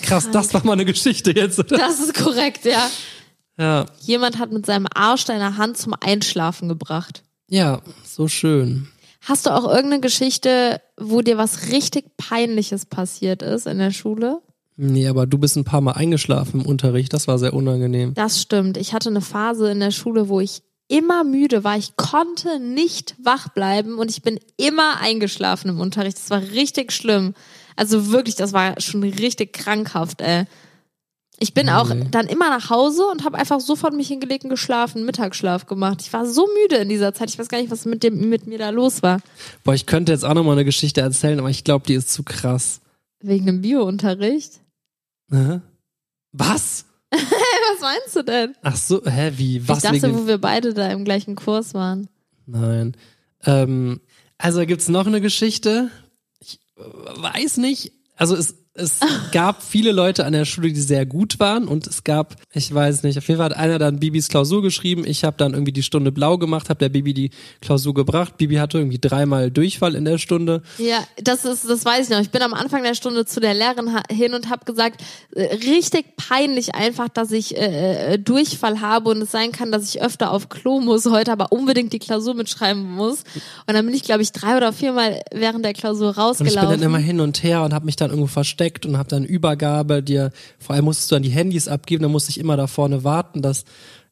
Krass, 0.00 0.30
das 0.30 0.54
war 0.54 0.64
mal 0.64 0.74
eine 0.74 0.84
Geschichte 0.84 1.32
jetzt, 1.32 1.58
oder? 1.58 1.78
Das 1.78 1.98
ist 1.98 2.14
korrekt, 2.14 2.64
ja. 2.64 2.88
Ja. 3.58 3.86
Jemand 4.02 4.38
hat 4.38 4.52
mit 4.52 4.66
seinem 4.66 4.86
Arsch 4.94 5.24
deine 5.24 5.56
Hand 5.56 5.78
zum 5.78 5.96
Einschlafen 6.00 6.68
gebracht. 6.68 7.24
Ja, 7.48 7.82
so 8.04 8.28
schön. 8.28 8.86
Hast 9.22 9.46
du 9.46 9.50
auch 9.50 9.64
irgendeine 9.64 10.00
Geschichte, 10.00 10.80
wo 10.98 11.20
dir 11.20 11.38
was 11.38 11.68
richtig 11.70 12.16
Peinliches 12.16 12.86
passiert 12.86 13.42
ist 13.42 13.66
in 13.66 13.78
der 13.78 13.92
Schule? 13.92 14.40
Nee, 14.76 15.06
aber 15.06 15.26
du 15.26 15.38
bist 15.38 15.56
ein 15.56 15.64
paar 15.64 15.80
Mal 15.80 15.92
eingeschlafen 15.92 16.62
im 16.62 16.66
Unterricht. 16.66 17.12
Das 17.12 17.28
war 17.28 17.38
sehr 17.38 17.54
unangenehm. 17.54 18.14
Das 18.14 18.42
stimmt. 18.42 18.76
Ich 18.76 18.92
hatte 18.92 19.10
eine 19.10 19.20
Phase 19.20 19.70
in 19.70 19.78
der 19.78 19.92
Schule, 19.92 20.28
wo 20.28 20.40
ich 20.40 20.62
immer 20.88 21.22
müde 21.22 21.62
war. 21.62 21.76
Ich 21.76 21.96
konnte 21.96 22.58
nicht 22.58 23.14
wach 23.22 23.48
bleiben 23.50 23.98
und 23.98 24.10
ich 24.10 24.22
bin 24.22 24.40
immer 24.56 25.00
eingeschlafen 25.00 25.70
im 25.70 25.80
Unterricht. 25.80 26.16
Das 26.16 26.30
war 26.30 26.42
richtig 26.42 26.90
schlimm. 26.90 27.34
Also 27.76 28.10
wirklich, 28.10 28.34
das 28.34 28.52
war 28.52 28.80
schon 28.80 29.02
richtig 29.02 29.52
krankhaft, 29.52 30.20
ey. 30.20 30.44
Ich 31.42 31.54
bin 31.54 31.68
auch 31.68 31.92
Nee. 31.92 32.06
dann 32.08 32.28
immer 32.28 32.50
nach 32.50 32.70
Hause 32.70 33.04
und 33.10 33.24
habe 33.24 33.36
einfach 33.36 33.58
sofort 33.58 33.94
mich 33.94 34.06
hingelegt 34.06 34.44
und 34.44 34.50
geschlafen, 34.50 35.04
Mittagsschlaf 35.04 35.66
gemacht. 35.66 36.00
Ich 36.00 36.12
war 36.12 36.24
so 36.24 36.46
müde 36.62 36.76
in 36.76 36.88
dieser 36.88 37.12
Zeit. 37.14 37.30
Ich 37.30 37.38
weiß 37.38 37.48
gar 37.48 37.58
nicht, 37.60 37.72
was 37.72 37.84
mit 37.84 38.04
dem 38.04 38.28
mit 38.28 38.46
mir 38.46 38.58
da 38.58 38.70
los 38.70 39.02
war. 39.02 39.18
Boah, 39.64 39.74
ich 39.74 39.86
könnte 39.86 40.12
jetzt 40.12 40.24
auch 40.24 40.34
noch 40.34 40.44
mal 40.44 40.52
eine 40.52 40.64
Geschichte 40.64 41.00
erzählen, 41.00 41.40
aber 41.40 41.50
ich 41.50 41.64
glaube, 41.64 41.84
die 41.84 41.94
ist 41.94 42.12
zu 42.12 42.22
krass. 42.22 42.80
Wegen 43.20 43.46
dem 43.46 43.60
Biounterricht. 43.60 44.60
Hä? 45.32 45.60
Was? 46.30 46.84
Was 47.10 47.80
meinst 47.80 48.14
du 48.14 48.22
denn? 48.22 48.54
Ach 48.62 48.76
so, 48.76 49.04
hä, 49.04 49.32
wie? 49.36 49.66
Was 49.66 49.78
ich 49.78 49.82
dachte, 49.82 50.02
wegen? 50.02 50.18
wo 50.18 50.26
wir 50.28 50.38
beide 50.38 50.72
da 50.74 50.90
im 50.92 51.04
gleichen 51.04 51.34
Kurs 51.34 51.74
waren. 51.74 52.08
Nein. 52.46 52.96
Ähm, 53.44 54.00
also 54.38 54.64
gibt's 54.64 54.88
noch 54.88 55.08
eine 55.08 55.20
Geschichte? 55.20 55.90
Ich 56.38 56.60
äh, 56.76 56.82
weiß 57.20 57.56
nicht. 57.56 57.90
Also 58.14 58.36
es, 58.36 58.54
es 58.74 59.00
gab 59.32 59.62
viele 59.62 59.92
Leute 59.92 60.24
an 60.24 60.32
der 60.32 60.46
Schule, 60.46 60.72
die 60.72 60.80
sehr 60.80 61.04
gut 61.04 61.38
waren 61.38 61.68
und 61.68 61.86
es 61.86 62.04
gab, 62.04 62.36
ich 62.54 62.72
weiß 62.72 63.02
nicht, 63.02 63.18
auf 63.18 63.28
jeden 63.28 63.36
Fall 63.38 63.50
hat 63.50 63.56
einer 63.56 63.78
dann 63.78 64.00
Bibis 64.00 64.28
Klausur 64.28 64.62
geschrieben. 64.62 65.04
Ich 65.06 65.24
habe 65.24 65.36
dann 65.36 65.52
irgendwie 65.52 65.72
die 65.72 65.82
Stunde 65.82 66.10
blau 66.10 66.38
gemacht, 66.38 66.70
habe 66.70 66.78
der 66.78 66.88
Bibi 66.88 67.12
die 67.12 67.30
Klausur 67.60 67.92
gebracht. 67.92 68.38
Bibi 68.38 68.56
hatte 68.56 68.78
irgendwie 68.78 68.98
dreimal 68.98 69.50
Durchfall 69.50 69.94
in 69.94 70.06
der 70.06 70.16
Stunde. 70.16 70.62
Ja, 70.78 71.04
das 71.22 71.44
ist, 71.44 71.68
das 71.68 71.84
weiß 71.84 72.06
ich 72.06 72.10
noch. 72.10 72.20
Ich 72.20 72.30
bin 72.30 72.40
am 72.40 72.54
Anfang 72.54 72.82
der 72.82 72.94
Stunde 72.94 73.26
zu 73.26 73.40
der 73.40 73.52
Lehrerin 73.52 73.90
hin 74.10 74.32
und 74.32 74.48
habe 74.48 74.64
gesagt, 74.64 75.02
äh, 75.34 75.54
richtig 75.54 76.16
peinlich 76.16 76.74
einfach, 76.74 77.10
dass 77.10 77.30
ich 77.30 77.54
äh, 77.58 78.14
äh, 78.14 78.18
Durchfall 78.18 78.80
habe 78.80 79.10
und 79.10 79.20
es 79.20 79.30
sein 79.32 79.52
kann, 79.52 79.70
dass 79.70 79.86
ich 79.94 80.00
öfter 80.00 80.30
auf 80.30 80.48
Klo 80.48 80.80
muss 80.80 81.04
heute, 81.04 81.30
aber 81.30 81.52
unbedingt 81.52 81.92
die 81.92 81.98
Klausur 81.98 82.32
mitschreiben 82.34 82.82
muss. 82.82 83.24
Und 83.66 83.74
dann 83.74 83.84
bin 83.84 83.94
ich, 83.94 84.02
glaube 84.02 84.22
ich, 84.22 84.32
drei 84.32 84.56
oder 84.56 84.72
viermal 84.72 85.20
während 85.30 85.62
der 85.62 85.74
Klausur 85.74 86.08
Und 86.08 86.12
ich 86.12 86.16
bin 86.16 86.22
rausgelaufen. 86.22 86.70
dann 86.70 86.82
immer 86.82 86.98
hin 86.98 87.20
und 87.20 87.42
her 87.42 87.62
und 87.64 87.74
habe 87.74 87.84
mich 87.84 87.96
dann 87.96 88.08
irgendwo 88.08 88.28
versteckt 88.28 88.61
und 88.86 88.96
habe 88.98 89.08
dann 89.08 89.24
Übergabe 89.24 90.02
dir, 90.02 90.30
vor 90.58 90.74
allem 90.74 90.84
musstest 90.86 91.10
du 91.10 91.14
dann 91.16 91.22
die 91.22 91.30
Handys 91.30 91.68
abgeben, 91.68 92.02
dann 92.02 92.12
musste 92.12 92.30
ich 92.30 92.38
immer 92.38 92.56
da 92.56 92.66
vorne 92.66 93.04
warten, 93.04 93.42
dass 93.42 93.64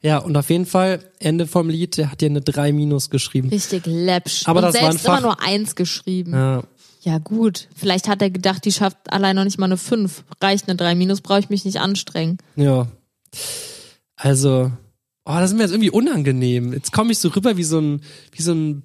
Ja, 0.03 0.19
und 0.19 0.37
auf 0.37 0.49
jeden 0.51 0.65
Fall, 0.67 1.01
Ende 1.19 1.47
vom 1.47 1.69
Lied, 1.69 1.97
der 1.99 2.11
hat 2.11 2.21
dir 2.23 2.31
eine 2.31 2.41
3 2.41 2.73
minus 2.73 3.11
geschrieben. 3.11 3.51
Richtig 3.51 3.85
läppsch. 3.87 4.47
Aber 4.49 4.61
und 4.61 4.65
das 4.67 4.75
war 4.75 4.91
selbst 4.93 5.05
immer 5.07 5.17
Fach- 5.17 5.23
nur 5.23 5.43
eins 5.43 5.75
geschrieben. 5.75 6.33
Ja, 6.33 6.63
Ja, 7.03 7.19
gut. 7.19 7.69
Vielleicht 7.77 8.09
hat 8.09 8.21
er 8.23 8.31
gedacht, 8.31 8.65
die 8.65 8.73
schafft 8.73 8.97
allein 9.13 9.37
noch 9.37 9.45
nicht 9.45 9.59
mal 9.59 9.67
eine 9.67 9.77
5. 9.77 10.25
Reicht 10.41 10.69
eine 10.69 10.77
3 10.77 10.95
minus, 10.95 11.21
brauche 11.21 11.41
ich 11.41 11.51
mich 11.51 11.65
nicht 11.67 11.81
anstrengen. 11.81 12.39
ja. 12.57 12.87
Also, 14.17 14.71
oh, 15.25 15.33
das 15.35 15.51
ist 15.51 15.57
mir 15.57 15.63
jetzt 15.63 15.71
irgendwie 15.73 15.91
unangenehm. 15.91 16.73
Jetzt 16.73 16.93
komme 16.93 17.13
ich 17.13 17.19
so 17.19 17.29
rüber 17.29 17.57
wie 17.57 17.65
so 17.65 17.79
ein, 17.79 18.03
wie 18.33 18.43
so 18.43 18.53
ein 18.53 18.83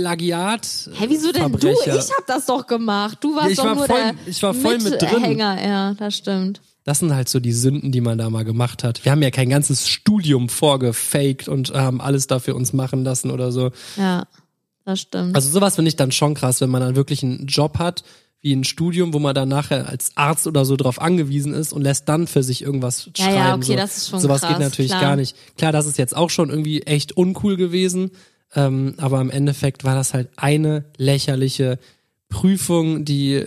Plagiat. 0.00 0.66
Hä, 0.94 1.06
wieso 1.08 1.32
denn 1.32 1.50
du? 1.52 1.58
Verbrecher. 1.58 1.98
Ich 1.98 2.10
hab 2.16 2.26
das 2.26 2.46
doch 2.46 2.66
gemacht. 2.66 3.18
Du 3.20 3.34
warst 3.34 3.50
Ja, 3.50 3.54
doch 3.56 3.64
war 3.64 3.74
nur 3.74 3.86
voll- 3.86 3.96
der 3.98 4.14
ich 4.26 4.42
war 4.42 4.54
voll 4.54 4.78
mit 4.78 5.00
drin. 5.00 5.38
Ja, 5.38 5.94
das 5.94 6.16
stimmt. 6.16 6.60
Das 6.84 7.00
sind 7.00 7.12
halt 7.14 7.28
so 7.28 7.40
die 7.40 7.52
Sünden, 7.52 7.90
die 7.90 8.00
man 8.00 8.16
da 8.18 8.30
mal 8.30 8.44
gemacht 8.44 8.84
hat. 8.84 9.04
Wir 9.04 9.10
haben 9.12 9.22
ja 9.22 9.30
kein 9.32 9.48
ganzes 9.48 9.88
Studium 9.88 10.48
vorgefaked 10.48 11.48
und 11.48 11.72
haben 11.74 12.00
alles 12.00 12.26
dafür 12.28 12.54
uns 12.54 12.72
machen 12.72 13.02
lassen 13.04 13.30
oder 13.32 13.50
so. 13.50 13.70
Ja, 13.96 14.24
das 14.84 15.00
stimmt. 15.00 15.34
Also 15.34 15.50
sowas 15.50 15.74
finde 15.74 15.88
ich 15.88 15.96
dann 15.96 16.12
schon 16.12 16.34
krass, 16.34 16.60
wenn 16.60 16.70
man 16.70 16.80
dann 16.82 16.94
wirklich 16.94 17.24
einen 17.24 17.46
Job 17.46 17.78
hat, 17.80 18.04
wie 18.40 18.52
ein 18.54 18.62
Studium, 18.62 19.12
wo 19.14 19.18
man 19.18 19.34
dann 19.34 19.48
nachher 19.48 19.88
als 19.88 20.12
Arzt 20.14 20.46
oder 20.46 20.64
so 20.64 20.76
drauf 20.76 21.00
angewiesen 21.00 21.54
ist 21.54 21.72
und 21.72 21.82
lässt 21.82 22.08
dann 22.08 22.28
für 22.28 22.44
sich 22.44 22.62
irgendwas 22.62 23.10
Ja, 23.16 23.24
schreiben. 23.24 23.36
ja, 23.36 23.54
okay, 23.56 23.64
so. 23.64 23.74
das 23.76 23.96
ist 23.96 24.08
schon 24.10 24.20
Sowas 24.20 24.42
krass, 24.42 24.50
geht 24.50 24.58
natürlich 24.60 24.90
klar. 24.92 25.00
gar 25.00 25.16
nicht. 25.16 25.34
Klar, 25.58 25.72
das 25.72 25.86
ist 25.86 25.98
jetzt 25.98 26.14
auch 26.16 26.30
schon 26.30 26.50
irgendwie 26.50 26.82
echt 26.82 27.16
uncool 27.16 27.56
gewesen, 27.56 28.12
ähm, 28.54 28.94
aber 28.98 29.20
im 29.20 29.30
Endeffekt 29.30 29.84
war 29.84 29.94
das 29.94 30.14
halt 30.14 30.28
eine 30.36 30.84
lächerliche 30.96 31.78
Prüfung, 32.28 33.04
die 33.04 33.46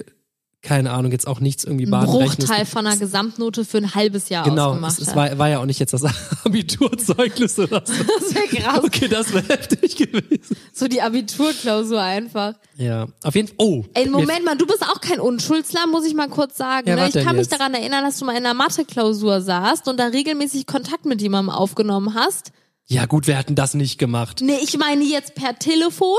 keine 0.62 0.91
Ahnung, 0.91 1.13
jetzt 1.13 1.25
auch 1.25 1.39
nichts 1.39 1.63
irgendwie 1.63 1.85
ein 1.85 2.05
Bruchteil 2.05 2.65
von 2.65 2.85
einer 2.85 2.97
Gesamtnote 2.97 3.63
für 3.63 3.77
ein 3.77 3.95
halbes 3.95 4.27
Jahr 4.27 4.43
Genau, 4.43 4.71
ausgemacht 4.71 4.91
es, 4.93 4.99
es 4.99 5.07
hat. 5.09 5.15
war, 5.15 5.38
war 5.38 5.49
ja 5.49 5.59
auch 5.59 5.65
nicht 5.65 5.79
jetzt 5.79 5.93
das 5.93 6.03
Abiturzeugnis 6.43 7.57
oder 7.59 7.81
so. 7.85 7.93
das 7.93 8.35
wäre 8.35 8.47
krass. 8.47 8.83
Okay, 8.83 9.07
das 9.07 9.33
wäre 9.33 9.47
heftig 9.47 9.95
gewesen. 9.95 10.57
So 10.73 10.89
die 10.89 11.01
Abiturklausur 11.01 12.01
einfach. 12.01 12.55
Ja, 12.77 13.07
auf 13.23 13.35
jeden 13.35 13.47
Fall. 13.47 13.55
Oh, 13.57 13.85
Ey, 13.93 14.09
Moment 14.09 14.43
mal, 14.43 14.57
du 14.57 14.65
bist 14.67 14.83
auch 14.83 14.99
kein 14.99 15.21
Unschuldslamm, 15.21 15.91
muss 15.91 16.05
ich 16.05 16.13
mal 16.13 16.27
kurz 16.27 16.57
sagen. 16.57 16.89
Ja, 16.89 16.95
ne? 16.95 17.07
Ich 17.07 17.13
kann 17.13 17.38
mich 17.38 17.47
jetzt? 17.47 17.53
daran 17.53 17.73
erinnern, 17.73 18.03
dass 18.03 18.17
du 18.19 18.25
mal 18.25 18.33
in 18.33 18.45
einer 18.45 18.53
Mathe-Klausur 18.53 19.39
saßt 19.41 19.88
und 19.88 19.97
da 19.97 20.07
regelmäßig 20.07 20.65
Kontakt 20.67 21.05
mit 21.05 21.21
jemandem 21.21 21.55
aufgenommen 21.55 22.15
hast. 22.15 22.51
Ja, 22.91 23.06
gut, 23.06 23.28
wir 23.28 23.38
hatten 23.38 23.54
das 23.56 23.75
nicht 23.75 23.99
gemacht. 23.99 24.41
Nee, 24.41 24.58
ich 24.63 24.78
meine 24.78 25.04
jetzt 25.04 25.36
per 25.36 25.58
Telefon. 25.58 26.17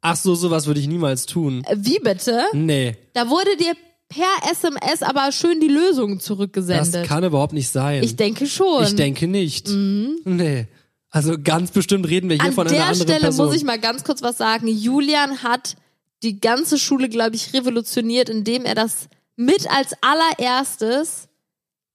Ach 0.00 0.16
so, 0.16 0.34
sowas 0.34 0.66
würde 0.66 0.80
ich 0.80 0.88
niemals 0.88 1.26
tun. 1.26 1.62
Äh, 1.64 1.76
Wie 1.78 1.98
bitte? 2.00 2.44
Nee, 2.52 2.96
Da 3.14 3.30
wurde 3.30 3.56
dir 3.56 3.72
per 4.08 4.50
SMS 4.50 5.02
aber 5.02 5.30
schön 5.32 5.60
die 5.60 5.68
Lösung 5.68 6.16
das 6.16 6.24
zurückgesendet. 6.24 7.06
kann 7.06 7.22
überhaupt 7.24 7.52
nicht 7.52 7.68
sein. 7.68 8.02
Ich 8.02 8.16
denke 8.16 8.46
schon. 8.46 8.84
Ich 8.84 8.96
denke 8.96 9.26
nicht. 9.28 9.68
Nee. 9.68 10.66
Also 11.10 11.36
ganz 11.42 11.70
bestimmt 11.70 12.08
reden 12.08 12.28
wir 12.28 12.36
hier 12.36 12.46
An 12.46 12.52
von 12.52 12.66
einer 12.66 12.76
der 12.76 12.86
anderen 12.86 13.02
Stelle 13.08 13.20
Person. 13.20 13.46
muss 13.46 13.54
ich 13.56 13.64
mal 13.64 13.78
ganz 13.78 14.04
kurz 14.04 14.20
was 14.22 14.38
sagen. 14.38 14.66
Julian 14.68 15.42
hat 15.42 15.76
die 16.22 16.40
ganze 16.40 16.78
Schule, 16.78 17.08
glaube 17.08 17.36
ich, 17.36 17.52
revolutioniert, 17.54 18.28
indem 18.28 18.64
er 18.64 18.74
das 18.74 19.08
mit 19.36 19.70
als 19.70 19.92
allererstes 20.00 21.27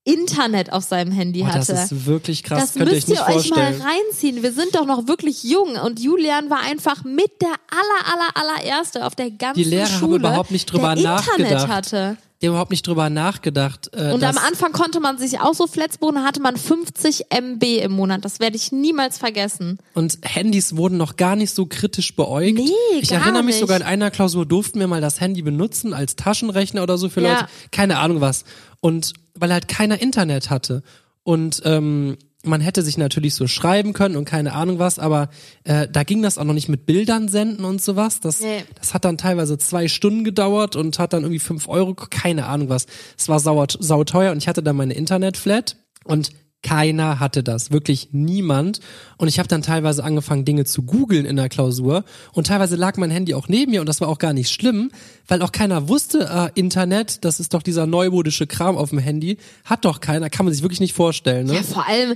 Internet 0.06 0.74
auf 0.74 0.84
seinem 0.84 1.12
Handy 1.14 1.44
das 1.44 1.70
hatte. 1.70 1.74
ist 1.74 2.06
wirklich 2.06 2.44
krass. 2.44 2.60
Das 2.62 2.74
Könnt 2.74 2.92
müsst 2.92 3.08
ihr 3.08 3.16
euch 3.22 3.28
mal 3.28 3.34
vorstellen. 3.34 3.82
reinziehen. 3.82 4.44
Wir 4.44 4.52
sind 4.52 4.76
doch 4.76 4.86
noch 4.86 5.08
wirklich 5.08 5.44
jung 5.44 5.76
und 5.78 6.00
Julian 6.00 6.50
war 6.50 6.60
einfach 6.62 7.04
mit 7.06 7.32
der 7.42 7.48
aller 7.50 8.14
aller 8.14 8.52
allererste 8.60 9.06
auf 9.06 9.16
der 9.16 9.32
ganzen 9.32 9.64
Die 9.64 9.70
Lehrer 9.70 9.88
haben 9.90 10.00
Schule, 10.00 10.16
überhaupt 10.18 10.52
nicht 10.52 10.66
drüber 10.66 10.96
der 10.96 11.16
Internet 11.18 11.40
nachgedacht. 11.54 11.68
hatte. 11.70 12.18
Die 12.42 12.48
haben 12.48 12.56
überhaupt 12.56 12.72
nicht 12.72 12.86
drüber 12.86 13.10
nachgedacht. 13.10 13.90
Äh, 13.94 14.12
Und 14.12 14.22
am 14.26 14.38
Anfang 14.38 14.74
konnte 14.74 15.00
man 15.00 15.18
sich 15.18 15.40
auch 15.40 15.54
so 15.54 15.66
da 15.66 16.24
hatte 16.26 16.42
man 16.42 16.58
50 16.58 17.28
MB 17.30 17.64
im 17.82 17.94
Monat. 17.94 18.26
Das 18.26 18.42
werde 18.42 18.58
ich 18.58 18.74
niemals 18.74 19.18
vergessen. 19.18 19.80
Und 19.94 20.18
Handys 20.24 20.76
wurden 20.76 20.98
noch 20.98 21.16
gar 21.16 21.38
nicht 21.38 21.56
so 21.56 21.66
kritisch 21.66 22.14
beäugt. 22.18 22.58
Nee, 22.60 22.72
ich 23.00 23.08
gar 23.12 23.22
erinnere 23.22 23.44
mich 23.44 23.56
nicht. 23.56 23.62
sogar 23.62 23.78
in 23.78 23.84
einer 23.84 24.12
Klausur 24.12 24.46
durften 24.46 24.82
wir 24.82 24.88
mal 24.88 25.00
das 25.00 25.22
Handy 25.22 25.42
benutzen 25.42 25.94
als 25.94 26.18
Taschenrechner 26.18 26.84
oder 26.84 26.98
so 26.98 27.08
für 27.08 27.22
Ja. 27.22 27.32
Leute. 27.34 27.46
Keine 27.72 28.00
Ahnung 28.00 28.20
was. 28.20 28.44
Und 28.82 29.14
weil 29.44 29.52
halt 29.52 29.68
keiner 29.68 30.02
Internet 30.02 30.50
hatte. 30.50 30.84
Und 31.24 31.62
ähm, 31.66 32.16
man 32.46 32.62
hätte 32.62 32.82
sich 32.82 32.98
natürlich 32.98 33.36
so 33.36 33.46
schreiben 33.46 33.92
können 33.92 34.16
und 34.16 34.24
keine 34.24 34.54
Ahnung 34.54 34.80
was, 34.80 35.00
aber 35.00 35.30
äh, 35.66 35.86
da 35.92 36.04
ging 36.04 36.22
das 36.22 36.38
auch 36.38 36.46
noch 36.46 36.54
nicht 36.54 36.70
mit 36.70 36.86
Bildern 36.86 37.28
senden 37.28 37.66
und 37.66 37.82
sowas. 37.82 38.22
Das, 38.22 38.40
Nee. 38.40 38.64
das 38.80 38.94
hat 38.94 39.04
dann 39.04 39.18
teilweise 39.18 39.58
zwei 39.58 39.90
Stunden 39.90 40.24
gedauert 40.24 40.78
und 40.78 40.98
hat 40.98 41.12
dann 41.12 41.24
irgendwie 41.24 41.40
fünf 41.40 41.68
Euro, 41.68 41.94
keine 41.94 42.46
Ahnung 42.46 42.70
was. 42.70 42.86
Es 43.18 43.28
war 43.28 43.42
sauer, 43.42 43.68
sauteuer 43.78 44.32
und 44.32 44.38
ich 44.38 44.48
hatte 44.48 44.64
dann 44.64 44.78
meine 44.78 44.94
Internetflat 44.94 45.76
und 46.06 46.32
keiner 46.64 47.20
hatte 47.20 47.44
das, 47.44 47.72
wirklich 47.72 48.10
niemand. 48.12 48.80
Und 49.18 49.28
ich 49.28 49.38
habe 49.38 49.48
dann 49.48 49.62
teilweise 49.62 50.04
angefangen, 50.04 50.46
Dinge 50.46 50.66
zu 50.66 50.82
googeln 50.82 51.26
in 51.26 51.36
der 51.36 51.50
Klausur. 51.50 52.04
Und 52.32 52.48
teilweise 52.48 52.76
lag 52.76 52.98
mein 52.98 53.12
Handy 53.12 53.36
auch 53.36 53.48
neben 53.48 53.72
mir 53.72 53.82
und 53.82 53.88
das 53.88 54.02
war 54.02 54.08
auch 54.08 54.18
gar 54.18 54.34
nicht 54.34 54.50
schlimm, 54.50 54.92
weil 55.28 55.42
auch 55.42 55.52
keiner 55.52 55.88
wusste, 55.90 56.52
äh, 56.56 56.60
Internet, 56.60 57.24
das 57.26 57.40
ist 57.40 57.54
doch 57.54 57.62
dieser 57.62 57.86
neumodische 57.86 58.48
Kram 58.48 58.78
auf 58.78 58.90
dem 58.90 59.00
Handy, 59.00 59.38
hat 59.66 59.86
doch 59.86 60.00
keiner, 60.00 60.30
kann 60.30 60.46
man 60.46 60.54
sich 60.54 60.64
wirklich 60.64 60.80
nicht 60.80 60.94
vorstellen. 60.94 61.48
Ne? 61.48 61.56
Ja, 61.56 61.64
vor 61.64 61.88
allem, 61.88 62.16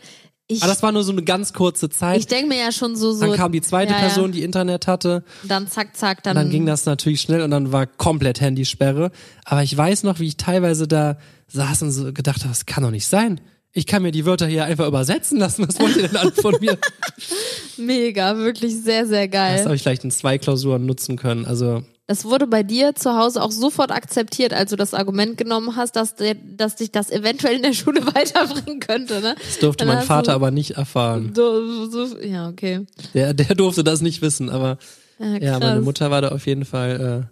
ich, 0.49 0.63
Aber 0.63 0.71
das 0.71 0.81
war 0.81 0.93
nur 0.93 1.03
so 1.03 1.12
eine 1.12 1.23
ganz 1.23 1.51
kurze 1.51 1.89
Zeit. 1.89 2.19
ich 2.19 2.27
denke 2.27 2.47
mir 2.47 2.57
ja 2.57 2.71
schon 2.71 2.95
so, 2.95 3.12
so. 3.12 3.19
dann 3.19 3.36
kam 3.36 3.51
die 3.51 3.62
zweite 3.62 3.91
ja, 3.91 3.99
ja. 3.99 4.05
Person, 4.05 4.31
die 4.31 4.43
Internet 4.43 4.88
hatte. 4.88 5.25
Dann 5.43 5.67
zack, 5.67 5.97
zack, 5.97 6.23
dann. 6.23 6.36
Dann 6.36 6.49
ging 6.49 6.65
das 6.65 6.86
natürlich 6.86 7.19
schnell 7.19 7.41
und 7.41 7.51
dann 7.51 7.73
war 7.73 7.86
komplett 7.86 8.39
Handysperre. 8.39 9.12
Aber 9.43 9.62
ich 9.62 9.75
weiß 9.75 10.03
noch, 10.03 10.19
wie 10.19 10.27
ich 10.27 10.38
teilweise 10.38 10.88
da 10.88 11.17
saß 11.47 11.81
und 11.81 11.91
so 11.91 12.13
gedacht 12.13 12.39
habe, 12.41 12.49
das 12.49 12.65
kann 12.65 12.83
doch 12.83 12.91
nicht 12.91 13.07
sein. 13.07 13.41
Ich 13.78 13.86
kann 13.86 14.02
mir 14.02 14.12
die 14.12 14.26
Wörter 14.26 14.48
hier 14.48 14.66
einfach 14.66 14.88
übersetzen 14.88 15.38
lassen. 15.38 15.68
Was 15.68 15.80
wollt 15.80 15.96
ihr 15.98 16.08
denn 16.08 16.18
alle 16.18 16.32
von 16.32 16.56
mir? 16.60 16.78
Mega, 17.78 18.36
wirklich 18.38 18.74
sehr, 18.82 19.06
sehr 19.06 19.28
Das 19.28 19.32
geil. 19.32 19.66
habe 19.66 19.76
ich 19.76 19.84
vielleicht 19.84 20.04
in 20.04 20.10
zwei 20.10 20.40
Klausuren 20.40 20.88
nutzen 20.88 21.16
können. 21.16 21.46
Also 21.46 21.84
Das 22.08 22.26
wurde 22.26 22.48
bei 22.48 22.63
dir 22.63 22.96
zu 22.96 23.16
Hause 23.16 23.42
auch 23.44 23.52
sofort 23.52 23.92
akzeptiert, 23.92 24.52
als 24.52 24.72
du 24.72 24.78
das 24.78 24.96
Argument 24.96 25.38
genommen 25.38 25.76
hast, 25.76 25.96
dass, 25.96 26.16
der, 26.16 26.34
dass 26.36 26.76
dich 26.76 26.92
das 26.92 27.12
eventuell 27.12 27.58
in 27.58 27.62
der 27.62 27.74
Schule 27.74 28.04
weiterbringen 28.16 28.80
könnte, 28.80 29.22
ne? 29.22 29.36
das 29.46 29.60
durfte 29.60 29.86
Dann 29.86 29.96
mein 29.96 30.06
Vater 30.06 30.32
du- 30.32 30.36
aber 30.38 30.50
nicht 30.50 30.72
erfahren. 30.72 31.34
So, 31.36 31.86
so, 31.88 32.18
ja, 32.20 32.50
okay. 32.50 32.88
Der, 33.13 33.36
der 33.36 33.54
durfte 33.56 33.84
das 33.84 34.02
nicht 34.02 34.24
wissen. 34.24 34.50
Aber 34.50 34.80
Ja, 35.20 35.38
ja, 35.38 35.60
meine 35.60 35.82
Mutter 35.82 36.10
war 36.10 36.22
da 36.24 36.30
auf 36.30 36.48
jeden 36.48 36.66
Fall. 36.66 37.30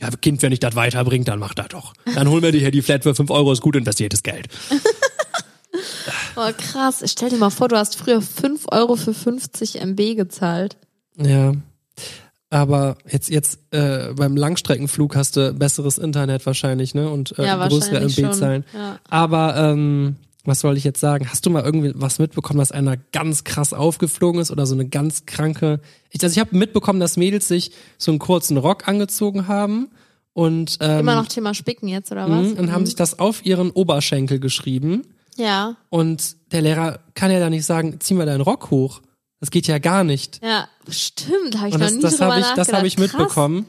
Äh, 0.00 0.02
ja, 0.02 0.08
Kind, 0.22 0.40
wenn 0.40 0.52
ich 0.52 0.60
das 0.60 0.74
weiterbringt, 0.76 1.28
dann 1.28 1.38
mach 1.38 1.52
das 1.52 1.68
doch. 1.68 1.92
Dann 2.14 2.28
holen 2.30 2.42
wir 2.42 2.52
dir 2.52 2.60
hier 2.62 2.70
die 2.70 2.80
Flat 2.82 3.02
für 3.02 3.14
5 3.14 3.28
Euro, 3.30 3.52
ist 3.52 3.60
gut 3.60 3.76
investiertes 3.76 4.22
Geld. 4.22 4.48
Oh, 6.36 6.50
krass. 6.56 7.02
Stell 7.06 7.30
dir 7.30 7.36
mal 7.36 7.50
vor, 7.50 7.68
du 7.68 7.76
hast 7.76 7.96
früher 7.96 8.20
5 8.20 8.66
Euro 8.72 8.96
für 8.96 9.14
50 9.14 9.80
MB 9.80 10.16
gezahlt. 10.16 10.76
Ja. 11.16 11.52
Aber 12.50 12.96
jetzt, 13.08 13.30
jetzt 13.30 13.58
äh, 13.72 14.12
beim 14.14 14.36
Langstreckenflug 14.36 15.16
hast 15.16 15.36
du 15.36 15.52
besseres 15.52 15.98
Internet 15.98 16.44
wahrscheinlich, 16.46 16.94
ne? 16.94 17.08
Und 17.08 17.38
äh, 17.38 17.46
Ja, 17.46 17.66
größere 17.68 18.00
MB-Zahlen. 18.00 18.64
Ja. 18.74 18.98
Aber 19.08 19.56
ähm, 19.56 20.16
was 20.44 20.60
soll 20.60 20.76
ich 20.76 20.84
jetzt 20.84 21.00
sagen? 21.00 21.28
Hast 21.30 21.46
du 21.46 21.50
mal 21.50 21.64
irgendwie 21.64 21.92
was 21.96 22.18
mitbekommen, 22.18 22.58
dass 22.58 22.70
einer 22.70 22.96
ganz 23.12 23.44
krass 23.44 23.72
aufgeflogen 23.72 24.40
ist 24.40 24.50
oder 24.50 24.66
so 24.66 24.74
eine 24.74 24.86
ganz 24.86 25.26
kranke? 25.26 25.80
Ich, 26.10 26.22
also 26.22 26.32
ich 26.32 26.38
habe 26.38 26.56
mitbekommen, 26.56 27.00
dass 27.00 27.16
Mädels 27.16 27.48
sich 27.48 27.72
so 27.98 28.12
einen 28.12 28.18
kurzen 28.18 28.56
Rock 28.56 28.86
angezogen 28.86 29.48
haben 29.48 29.88
und 30.32 30.78
ähm, 30.80 31.00
Immer 31.00 31.14
noch 31.16 31.28
Thema 31.28 31.54
Spicken 31.54 31.88
jetzt, 31.88 32.12
oder 32.12 32.28
was? 32.28 32.52
mh, 32.52 32.60
und 32.60 32.72
haben 32.72 32.86
sich 32.86 32.94
das 32.94 33.18
auf 33.18 33.44
ihren 33.46 33.70
Oberschenkel 33.70 34.38
geschrieben. 34.38 35.02
Ja, 35.36 35.76
Und 35.90 36.36
der 36.52 36.62
Lehrer 36.62 37.00
kann 37.14 37.30
ja 37.30 37.40
da 37.40 37.50
nicht 37.50 37.64
sagen, 37.66 37.98
zieh 38.00 38.14
mal 38.14 38.26
deinen 38.26 38.40
Rock 38.40 38.70
hoch. 38.70 39.00
Das 39.40 39.50
geht 39.50 39.66
ja 39.66 39.78
gar 39.78 40.04
nicht. 40.04 40.40
ja, 40.42 40.68
stimmt, 40.88 41.58
habe 41.58 41.68
ich 41.68 41.74
Und 41.74 41.80
noch 41.80 41.86
das, 41.88 41.94
nie 41.96 42.02
das 42.02 42.12
drüber 42.16 42.26
habe 42.26 42.40
ich, 42.40 42.46
das 42.46 42.56
nachgedacht. 42.56 42.78
hab 42.80 42.84
ich 42.86 42.96
Krass. 42.96 43.02
mitbekommen. 43.12 43.66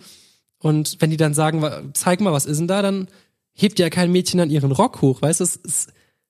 Und 0.59 0.97
wenn 1.01 1.09
die 1.09 1.17
dann 1.17 1.33
sagen, 1.33 1.91
zeig 1.93 2.21
mal, 2.21 2.31
was 2.33 2.45
ist 2.45 2.57
denn 2.59 2.67
da, 2.67 2.81
dann 2.81 3.07
hebt 3.53 3.77
ja 3.79 3.89
kein 3.89 4.11
Mädchen 4.11 4.37
dann 4.37 4.49
ihren 4.49 4.71
Rock 4.71 5.01
hoch, 5.01 5.21
weißt 5.21 5.39
du? 5.39 5.43
Das 5.43 5.55
ist, 5.57 5.89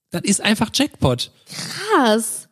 das 0.09 0.21
ist 0.23 0.41
einfach 0.41 0.69
Jackpot. 0.73 1.31
Krass. 1.47 2.47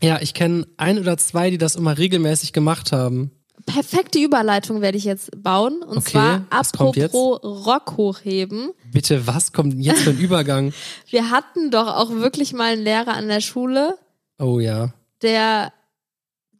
Ja, 0.00 0.20
ich 0.20 0.32
kenne 0.34 0.66
ein 0.76 0.98
oder 0.98 1.16
zwei, 1.18 1.50
die 1.50 1.58
das 1.58 1.76
immer 1.76 1.98
regelmäßig 1.98 2.52
gemacht 2.52 2.92
haben. 2.92 3.30
Perfekte 3.66 4.18
Überleitung 4.18 4.80
werde 4.80 4.96
ich 4.98 5.04
jetzt 5.04 5.30
bauen. 5.42 5.82
Und 5.82 5.98
Okay, 5.98 6.10
zwar 6.12 6.42
apropos 6.50 7.42
Rock 7.42 7.96
hochheben. 7.96 8.70
Bitte, 8.92 9.26
was 9.26 9.52
kommt 9.52 9.74
denn 9.74 9.80
jetzt 9.80 10.02
für 10.02 10.10
ein 10.10 10.18
Übergang? 10.18 10.72
Wir 11.10 11.30
hatten 11.30 11.70
doch 11.70 11.86
auch 11.96 12.10
wirklich 12.10 12.52
mal 12.52 12.72
einen 12.72 12.82
Lehrer 12.82 13.14
an 13.14 13.28
der 13.28 13.40
Schule, 13.40 13.96
Oh 14.38 14.58
ja. 14.60 14.92
der 15.22 15.72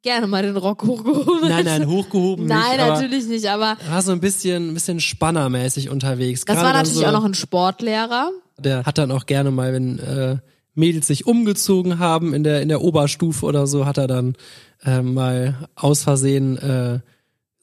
gerne 0.02 0.26
mal 0.26 0.42
den 0.42 0.56
Rock 0.56 0.84
hochgehoben 0.84 1.42
hat. 1.42 1.48
Nein, 1.50 1.64
nein, 1.64 1.88
hochgehoben 1.88 2.46
Nein, 2.46 2.76
nicht. 2.76 2.86
natürlich 2.86 3.26
nicht, 3.26 3.46
aber 3.48 3.76
War 3.88 4.02
so 4.02 4.12
ein 4.12 4.20
bisschen, 4.20 4.70
ein 4.70 4.74
bisschen 4.74 5.00
spannermäßig 5.00 5.90
unterwegs. 5.90 6.44
das 6.44 6.54
Gerade 6.56 6.66
war 6.66 6.72
natürlich 6.74 6.98
so, 7.00 7.06
auch 7.06 7.12
noch 7.12 7.24
ein 7.24 7.34
Sportlehrer. 7.34 8.30
Der 8.58 8.84
hat 8.84 8.98
dann 8.98 9.10
auch 9.12 9.26
gerne 9.26 9.50
mal, 9.50 9.72
wenn 9.72 9.98
äh, 9.98 10.36
Mädels 10.78 11.08
sich 11.08 11.26
umgezogen 11.26 11.98
haben 11.98 12.32
in 12.32 12.44
der 12.44 12.62
in 12.62 12.68
der 12.68 12.82
Oberstufe 12.82 13.44
oder 13.44 13.66
so, 13.66 13.84
hat 13.84 13.98
er 13.98 14.06
dann 14.06 14.36
äh, 14.84 15.02
mal 15.02 15.68
aus 15.74 16.04
Versehen 16.04 16.56
äh, 16.58 17.00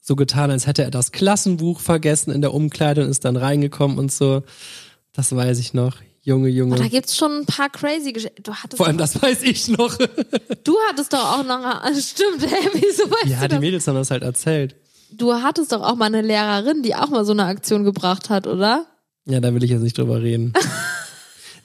so 0.00 0.14
getan, 0.14 0.50
als 0.50 0.66
hätte 0.66 0.82
er 0.82 0.90
das 0.90 1.10
Klassenbuch 1.10 1.80
vergessen 1.80 2.30
in 2.30 2.40
der 2.40 2.54
Umkleide 2.54 3.02
und 3.02 3.10
ist 3.10 3.24
dann 3.24 3.36
reingekommen 3.36 3.98
und 3.98 4.12
so. 4.12 4.42
Das 5.12 5.34
weiß 5.34 5.58
ich 5.58 5.74
noch. 5.74 5.96
Junge, 6.22 6.48
Junge. 6.48 6.76
Da 6.76 6.88
gibt's 6.88 7.16
schon 7.16 7.38
ein 7.38 7.46
paar 7.46 7.70
crazy 7.70 8.12
Geschichten. 8.12 8.42
Du 8.42 8.52
hattest, 8.52 8.76
Vor 8.76 8.86
allem, 8.86 8.98
das 8.98 9.20
weiß 9.20 9.42
ich 9.44 9.68
noch. 9.68 9.96
du 10.64 10.76
hattest 10.88 11.12
doch 11.12 11.38
auch 11.38 11.44
noch, 11.44 11.84
stimmt, 12.00 12.42
hä, 12.42 12.68
wieso 12.72 13.10
weißt 13.10 13.26
ja, 13.26 13.36
du 13.42 13.42
die 13.42 13.48
das? 13.48 13.60
Mädels 13.60 13.86
haben 13.86 13.94
das 13.94 14.10
halt 14.10 14.22
erzählt. 14.22 14.76
Du 15.12 15.32
hattest 15.34 15.72
doch 15.72 15.82
auch 15.82 15.94
mal 15.94 16.06
eine 16.06 16.22
Lehrerin, 16.22 16.82
die 16.82 16.94
auch 16.94 17.08
mal 17.08 17.24
so 17.24 17.32
eine 17.32 17.44
Aktion 17.44 17.84
gebracht 17.84 18.28
hat, 18.28 18.46
oder? 18.46 18.86
Ja, 19.24 19.40
da 19.40 19.54
will 19.54 19.62
ich 19.62 19.70
jetzt 19.70 19.82
nicht 19.82 19.96
drüber 19.98 20.20
reden. 20.20 20.52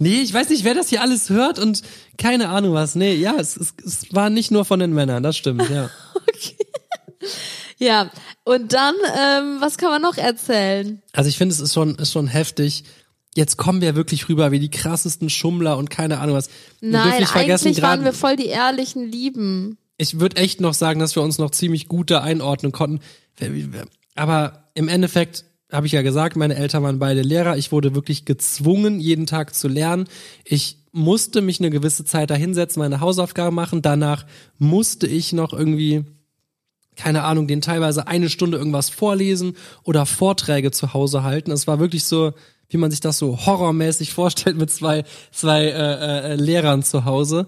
nee, 0.02 0.22
ich 0.22 0.34
weiß 0.34 0.50
nicht, 0.50 0.64
wer 0.64 0.74
das 0.74 0.90
hier 0.90 1.02
alles 1.02 1.30
hört 1.30 1.60
und 1.60 1.82
keine 2.18 2.50
Ahnung 2.50 2.74
was. 2.74 2.96
Nee, 2.96 3.16
ja, 3.16 3.36
es, 3.40 3.56
es, 3.56 3.74
es 3.86 4.14
war 4.14 4.30
nicht 4.30 4.52
nur 4.52 4.66
von 4.66 4.80
den 4.80 4.94
Männern, 4.94 5.24
das 5.24 5.38
stimmt, 5.38 5.70
ja. 5.70 5.90
Ja, 7.78 8.12
und 8.44 8.74
dann, 8.74 8.94
ähm, 9.20 9.58
was 9.60 9.80
kann 9.80 9.90
man 9.90 10.04
noch 10.04 10.18
erzählen? 10.18 11.02
Also 11.14 11.30
ich 11.30 11.38
finde, 11.40 11.56
es 11.56 11.60
ist 11.60 11.74
schon, 11.74 11.96
ist 11.96 12.12
schon 12.12 12.28
heftig. 12.28 12.84
Jetzt 13.34 13.58
kommen 13.58 13.82
wir 13.82 13.96
wirklich 13.96 14.30
rüber 14.30 14.52
wie 14.52 14.60
die 14.60 14.70
krassesten 14.70 15.32
Schummler 15.32 15.78
und 15.78 15.90
keine 15.90 16.20
Ahnung 16.20 16.36
was. 16.36 16.50
Wir 16.80 16.92
Nein, 16.92 17.26
eigentlich 17.34 17.82
waren 17.82 18.02
gerade 18.02 18.04
wir 18.04 18.14
voll 18.14 18.36
die 18.36 18.46
ehrlichen 18.46 19.10
Lieben. 19.12 19.80
ich 19.98 20.20
würde 20.20 20.38
echt 20.38 20.62
noch 20.62 20.76
sagen, 20.76 21.00
dass 21.00 21.16
wir 21.16 21.24
uns 21.24 21.40
noch 21.40 21.50
ziemlich 21.50 21.88
gut 21.88 22.12
da 22.12 22.22
einordnen 22.22 22.72
konnten. 22.72 23.00
Aber 24.14 24.70
im 24.76 24.88
Endeffekt 24.88 25.46
habe 25.72 25.88
ich 25.88 25.94
ja 25.94 26.02
gesagt, 26.02 26.36
meine 26.36 26.56
Eltern 26.56 26.84
waren 26.84 27.00
beide 27.00 27.22
Lehrer. 27.22 27.58
Ich 27.58 27.72
wurde 27.72 27.96
wirklich 27.96 28.26
gezwungen, 28.26 29.00
jeden 29.00 29.26
Tag 29.26 29.56
zu 29.56 29.68
lernen. 29.68 30.06
Ich 30.44 30.78
musste 30.92 31.42
mich 31.42 31.60
eine 31.60 31.70
gewisse 31.70 32.04
Zeit 32.04 32.30
da 32.30 32.36
hinsetzen, 32.36 32.82
meine 32.82 33.00
Hausaufgaben 33.00 33.56
machen. 33.56 33.82
Danach 33.82 34.26
musste 34.58 35.08
ich 35.08 35.32
noch 35.32 35.54
irgendwie, 35.54 36.04
keine 36.96 37.24
Ahnung, 37.24 37.48
den 37.48 37.62
teilweise 37.62 38.08
eine 38.08 38.30
Stunde 38.30 38.58
irgendwas 38.58 38.90
vorlesen 38.90 39.56
oder 39.84 40.06
Vorträge 40.06 40.72
zu 40.72 40.94
Hause 40.94 41.24
halten. 41.24 41.52
Es 41.52 41.68
war 41.68 41.80
wirklich 41.80 42.04
so, 42.04 42.34
wie 42.70 42.78
man 42.78 42.92
sich 42.92 43.00
das 43.00 43.18
so 43.18 43.46
horrormäßig 43.46 44.12
vorstellt 44.14 44.58
mit 44.58 44.70
zwei, 44.70 45.06
zwei 45.32 45.66
äh, 45.66 46.34
äh, 46.34 46.36
Lehrern 46.36 46.84
zu 46.84 47.06
Hause 47.06 47.48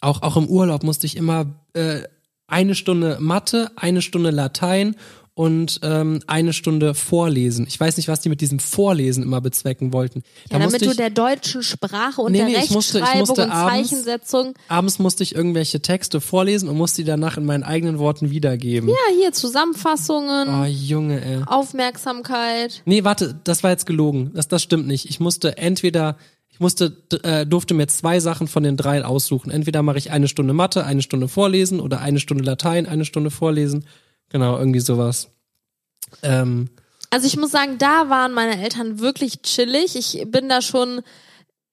auch, 0.00 0.22
auch 0.22 0.36
im 0.36 0.48
Urlaub 0.48 0.82
musste 0.82 1.06
ich 1.06 1.16
immer 1.16 1.46
äh, 1.74 2.00
eine 2.46 2.74
Stunde 2.74 3.18
Mathe, 3.20 3.70
eine 3.76 4.02
Stunde 4.02 4.30
Latein 4.30 4.96
und 5.34 5.80
ähm, 5.82 6.20
eine 6.26 6.52
Stunde 6.52 6.92
Vorlesen. 6.94 7.66
Ich 7.66 7.78
weiß 7.80 7.96
nicht, 7.96 8.08
was 8.08 8.20
die 8.20 8.28
mit 8.28 8.40
diesem 8.40 8.58
Vorlesen 8.58 9.22
immer 9.22 9.40
bezwecken 9.40 9.92
wollten. 9.92 10.20
Da 10.48 10.56
Ja, 10.56 10.58
damit 10.58 10.64
musste 10.72 10.84
du 10.84 10.90
ich, 10.90 10.96
der 10.96 11.10
deutschen 11.10 11.62
Sprache 11.62 12.20
und 12.20 12.32
Nee, 12.32 12.38
der 12.38 12.46
nee, 12.48 12.56
ich 12.64 12.70
musste- 12.70 12.98
ich 12.98 13.04
Rechtschreibung 13.04 13.28
musste 13.28 13.44
und 13.44 13.50
abends- 13.50 13.90
Zeichensetzung. 13.90 14.54
abends 14.68 14.98
musste 14.98 15.22
ich 15.22 15.34
irgendwelche 15.34 15.80
Texte 15.80 16.20
vorlesen 16.20 16.68
und 16.68 16.76
musste 16.76 17.02
die 17.02 17.06
danach 17.06 17.36
in 17.38 17.44
meinen 17.46 17.62
eigenen 17.62 17.98
Worten 17.98 18.30
wiedergeben. 18.30 18.88
Ja, 18.90 18.94
hier 19.18 19.32
Zusammenfassungen, 19.32 20.48
Oh, 20.48 20.64
Junge, 20.64 21.24
ey. 21.24 21.40
Aufmerksamkeit. 21.46 22.82
Nee, 22.84 23.04
warte, 23.04 23.38
das 23.44 23.62
war 23.62 23.70
jetzt 23.70 23.86
gelogen. 23.86 24.30
Das, 24.34 24.48
das 24.48 24.62
stimmt 24.62 24.86
nicht. 24.86 25.08
Ich 25.08 25.20
musste 25.20 25.56
entweder, 25.58 26.16
ich 26.50 26.60
musste, 26.60 26.96
äh, 27.22 27.46
durfte 27.46 27.74
mir 27.74 27.86
zwei 27.88 28.20
Sachen 28.20 28.48
von 28.48 28.62
den 28.62 28.76
dreien 28.76 29.02
aussuchen. 29.04 29.50
Entweder 29.50 29.82
mache 29.82 29.98
ich 29.98 30.10
eine 30.10 30.28
Stunde 30.28 30.52
Mathe, 30.52 30.84
eine 30.84 31.02
Stunde 31.02 31.28
vorlesen 31.28 31.80
oder 31.80 32.00
eine 32.00 32.20
Stunde 32.20 32.44
Latein, 32.44 32.86
eine 32.86 33.04
Stunde 33.04 33.30
vorlesen. 33.30 33.84
Genau, 34.30 34.58
irgendwie 34.58 34.80
sowas. 34.80 35.28
Ähm, 36.22 36.70
Also 37.10 37.26
ich 37.26 37.36
muss 37.36 37.50
sagen, 37.50 37.78
da 37.78 38.08
waren 38.08 38.32
meine 38.32 38.62
Eltern 38.62 39.00
wirklich 39.00 39.42
chillig. 39.42 39.96
Ich 39.96 40.24
bin 40.30 40.48
da 40.48 40.62
schon 40.62 41.02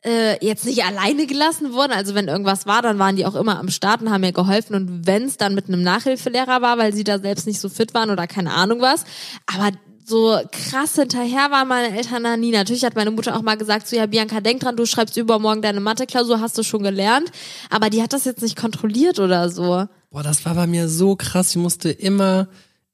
äh, 0.04 0.44
jetzt 0.46 0.66
nicht 0.66 0.84
alleine 0.84 1.28
gelassen 1.28 1.74
worden. 1.74 1.92
Also 1.92 2.16
wenn 2.16 2.28
irgendwas 2.28 2.66
war, 2.66 2.82
dann 2.82 3.00
waren 3.00 3.16
die 3.16 3.26
auch 3.26 3.36
immer 3.36 3.60
am 3.60 3.70
Start 3.70 4.02
und 4.02 4.10
haben 4.12 4.22
mir 4.22 4.32
geholfen. 4.32 4.76
Und 4.76 5.06
wenn 5.08 5.26
es 5.26 5.38
dann 5.38 5.54
mit 5.56 5.68
einem 5.68 5.84
Nachhilfelehrer 5.84 6.62
war, 6.62 6.78
weil 6.78 6.94
sie 6.94 7.04
da 7.04 7.20
selbst 7.20 7.46
nicht 7.48 7.60
so 7.60 7.70
fit 7.70 7.94
waren 7.94 8.10
oder 8.10 8.26
keine 8.28 8.54
Ahnung 8.54 8.82
was. 8.82 9.06
Aber 9.46 9.72
so 10.06 10.40
krass 10.52 10.96
hinterher 10.96 11.52
waren 11.52 11.68
meine 11.68 11.96
Eltern 11.96 12.24
da 12.24 12.38
nie. 12.38 12.52
Natürlich 12.52 12.86
hat 12.86 12.96
meine 12.96 13.12
Mutter 13.12 13.36
auch 13.36 13.42
mal 13.42 13.58
gesagt, 13.58 13.88
so 13.88 13.96
ja 13.96 14.06
Bianca, 14.06 14.40
denk 14.40 14.62
dran, 14.62 14.78
du 14.78 14.86
schreibst 14.86 15.18
übermorgen 15.18 15.62
deine 15.62 15.82
Mathe-Klausur, 15.82 16.40
hast 16.40 16.58
du 16.58 16.64
schon 16.64 16.82
gelernt. 16.82 17.30
Aber 17.70 17.90
die 17.90 18.02
hat 18.02 18.14
das 18.14 18.24
jetzt 18.24 18.42
nicht 18.42 18.56
kontrolliert 18.56 19.20
oder 19.20 19.50
so. 19.50 19.86
Boah, 20.10 20.24
das 20.24 20.46
war 20.46 20.56
bei 20.56 20.68
mir 20.68 20.90
so 20.90 21.16
krass. 21.16 21.52
Ich 21.52 21.58
musste 21.58 21.90
immer, 21.90 22.48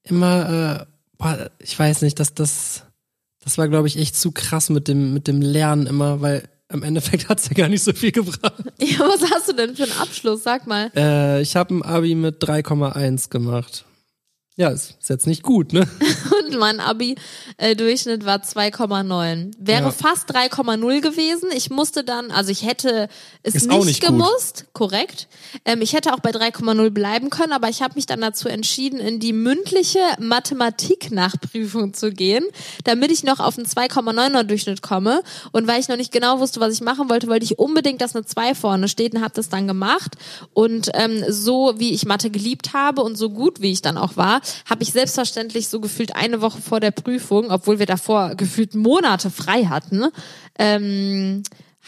immer, 0.04 0.82
äh, 0.82 0.86
boah, 1.18 1.52
ich 1.60 1.78
weiß 1.78 2.02
nicht, 2.02 2.20
das, 2.20 2.34
das, 2.34 2.84
das 3.44 3.58
war, 3.58 3.68
glaube 3.68 3.88
ich, 3.88 3.98
echt 3.98 4.16
zu 4.16 4.32
krass 4.32 4.70
mit 4.70 4.88
dem, 4.88 5.14
mit 5.14 5.28
dem 5.28 5.42
Lernen 5.42 5.88
immer, 5.88 6.22
weil 6.22 6.48
im 6.70 6.84
Endeffekt 6.84 7.30
hat's 7.30 7.50
ja 7.50 7.54
gar 7.54 7.70
nicht 7.70 7.84
so 7.84 7.94
viel 7.94 8.12
gebracht. 8.12 8.64
Ja, 8.80 9.00
was 9.00 9.30
hast 9.32 9.50
du 9.50 9.54
denn 9.54 9.76
für 9.76 9.84
einen 9.84 9.94
Abschluss? 9.94 10.44
Sag 10.44 10.68
mal. 10.68 10.92
Äh, 10.96 11.42
ich 11.42 11.56
habe 11.56 11.76
ein 11.76 11.84
Abi 11.84 12.16
mit 12.16 12.44
3,1 12.44 13.30
gemacht. 13.30 13.86
Ja, 14.56 14.70
ist, 14.70 14.98
ist 15.02 15.10
jetzt 15.10 15.26
nicht 15.26 15.42
gut, 15.42 15.74
ne? 15.74 15.88
Und 16.46 16.60
mein 16.60 16.80
Abi-Durchschnitt 16.80 18.24
war 18.24 18.38
2,9. 18.38 19.52
Wäre 19.58 19.86
Ja. 19.86 19.92
fast 19.92 20.30
3,0 20.30 21.02
gewesen. 21.02 21.50
Ich 21.56 21.72
musste 21.72 22.04
dann, 22.04 22.30
also 22.30 22.52
ich 22.52 22.64
hätte 22.64 23.10
es 23.42 23.56
Ist 23.56 23.68
nicht, 23.68 23.86
nicht 23.86 24.02
gemusst, 24.06 24.66
korrekt. 24.74 25.28
Ähm, 25.66 25.82
ich 25.82 25.94
hätte 25.94 26.14
auch 26.14 26.20
bei 26.20 26.30
3,0 26.30 26.92
bleiben 26.92 27.32
können, 27.32 27.52
aber 27.52 27.70
ich 27.70 27.82
habe 27.82 27.96
mich 27.96 28.06
dann 28.06 28.22
dazu 28.22 28.48
entschieden, 28.48 29.00
in 29.00 29.20
die 29.20 29.34
mündliche 29.34 29.98
Mathematik-Nachprüfung 30.20 31.96
zu 31.96 32.12
gehen, 32.12 32.44
damit 32.84 33.12
ich 33.12 33.24
noch 33.24 33.40
auf 33.40 33.58
einen 33.58 33.66
2,9er 33.66 34.44
Durchschnitt 34.44 34.84
komme. 34.84 35.24
Und 35.52 35.66
weil 35.68 35.80
ich 35.80 35.88
noch 35.88 35.98
nicht 35.98 36.12
genau 36.12 36.40
wusste, 36.40 36.60
was 36.60 36.74
ich 36.74 36.82
machen 36.82 37.10
wollte, 37.10 37.28
wollte 37.28 37.46
ich 37.46 37.58
unbedingt, 37.58 38.02
dass 38.02 38.16
eine 38.16 38.24
2 38.26 38.54
vorne 38.54 38.88
steht 38.88 39.16
und 39.16 39.22
habe 39.24 39.34
das 39.34 39.50
dann 39.50 39.68
gemacht. 39.68 40.16
Und 40.54 40.92
ähm, 40.94 41.24
so 41.28 41.74
wie 41.78 41.92
ich 41.94 42.06
Mathe 42.06 42.30
geliebt 42.30 42.74
habe 42.74 43.02
und 43.02 43.16
so 43.18 43.32
gut 43.32 43.62
wie 43.62 43.72
ich 43.72 43.82
dann 43.82 43.98
auch 43.98 44.16
war, 44.16 44.42
habe 44.70 44.84
ich 44.84 44.92
selbstverständlich 44.92 45.68
so 45.68 45.80
gefühlt 45.80 46.16
eine 46.16 46.42
Woche 46.42 46.62
vor 46.62 46.80
der 46.80 46.92
Prüfung, 46.92 47.52
obwohl 47.52 47.80
wir 47.80 47.86
davor 47.86 48.36
gefühlt 48.36 48.76
Monate 48.76 49.30
frei 49.30 49.66
hatten, 49.66 50.06
ähm, 50.58 51.44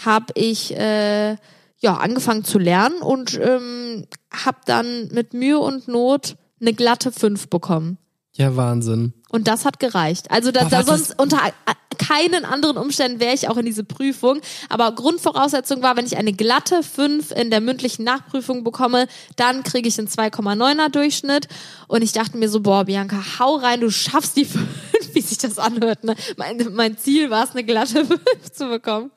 habe 0.05 0.33
ich 0.35 0.75
äh, 0.75 1.35
ja 1.79 1.97
angefangen 1.97 2.43
zu 2.43 2.59
lernen 2.59 3.01
und 3.01 3.39
ähm, 3.41 4.05
habe 4.31 4.57
dann 4.65 5.09
mit 5.11 5.33
Mühe 5.33 5.59
und 5.59 5.87
Not 5.87 6.35
eine 6.59 6.73
glatte 6.73 7.11
5 7.11 7.47
bekommen. 7.49 7.97
Ja, 8.33 8.55
Wahnsinn. 8.55 9.13
Und 9.35 9.49
das 9.49 9.65
hat 9.65 9.81
gereicht. 9.81 10.31
Also 10.31 10.53
da, 10.53 10.61
Boah, 10.61 10.69
da 10.69 10.83
sonst 10.83 11.19
unter 11.19 11.39
keinen 11.97 12.45
anderen 12.45 12.77
Umständen 12.77 13.19
wäre 13.19 13.33
ich 13.33 13.49
auch 13.49 13.57
in 13.57 13.65
diese 13.65 13.83
Prüfung. 13.83 14.39
Aber 14.69 14.93
Grundvoraussetzung 14.93 15.83
war, 15.83 15.97
wenn 15.97 16.05
ich 16.05 16.15
eine 16.15 16.31
glatte 16.31 16.83
5 16.83 17.31
in 17.31 17.49
der 17.49 17.59
mündlichen 17.59 18.05
Nachprüfung 18.05 18.63
bekomme, 18.63 19.07
dann 19.35 19.63
kriege 19.63 19.89
ich 19.89 19.99
einen 19.99 20.07
2,9er 20.07 20.89
Durchschnitt. 20.89 21.49
Und 21.89 22.01
ich 22.01 22.13
dachte 22.13 22.37
mir 22.37 22.47
so, 22.47 22.61
boah, 22.61 22.85
Bianca, 22.85 23.17
hau 23.37 23.57
rein, 23.57 23.81
du 23.81 23.91
schaffst 23.91 24.37
die 24.37 24.45
5, 24.45 24.65
wie 25.11 25.19
sich 25.19 25.37
das 25.37 25.59
anhört. 25.59 26.05
Ne? 26.05 26.15
Mein, 26.37 26.69
mein 26.71 26.97
Ziel 26.97 27.29
war 27.29 27.43
es, 27.43 27.51
eine 27.51 27.65
glatte 27.65 28.05
5 28.05 28.21
zu 28.53 28.69
bekommen. 28.69 29.11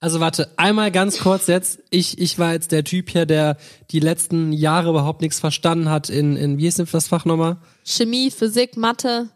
Also 0.00 0.20
warte, 0.20 0.50
einmal 0.58 0.90
ganz 0.90 1.20
kurz 1.20 1.46
jetzt. 1.46 1.78
Ich, 1.88 2.18
ich 2.18 2.38
war 2.38 2.52
jetzt 2.52 2.72
der 2.72 2.84
Typ 2.84 3.08
hier, 3.08 3.24
der 3.24 3.56
die 3.90 4.00
letzten 4.00 4.52
Jahre 4.52 4.90
überhaupt 4.90 5.22
nichts 5.22 5.40
verstanden 5.40 5.88
hat 5.88 6.10
in, 6.10 6.36
in 6.36 6.58
wie 6.58 6.66
ist 6.66 6.78
denn 6.78 6.88
das 6.92 7.08
Fach 7.08 7.24
nochmal? 7.24 7.56
Chemie, 7.86 8.30
Physik, 8.30 8.76
Mathe, 8.76 9.30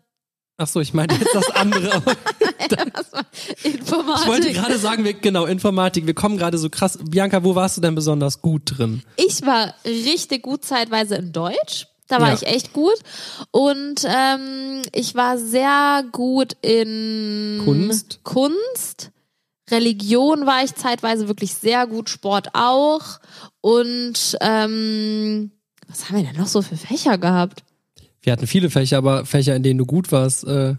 Ach 0.58 0.66
so, 0.66 0.80
ich 0.80 0.94
meinte 0.94 1.14
jetzt 1.16 1.34
das 1.34 1.50
andere. 1.50 1.94
aber 1.96 2.16
Informatik. 3.62 4.22
ich 4.22 4.26
wollte 4.26 4.52
gerade 4.52 4.78
sagen, 4.78 5.04
wir, 5.04 5.12
genau, 5.14 5.44
Informatik. 5.46 6.06
Wir 6.06 6.14
kommen 6.14 6.38
gerade 6.38 6.56
so 6.58 6.70
krass. 6.70 6.98
Bianca, 7.02 7.44
wo 7.44 7.54
warst 7.54 7.76
du 7.76 7.80
denn 7.82 7.94
besonders 7.94 8.40
gut 8.40 8.62
drin? 8.78 9.02
Ich 9.16 9.42
war 9.42 9.74
richtig 9.84 10.42
gut 10.42 10.64
zeitweise 10.64 11.16
in 11.16 11.32
Deutsch. 11.32 11.86
Da 12.08 12.20
war 12.20 12.28
Ja. 12.28 12.34
ich 12.34 12.46
echt 12.46 12.72
gut. 12.72 12.94
Und 13.50 14.06
ähm, 14.06 14.82
ich 14.92 15.14
war 15.14 15.38
sehr 15.38 16.04
gut 16.12 16.56
in 16.62 17.60
Kunst? 17.64 18.20
Kunst. 18.22 19.10
Religion 19.70 20.46
war 20.46 20.62
ich 20.64 20.74
zeitweise 20.76 21.26
wirklich 21.28 21.52
sehr 21.54 21.86
gut, 21.88 22.08
Sport 22.08 22.50
auch. 22.54 23.02
Und 23.60 24.38
ähm, 24.40 25.50
was 25.88 26.08
haben 26.08 26.16
wir 26.18 26.24
denn 26.24 26.36
noch 26.40 26.46
so 26.46 26.62
für 26.62 26.76
Fächer 26.76 27.18
gehabt? 27.18 27.64
Wir 28.26 28.32
hatten 28.32 28.48
viele 28.48 28.70
Fächer, 28.70 28.98
aber 28.98 29.24
Fächer, 29.24 29.54
in 29.54 29.62
denen 29.62 29.78
du 29.78 29.86
gut 29.86 30.10
warst. 30.10 30.42
Äh, 30.44 30.74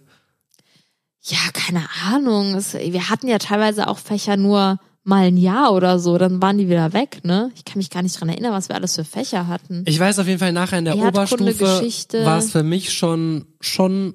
Ja, 1.23 1.37
keine 1.53 1.85
Ahnung. 2.05 2.55
Es, 2.55 2.73
wir 2.73 3.09
hatten 3.09 3.29
ja 3.29 3.37
teilweise 3.37 3.87
auch 3.87 3.99
Fächer 3.99 4.35
nur 4.35 4.79
mal 5.05 5.27
ein 5.27 5.37
Jahr 5.37 5.71
oder 5.73 5.97
so, 5.99 6.17
dann 6.17 6.41
waren 6.41 6.57
die 6.57 6.67
wieder 6.67 6.91
weg, 6.91 7.21
ne? 7.23 7.49
Ich 7.55 7.63
kann 7.63 7.77
mich 7.77 7.89
gar 7.89 8.03
nicht 8.03 8.19
dran 8.19 8.27
erinnern, 8.27 8.51
was 8.51 8.67
wir 8.67 8.75
alles 8.75 8.95
für 8.95 9.05
Fächer 9.05 9.47
hatten. 9.47 9.83
ich 9.87 9.97
weiß 9.97 10.19
auf 10.19 10.27
jeden 10.27 10.39
Fall, 10.39 10.51
nachher 10.51 10.79
in 10.79 10.83
der 10.83 10.95
Erdkunde, 10.95 11.53
Oberstufe 11.53 12.25
war 12.25 12.37
es 12.39 12.51
für 12.51 12.63
mich 12.63 12.91
schon, 12.91 13.45
schon 13.61 14.13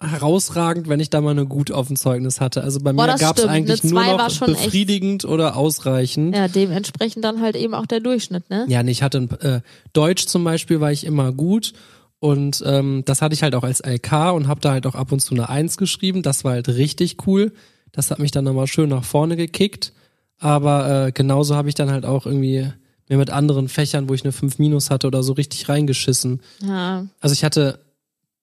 herausragend, 0.00 0.88
wenn 0.88 1.00
ich 1.00 1.10
da 1.10 1.20
mal 1.20 1.30
eine 1.30 1.46
gut 1.46 1.72
auf 1.72 1.88
dem 1.88 1.96
Zeugnis 1.96 2.40
hatte. 2.40 2.62
Also 2.62 2.78
bei 2.80 2.92
Boah, 2.92 3.06
mir 3.06 3.16
gab 3.16 3.36
es 3.38 3.44
eigentlich 3.46 3.82
nur 3.82 4.04
noch 4.04 4.30
schon 4.30 4.54
echt- 4.54 4.64
befriedigend 4.66 5.24
oder 5.24 5.56
ausreichend. 5.56 6.36
Ja, 6.36 6.46
dementsprechend 6.46 7.24
dann 7.24 7.40
halt 7.40 7.56
eben 7.56 7.74
auch 7.74 7.86
der 7.86 7.98
Durchschnitt, 7.98 8.48
ne? 8.50 8.64
Ja, 8.68 8.84
nee, 8.84 8.92
ich 8.92 9.02
hatte 9.02 9.18
äh, 9.40 9.60
Deutsch 9.92 10.26
zum 10.26 10.44
Beispiel 10.44 10.80
war 10.80 10.92
ich 10.92 11.04
immer 11.04 11.32
gut 11.32 11.72
und 12.18 12.62
ähm, 12.66 13.02
das 13.04 13.22
hatte 13.22 13.34
ich 13.34 13.42
halt 13.42 13.54
auch 13.54 13.62
als 13.62 13.80
LK 13.80 14.32
und 14.34 14.48
habe 14.48 14.60
da 14.60 14.72
halt 14.72 14.86
auch 14.86 14.94
ab 14.94 15.12
und 15.12 15.20
zu 15.20 15.34
eine 15.34 15.48
Eins 15.48 15.76
geschrieben. 15.76 16.22
Das 16.22 16.44
war 16.44 16.52
halt 16.52 16.68
richtig 16.68 17.26
cool. 17.26 17.52
Das 17.92 18.10
hat 18.10 18.18
mich 18.18 18.30
dann 18.30 18.44
nochmal 18.44 18.66
schön 18.66 18.88
nach 18.88 19.04
vorne 19.04 19.36
gekickt. 19.36 19.92
Aber 20.38 21.06
äh, 21.06 21.12
genauso 21.12 21.56
habe 21.56 21.68
ich 21.68 21.74
dann 21.74 21.90
halt 21.90 22.04
auch 22.04 22.26
irgendwie 22.26 22.72
mir 23.08 23.18
mit 23.18 23.30
anderen 23.30 23.68
Fächern, 23.68 24.08
wo 24.08 24.14
ich 24.14 24.24
eine 24.24 24.32
5 24.32 24.58
Minus 24.58 24.90
hatte 24.90 25.06
oder 25.06 25.22
so 25.22 25.34
richtig 25.34 25.68
reingeschissen. 25.68 26.42
Ja. 26.60 27.06
Also 27.20 27.32
ich 27.34 27.44
hatte 27.44 27.80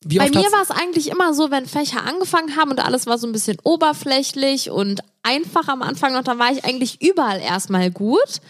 wie 0.05 0.17
Bei 0.17 0.29
mir 0.29 0.35
war 0.35 0.61
es 0.61 0.71
eigentlich 0.71 1.09
immer 1.09 1.33
so, 1.33 1.49
wenn 1.49 1.65
Fächer 1.65 2.03
angefangen 2.05 2.57
haben 2.57 2.71
und 2.71 2.83
alles 2.83 3.07
war 3.07 3.17
so 3.17 3.25
ein 3.25 3.31
bisschen 3.31 3.57
oberflächlich 3.63 4.69
und 4.69 5.01
einfach 5.23 5.69
am 5.69 5.81
Anfang 5.81 6.13
noch, 6.13 6.23
da 6.23 6.37
war 6.37 6.51
ich 6.51 6.65
eigentlich 6.65 7.01
überall 7.01 7.39
erstmal 7.39 7.89
gut. 7.89 8.41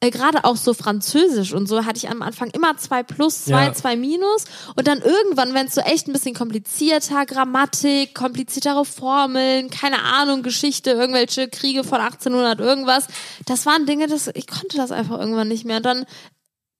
Äh, 0.00 0.10
Gerade 0.10 0.44
auch 0.44 0.56
so 0.56 0.74
Französisch 0.74 1.52
und 1.52 1.66
so 1.68 1.84
hatte 1.84 1.96
ich 1.98 2.08
am 2.08 2.22
Anfang 2.22 2.50
immer 2.50 2.76
zwei 2.76 3.02
plus, 3.02 3.46
zwei, 3.46 3.64
Ja. 3.66 3.72
zwei 3.72 3.96
minus. 3.96 4.44
Und 4.76 4.86
dann 4.86 5.00
irgendwann, 5.00 5.54
wenn 5.54 5.66
es 5.66 5.74
so 5.74 5.80
echt 5.80 6.06
ein 6.06 6.12
bisschen 6.12 6.34
komplizierter, 6.34 7.26
Grammatik, 7.26 8.14
kompliziertere 8.14 8.84
Formeln, 8.84 9.70
keine 9.70 10.02
Ahnung, 10.02 10.42
Geschichte, 10.44 10.90
irgendwelche 10.90 11.48
Kriege 11.48 11.82
von 11.82 12.00
1800, 12.00 12.60
irgendwas, 12.60 13.08
das 13.46 13.66
waren 13.66 13.86
Dinge, 13.86 14.06
das, 14.06 14.30
ich 14.34 14.46
konnte 14.46 14.76
das 14.76 14.92
einfach 14.92 15.18
irgendwann 15.18 15.48
nicht 15.48 15.64
mehr. 15.64 15.78
Und 15.78 15.86
dann 15.86 16.04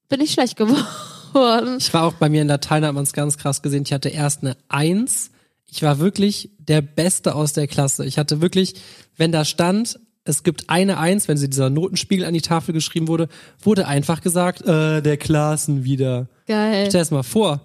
bin 0.08 0.20
ich 0.20 0.30
schlecht 0.32 0.56
geworden. 1.34 1.76
Ich 1.78 1.92
war 1.92 2.04
auch 2.04 2.14
bei 2.14 2.28
mir 2.28 2.42
in 2.42 2.48
Latein, 2.48 2.84
hat 2.84 2.94
man 2.94 3.02
es 3.02 3.12
ganz 3.12 3.36
krass 3.36 3.62
gesehen. 3.62 3.82
Ich 3.84 3.92
hatte 3.92 4.08
erst 4.10 4.42
eine 4.42 4.56
Eins. 4.68 5.30
Ich 5.66 5.82
war 5.82 5.98
wirklich 5.98 6.50
der 6.58 6.80
Beste 6.82 7.34
aus 7.34 7.52
der 7.52 7.66
Klasse. 7.66 8.06
Ich 8.06 8.16
hatte 8.16 8.40
wirklich, 8.40 8.76
wenn 9.16 9.32
da 9.32 9.44
stand, 9.44 9.98
es 10.29 10.43
gibt 10.43 10.68
eine 10.68 10.99
Eins, 10.99 11.26
wenn 11.26 11.37
sie 11.39 11.49
dieser 11.49 11.70
Notenspiegel 11.70 12.26
an 12.26 12.35
die 12.35 12.43
Tafel 12.43 12.72
geschrieben 12.74 13.09
wurde, 13.09 13.29
wurde 13.62 13.87
einfach 13.87 14.20
gesagt, 14.20 14.62
äh, 14.62 15.01
der 15.01 15.16
Klassen 15.16 15.85
wieder. 15.85 16.29
Geil. 16.47 16.87
Stell 16.89 17.01
es 17.01 17.11
mal 17.11 17.22
vor. 17.22 17.61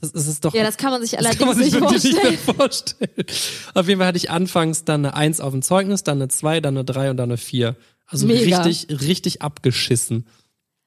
Das, 0.00 0.12
ist 0.12 0.44
doch. 0.44 0.54
Ja, 0.54 0.62
das 0.62 0.76
kann 0.76 0.90
man 0.92 1.00
sich 1.00 1.18
allerdings 1.18 1.44
man 1.44 1.56
sich 1.56 1.72
nicht 1.72 1.78
vorstellen. 1.78 2.14
nicht 2.30 2.46
mehr 2.46 2.54
vorstellen. 2.54 3.10
Auf 3.74 3.88
jeden 3.88 3.98
Fall 3.98 4.06
hatte 4.08 4.18
ich 4.18 4.30
anfangs 4.30 4.84
dann 4.84 5.04
eine 5.04 5.14
Eins 5.14 5.40
auf 5.40 5.52
dem 5.52 5.62
Zeugnis, 5.62 6.04
dann 6.04 6.18
eine 6.18 6.28
Zwei, 6.28 6.60
dann 6.60 6.76
eine 6.76 6.84
Drei 6.84 7.10
und 7.10 7.16
dann 7.16 7.30
eine 7.30 7.38
Vier. 7.38 7.76
Also 8.06 8.26
Mega. 8.26 8.62
richtig, 8.62 9.00
richtig 9.00 9.42
abgeschissen. 9.42 10.26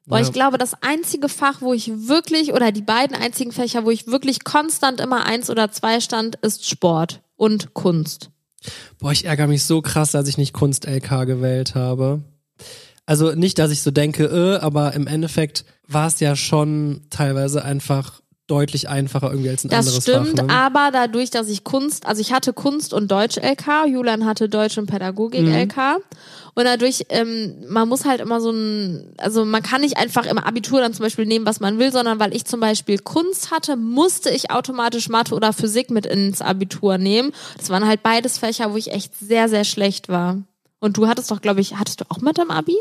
Boah, 0.06 0.20
Ja. 0.20 0.24
ich 0.24 0.32
glaube, 0.32 0.58
das 0.58 0.74
einzige 0.80 1.28
Fach, 1.28 1.60
wo 1.60 1.74
ich 1.74 1.90
wirklich, 2.08 2.54
oder 2.54 2.72
die 2.72 2.82
beiden 2.82 3.14
einzigen 3.14 3.52
Fächer, 3.52 3.84
wo 3.84 3.90
ich 3.90 4.06
wirklich 4.06 4.42
konstant 4.44 5.00
immer 5.00 5.26
eins 5.26 5.50
oder 5.50 5.70
zwei 5.70 6.00
stand, 6.00 6.36
ist 6.36 6.66
Sport 6.66 7.20
und 7.36 7.74
Kunst. 7.74 8.30
Boah, 8.98 9.12
ich 9.12 9.24
ärgere 9.24 9.46
mich 9.46 9.64
so 9.64 9.82
krass, 9.82 10.12
dass 10.12 10.28
ich 10.28 10.38
nicht 10.38 10.52
Kunst-LK 10.52 11.26
gewählt 11.26 11.74
habe. 11.74 12.22
Also 13.06 13.32
nicht, 13.34 13.58
dass 13.58 13.70
ich 13.70 13.82
so 13.82 13.90
denke, 13.90 14.24
äh, 14.24 14.58
aber 14.60 14.94
im 14.94 15.06
Endeffekt 15.06 15.64
war 15.88 16.06
es 16.06 16.20
ja 16.20 16.36
schon 16.36 17.02
teilweise 17.10 17.64
einfach 17.64 18.19
deutlich 18.50 18.88
einfacher 18.88 19.30
irgendwie 19.30 19.50
als 19.50 19.64
ein 19.64 19.68
Das 19.68 19.86
anderes 19.86 20.02
stimmt, 20.02 20.38
Fach. 20.40 20.46
Ne? 20.46 20.52
aber 20.52 20.90
dadurch, 20.92 21.30
dass 21.30 21.48
ich 21.48 21.64
Kunst, 21.64 22.06
also 22.06 22.20
ich 22.20 22.32
hatte 22.32 22.52
Kunst 22.52 22.92
und 22.92 23.10
Deutsch 23.10 23.36
LK, 23.38 23.86
Julian 23.86 24.24
hatte 24.26 24.48
Deutsch 24.48 24.76
und 24.78 24.86
Pädagogik 24.86 25.46
Mhm. 25.46 25.54
LK. 25.54 25.76
Und 26.54 26.64
dadurch, 26.64 27.06
ähm, 27.10 27.54
man 27.68 27.88
muss 27.88 28.04
halt 28.04 28.20
immer 28.20 28.40
so 28.40 28.50
ein, 28.50 29.14
also 29.18 29.44
man 29.44 29.62
kann 29.62 29.82
nicht 29.82 29.96
einfach 29.98 30.26
im 30.26 30.36
Abitur 30.36 30.80
dann 30.80 30.92
zum 30.92 31.04
Beispiel 31.04 31.24
nehmen, 31.24 31.46
was 31.46 31.60
man 31.60 31.78
will, 31.78 31.92
sondern 31.92 32.18
weil 32.18 32.34
ich 32.34 32.44
zum 32.44 32.58
Beispiel 32.60 32.98
Kunst 32.98 33.52
hatte, 33.52 33.76
musste 33.76 34.30
ich 34.30 34.50
automatisch 34.50 35.08
Mathe 35.08 35.34
oder 35.34 35.52
Physik 35.52 35.90
mit 35.90 36.06
ins 36.06 36.42
Abitur 36.42 36.98
nehmen. 36.98 37.32
Das 37.56 37.70
waren 37.70 37.86
halt 37.86 38.02
beides 38.02 38.38
Fächer, 38.38 38.72
wo 38.72 38.76
ich 38.76 38.90
echt 38.92 39.12
sehr, 39.18 39.48
sehr 39.48 39.64
schlecht 39.64 40.08
war. 40.08 40.38
Und 40.80 40.96
du 40.96 41.06
hattest 41.06 41.30
doch, 41.30 41.40
glaube 41.40 41.60
ich, 41.60 41.76
hattest 41.76 42.00
du 42.00 42.04
auch 42.08 42.20
Mathe 42.20 42.42
im 42.42 42.50
Abi? 42.50 42.76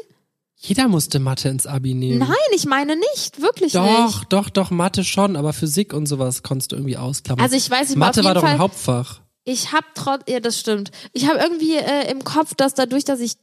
Jeder 0.62 0.89
musste 0.89 1.20
Mathe 1.20 1.47
ins 1.47 1.66
Abi 1.66 1.93
nehmen. 1.93 2.20
Nein, 2.20 2.36
ich 2.53 2.66
meine 2.66 2.97
nicht, 2.97 3.41
wirklich 3.41 3.72
Doch, 3.74 4.05
nicht. 4.07 4.26
doch, 4.34 4.49
doch, 4.49 4.72
Mathe 4.72 5.05
schon, 5.05 5.38
aber 5.38 5.53
Physik 5.53 5.93
und 5.93 6.05
sowas 6.05 6.43
konntest 6.43 6.74
du 6.74 6.76
irgendwie 6.76 6.97
ausklammern. 6.97 7.43
Also 7.43 7.55
ich 7.55 7.70
weiß 7.70 7.91
auf 7.91 7.95
Mathe 7.95 8.24
war 8.26 8.34
doch 8.34 8.43
ein 8.43 8.49
Fall- 8.49 8.60
Hauptfach. 8.60 9.22
Ich 9.45 9.72
habe 9.72 9.86
trotz, 9.95 10.24
ja, 10.28 10.41
das 10.41 10.60
stimmt. 10.60 10.91
Ich 11.14 11.28
habe 11.28 11.39
irgendwie 11.39 11.76
äh, 11.76 12.12
im 12.12 12.24
Kopf, 12.26 12.53
dass 12.55 12.74
dadurch, 12.74 13.05
dass 13.05 13.20
ich 13.22 13.34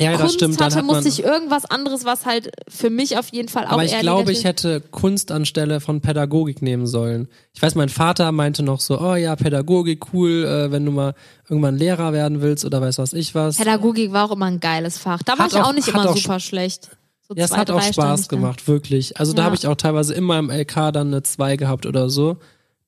Ja, 0.00 0.12
das 0.12 0.20
Kunst 0.20 0.34
stimmt. 0.34 0.60
Hatte, 0.60 0.82
musste 0.82 1.08
ich 1.08 1.22
irgendwas 1.22 1.64
anderes, 1.66 2.04
was 2.04 2.24
halt 2.26 2.50
für 2.68 2.90
mich 2.90 3.18
auf 3.18 3.28
jeden 3.32 3.48
Fall 3.48 3.66
auch 3.66 3.72
aber 3.72 3.84
ich 3.84 3.98
glaube, 3.98 4.32
ich 4.32 4.44
hätte 4.44 4.80
Kunst 4.80 5.30
anstelle 5.30 5.80
von 5.80 6.00
Pädagogik 6.00 6.62
nehmen 6.62 6.86
sollen. 6.86 7.28
Ich 7.52 7.60
weiß, 7.62 7.74
mein 7.74 7.88
Vater 7.90 8.32
meinte 8.32 8.62
noch 8.62 8.80
so, 8.80 8.98
oh 9.00 9.14
ja, 9.14 9.36
Pädagogik, 9.36 10.12
cool, 10.12 10.44
äh, 10.44 10.72
wenn 10.72 10.84
du 10.86 10.92
mal 10.92 11.14
irgendwann 11.48 11.76
Lehrer 11.76 12.12
werden 12.12 12.40
willst 12.40 12.64
oder 12.64 12.80
weiß 12.80 12.98
was 12.98 13.12
ich 13.12 13.34
was. 13.34 13.56
Pädagogik 13.58 14.12
war 14.12 14.26
auch 14.28 14.32
immer 14.34 14.46
ein 14.46 14.60
geiles 14.60 14.96
Fach. 14.98 15.22
Da 15.22 15.38
war 15.38 15.46
ich 15.46 15.54
auch, 15.54 15.68
auch- 15.68 15.72
nicht 15.74 15.88
immer 15.88 16.08
auch 16.10 16.16
super 16.16 16.40
schlecht. 16.40 16.90
So 17.28 17.34
Ja, 17.36 17.44
es 17.44 17.50
zwei, 17.50 17.58
hat 17.58 17.70
auch 17.70 17.82
Spaß 17.82 18.28
da. 18.28 18.36
gemacht, 18.36 18.66
wirklich. 18.66 19.18
Also 19.20 19.32
da 19.34 19.42
Ja. 19.42 19.46
habe 19.46 19.54
ich 19.56 19.66
auch 19.66 19.76
teilweise 19.76 20.14
immer 20.14 20.38
im 20.38 20.50
LK 20.50 20.90
dann 20.92 21.08
eine 21.08 21.22
2 21.22 21.56
gehabt 21.56 21.86
oder 21.86 22.10
so. 22.10 22.38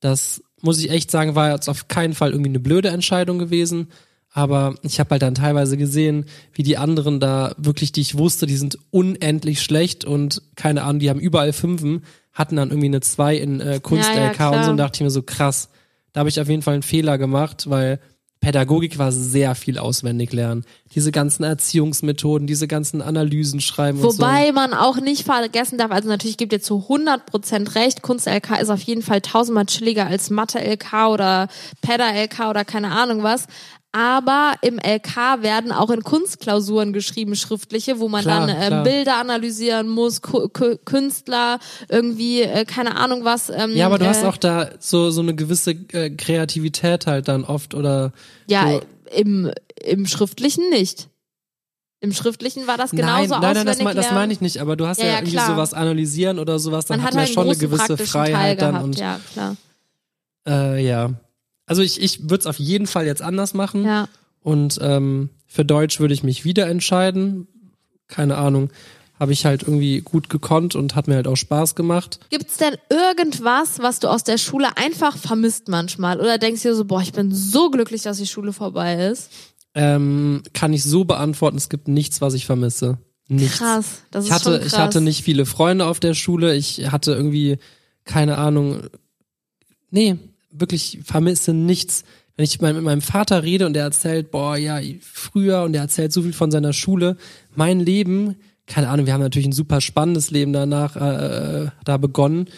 Das 0.00 0.42
muss 0.62 0.78
ich 0.78 0.90
echt 0.90 1.10
sagen, 1.10 1.34
war 1.34 1.52
jetzt 1.52 1.68
auf 1.68 1.88
keinen 1.88 2.14
Fall 2.14 2.30
irgendwie 2.30 2.50
eine 2.50 2.58
blöde 2.60 2.88
Entscheidung 2.88 3.38
gewesen. 3.38 3.88
Aber 4.34 4.74
ich 4.82 4.98
habe 4.98 5.10
halt 5.10 5.22
dann 5.22 5.34
teilweise 5.34 5.76
gesehen, 5.76 6.24
wie 6.54 6.62
die 6.62 6.78
anderen 6.78 7.20
da 7.20 7.54
wirklich, 7.58 7.92
die 7.92 8.00
ich 8.00 8.16
wusste, 8.16 8.46
die 8.46 8.56
sind 8.56 8.78
unendlich 8.90 9.60
schlecht 9.60 10.04
und 10.04 10.42
keine 10.56 10.84
Ahnung, 10.84 11.00
die 11.00 11.10
haben 11.10 11.20
überall 11.20 11.52
Fünfen, 11.52 12.04
hatten 12.32 12.56
dann 12.56 12.70
irgendwie 12.70 12.86
eine 12.86 13.00
2 13.00 13.36
in 13.36 13.60
äh, 13.60 13.80
Kunst 13.82 14.08
Ja, 14.14 14.48
und 14.50 14.64
so 14.64 14.70
und 14.70 14.76
dachte 14.78 14.96
ich 14.96 15.02
mir 15.02 15.10
so 15.10 15.22
krass. 15.22 15.68
Da 16.12 16.20
habe 16.20 16.30
ich 16.30 16.40
auf 16.40 16.48
jeden 16.48 16.62
Fall 16.62 16.74
einen 16.74 16.82
Fehler 16.82 17.18
gemacht, 17.18 17.68
weil 17.68 18.00
Pädagogik 18.42 18.98
war 18.98 19.12
sehr 19.12 19.54
viel 19.54 19.78
auswendig 19.78 20.32
lernen. 20.32 20.64
Diese 20.94 21.12
ganzen 21.12 21.44
Erziehungsmethoden, 21.44 22.48
diese 22.48 22.66
ganzen 22.66 23.00
Analysen 23.00 23.60
schreiben 23.60 24.00
und 24.00 24.10
so. 24.10 24.18
Wobei 24.18 24.50
man 24.50 24.74
auch 24.74 24.96
nicht 24.96 25.24
vergessen 25.24 25.78
darf, 25.78 25.92
also 25.92 26.08
natürlich 26.08 26.38
gibt 26.38 26.52
ihr 26.52 26.60
zu 26.60 26.86
100% 26.88 27.76
recht, 27.76 28.02
Kunst-LK 28.02 28.60
ist 28.60 28.70
auf 28.70 28.82
jeden 28.82 29.02
Fall 29.02 29.20
tausendmal 29.20 29.66
chilliger 29.66 30.08
als 30.08 30.28
Mathe-LK 30.30 31.08
oder 31.08 31.48
Päda-LK 31.82 32.50
oder 32.50 32.64
keine 32.64 32.90
Ahnung 32.90 33.22
was. 33.22 33.46
Aber 33.94 34.54
im 34.62 34.78
LK 34.78 35.42
werden 35.42 35.70
auch 35.70 35.90
in 35.90 36.02
Kunstklausuren 36.02 36.94
geschrieben, 36.94 37.36
schriftliche, 37.36 37.98
wo 38.00 38.08
man 38.08 38.22
Klar, 38.22 38.46
dann 38.46 38.80
äh. 38.80 38.82
Bilder 38.84 39.18
analysieren 39.18 39.88
muss, 39.90 40.22
Ku 40.22 40.48
Ku 40.48 40.78
Künstler, 40.82 41.58
irgendwie, 41.90 42.40
äh, 42.40 42.64
keine 42.64 42.96
Ahnung 42.96 43.24
was. 43.24 43.50
Ähm, 43.50 43.76
Ja, 43.76 43.84
aber 43.86 43.98
du 43.98 44.06
äh, 44.06 44.08
hast 44.08 44.24
auch 44.24 44.38
da 44.38 44.70
so, 44.78 45.10
so 45.10 45.20
eine 45.20 45.34
gewisse 45.34 45.72
äh, 45.92 46.08
Kreativität 46.08 47.06
halt 47.06 47.28
dann 47.28 47.44
oft 47.44 47.74
oder. 47.74 48.12
Ja, 48.48 48.66
so. 48.70 48.80
im, 49.14 49.50
im 49.84 50.06
Schriftlichen 50.06 50.70
nicht. 50.70 51.08
Im 52.00 52.12
Schriftlichen 52.14 52.66
war 52.66 52.78
das 52.78 52.92
nein, 52.94 53.02
genauso 53.02 53.34
nein, 53.38 53.40
nein, 53.42 53.54
das, 53.54 53.60
auswendig 53.76 53.84
mein- 53.84 53.96
das 53.96 54.10
meine 54.10 54.32
ich 54.32 54.40
nicht, 54.40 54.58
aber 54.58 54.74
du 54.74 54.86
hast 54.86 54.98
ja, 54.98 55.04
Ja, 55.04 55.10
ja, 55.12 55.18
irgendwie 55.18 55.32
klar. 55.36 55.46
sowas 55.48 55.74
analysieren 55.74 56.38
oder 56.38 56.58
sowas, 56.58 56.86
dann 56.86 56.96
Man 56.98 57.06
hat 57.06 57.12
man 57.14 57.20
halt 57.20 57.28
ja 57.28 57.34
schon 57.34 57.46
eine 57.46 57.56
gewisse 57.56 57.96
Freiheit 57.98 58.60
dann 58.62 58.70
gehabt, 58.72 58.84
und 58.86 58.98
ja, 58.98 59.20
klar. 59.34 59.56
äh, 60.48 60.84
ja. 60.84 61.10
Also 61.72 61.80
ich, 61.80 62.02
ich 62.02 62.24
würde 62.24 62.40
es 62.40 62.46
auf 62.46 62.58
jeden 62.58 62.86
Fall 62.86 63.06
jetzt 63.06 63.22
anders 63.22 63.54
machen. 63.54 63.86
Ja. 63.86 64.06
Und 64.42 64.78
ähm, 64.82 65.30
für 65.46 65.64
Deutsch 65.64 66.00
würde 66.00 66.12
ich 66.12 66.22
mich 66.22 66.44
wieder 66.44 66.66
entscheiden. 66.66 67.48
Keine 68.08 68.36
Ahnung. 68.36 68.68
Habe 69.18 69.32
ich 69.32 69.46
halt 69.46 69.62
irgendwie 69.62 70.02
gut 70.02 70.28
gekonnt 70.28 70.74
und 70.74 70.94
hat 70.94 71.08
mir 71.08 71.14
halt 71.14 71.26
auch 71.26 71.36
Spaß 71.36 71.74
gemacht. 71.74 72.20
Gibt's 72.28 72.58
denn 72.58 72.74
irgendwas, 72.90 73.78
was 73.78 74.00
du 74.00 74.08
aus 74.08 74.22
der 74.22 74.36
Schule 74.36 74.76
einfach 74.76 75.16
vermisst 75.16 75.68
manchmal? 75.68 76.20
Oder 76.20 76.36
denkst 76.36 76.60
du 76.60 76.68
dir 76.68 76.74
so, 76.74 76.84
boah, 76.84 77.00
ich 77.00 77.14
bin 77.14 77.34
so 77.34 77.70
glücklich, 77.70 78.02
dass 78.02 78.18
die 78.18 78.26
Schule 78.26 78.52
vorbei 78.52 79.06
ist? 79.06 79.30
Ähm, 79.74 80.42
kann 80.52 80.74
ich 80.74 80.84
so 80.84 81.06
beantworten, 81.06 81.56
es 81.56 81.70
gibt 81.70 81.88
nichts, 81.88 82.20
was 82.20 82.34
ich 82.34 82.44
vermisse. 82.44 82.98
Nichts. 83.28 83.60
Krass, 83.60 84.02
das 84.10 84.24
ist 84.24 84.28
ich 84.28 84.34
hatte, 84.34 84.44
schon 84.44 84.60
krass. 84.60 84.66
ich 84.66 84.78
hatte 84.78 85.00
nicht 85.00 85.24
viele 85.24 85.46
Freunde 85.46 85.86
auf 85.86 86.00
der 86.00 86.12
Schule. 86.12 86.54
Ich 86.54 86.92
hatte 86.92 87.14
irgendwie, 87.14 87.56
keine 88.04 88.36
Ahnung, 88.36 88.82
nee, 89.90 90.18
wirklich 90.52 91.00
vermisse 91.04 91.52
nichts. 91.52 92.04
Wenn 92.36 92.44
ich 92.44 92.60
mit 92.60 92.82
meinem 92.82 93.02
Vater 93.02 93.42
rede 93.42 93.66
und 93.66 93.76
er 93.76 93.84
erzählt, 93.84 94.30
boah, 94.30 94.56
ja, 94.56 94.80
früher 95.00 95.62
und 95.62 95.74
er 95.74 95.82
erzählt 95.82 96.12
so 96.12 96.22
viel 96.22 96.32
von 96.32 96.50
seiner 96.50 96.72
Schule, 96.72 97.16
mein 97.54 97.80
Leben, 97.80 98.36
keine 98.66 98.88
Ahnung, 98.88 99.06
wir 99.06 99.12
haben 99.12 99.20
natürlich 99.20 99.48
ein 99.48 99.52
super 99.52 99.80
spannendes 99.80 100.30
Leben 100.30 100.52
danach 100.52 100.96
äh, 100.96 101.70
da 101.84 101.96
begonnen. 101.98 102.48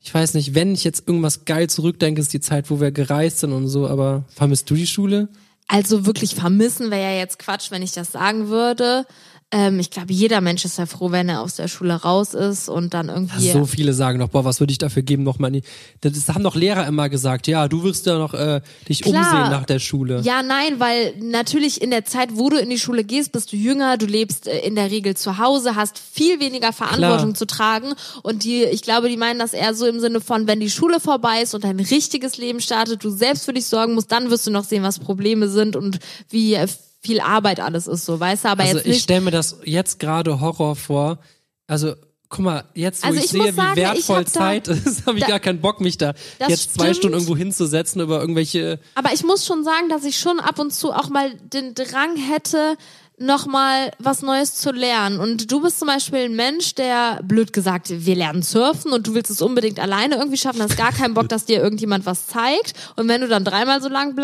Ich 0.00 0.12
weiß 0.12 0.34
nicht, 0.34 0.54
wenn 0.54 0.74
ich 0.74 0.84
jetzt 0.84 1.08
irgendwas 1.08 1.46
geil 1.46 1.68
zurückdenke, 1.68 2.20
ist 2.20 2.32
die 2.32 2.40
Zeit, 2.40 2.70
wo 2.70 2.80
wir 2.80 2.92
gereist 2.92 3.40
sind 3.40 3.52
und 3.52 3.68
so, 3.68 3.88
aber 3.88 4.24
vermisst 4.28 4.68
du 4.70 4.74
die 4.74 4.86
Schule? 4.86 5.28
Also 5.66 6.04
wirklich 6.04 6.34
vermissen 6.34 6.90
wäre 6.90 7.14
ja 7.14 7.18
jetzt 7.18 7.38
Quatsch, 7.38 7.70
wenn 7.70 7.82
ich 7.82 7.92
das 7.92 8.12
sagen 8.12 8.48
würde. 8.48 9.06
Ähm, 9.50 9.78
ich 9.78 9.90
glaube, 9.90 10.12
jeder 10.12 10.40
Mensch 10.40 10.64
ist 10.64 10.78
ja 10.78 10.86
froh, 10.86 11.12
wenn 11.12 11.28
er 11.28 11.40
aus 11.40 11.56
der 11.56 11.68
Schule 11.68 11.94
raus 11.94 12.34
ist 12.34 12.68
und 12.68 12.92
dann 12.92 13.08
irgendwie. 13.08 13.50
So 13.50 13.66
viele 13.66 13.92
sagen 13.92 14.18
doch, 14.18 14.28
boah, 14.28 14.44
was 14.44 14.58
würde 14.58 14.72
ich 14.72 14.78
dafür 14.78 15.02
geben, 15.02 15.22
nochmal 15.22 15.54
in 15.54 15.62
die. 15.62 16.10
Das 16.10 16.28
haben 16.28 16.42
doch 16.42 16.56
Lehrer 16.56 16.86
immer 16.86 17.08
gesagt, 17.08 17.46
ja, 17.46 17.68
du 17.68 17.84
wirst 17.84 18.06
ja 18.06 18.18
noch 18.18 18.34
äh, 18.34 18.62
dich 18.88 19.02
Klar. 19.02 19.14
umsehen 19.14 19.50
nach 19.50 19.64
der 19.64 19.78
Schule. 19.78 20.20
Ja, 20.22 20.42
nein, 20.42 20.80
weil 20.80 21.14
natürlich 21.20 21.82
in 21.82 21.90
der 21.90 22.04
Zeit, 22.04 22.30
wo 22.32 22.50
du 22.50 22.56
in 22.58 22.68
die 22.68 22.78
Schule 22.78 23.04
gehst, 23.04 23.32
bist 23.32 23.52
du 23.52 23.56
jünger, 23.56 23.96
du 23.96 24.06
lebst 24.06 24.48
äh, 24.48 24.58
in 24.60 24.74
der 24.74 24.90
Regel 24.90 25.16
zu 25.16 25.38
Hause, 25.38 25.76
hast 25.76 25.98
viel 25.98 26.40
weniger 26.40 26.72
Verantwortung 26.72 27.32
Klar. 27.32 27.34
zu 27.34 27.46
tragen 27.46 27.92
und 28.22 28.44
die, 28.44 28.64
ich 28.64 28.82
glaube, 28.82 29.08
die 29.08 29.16
meinen 29.16 29.38
das 29.38 29.52
eher 29.52 29.74
so 29.74 29.86
im 29.86 30.00
Sinne 30.00 30.20
von, 30.20 30.46
wenn 30.48 30.58
die 30.58 30.70
Schule 30.70 30.98
vorbei 31.00 31.42
ist 31.42 31.54
und 31.54 31.64
dein 31.64 31.78
richtiges 31.78 32.38
Leben 32.38 32.60
startet, 32.60 33.04
du 33.04 33.10
selbst 33.10 33.44
für 33.44 33.52
dich 33.52 33.66
sorgen 33.66 33.94
musst, 33.94 34.10
dann 34.10 34.30
wirst 34.30 34.46
du 34.46 34.50
noch 34.50 34.64
sehen, 34.64 34.82
was 34.82 34.98
Probleme 34.98 35.48
sind 35.48 35.76
und 35.76 35.98
wie 36.30 36.54
äh, 36.54 36.66
viel 37.04 37.20
Arbeit 37.20 37.60
alles 37.60 37.86
ist, 37.86 38.04
so, 38.06 38.18
weißt 38.18 38.44
du, 38.44 38.48
aber 38.48 38.62
also 38.62 38.76
jetzt 38.78 38.86
ich 38.86 38.92
nicht. 38.92 39.02
stelle 39.02 39.20
mir 39.20 39.30
das 39.30 39.58
jetzt 39.64 39.98
gerade 40.00 40.40
Horror 40.40 40.74
vor. 40.76 41.18
Also 41.66 41.94
guck 42.30 42.40
mal, 42.44 42.64
jetzt 42.74 43.02
wo 43.04 43.08
Also 43.08 43.18
ich, 43.18 43.26
ich 43.26 43.30
sehe, 43.30 43.44
wie 43.44 43.50
sagen, 43.52 43.70
ich 43.72 43.76
wertvoll 43.76 44.16
hab 44.18 44.24
da- 44.24 44.30
Zeit 44.32 44.68
ist, 44.68 45.06
habe 45.06 45.18
ich 45.18 45.24
da- 45.24 45.28
gar 45.30 45.40
keinen 45.40 45.60
Bock, 45.60 45.80
mich 45.80 45.98
da 45.98 46.14
jetzt 46.48 46.74
zwei 46.74 46.84
stimmt. 46.86 46.96
Stunden 46.96 47.14
irgendwo 47.14 47.36
hinzusetzen 47.36 48.00
über 48.00 48.20
irgendwelche. 48.20 48.80
Aber 48.94 49.12
ich 49.12 49.22
muss 49.22 49.46
schon 49.46 49.62
sagen, 49.64 49.88
dass 49.88 50.04
ich 50.04 50.18
schon 50.18 50.40
ab 50.40 50.58
und 50.58 50.72
zu 50.72 50.92
auch 50.92 51.08
mal 51.10 51.32
den 51.36 51.74
Drang 51.74 52.16
hätte, 52.16 52.76
nochmal 53.18 53.92
was 53.98 54.22
Neues 54.22 54.56
zu 54.56 54.72
lernen. 54.72 55.20
Und 55.20 55.50
du 55.50 55.60
bist 55.60 55.78
zum 55.78 55.86
Beispiel 55.86 56.20
ein 56.20 56.34
Mensch, 56.34 56.74
der, 56.74 57.20
blöd 57.22 57.52
gesagt, 57.52 57.88
wir 57.90 58.16
lernen 58.16 58.42
surfen 58.42 58.92
und 58.92 59.06
du 59.06 59.14
willst 59.14 59.30
es 59.30 59.40
unbedingt 59.40 59.78
alleine 59.78 60.16
irgendwie 60.16 60.36
schaffen, 60.36 60.60
hast 60.60 60.76
gar 60.76 60.92
keinen 60.92 61.14
Bock, 61.14 61.28
dass 61.28 61.44
dir 61.44 61.62
irgendjemand 61.62 62.06
was 62.06 62.26
zeigt. 62.26 62.74
Und 62.96 63.06
wenn 63.08 63.20
du 63.20 63.28
dann 63.28 63.44
dreimal 63.44 63.80
so 63.80 63.88
lang 63.88 64.16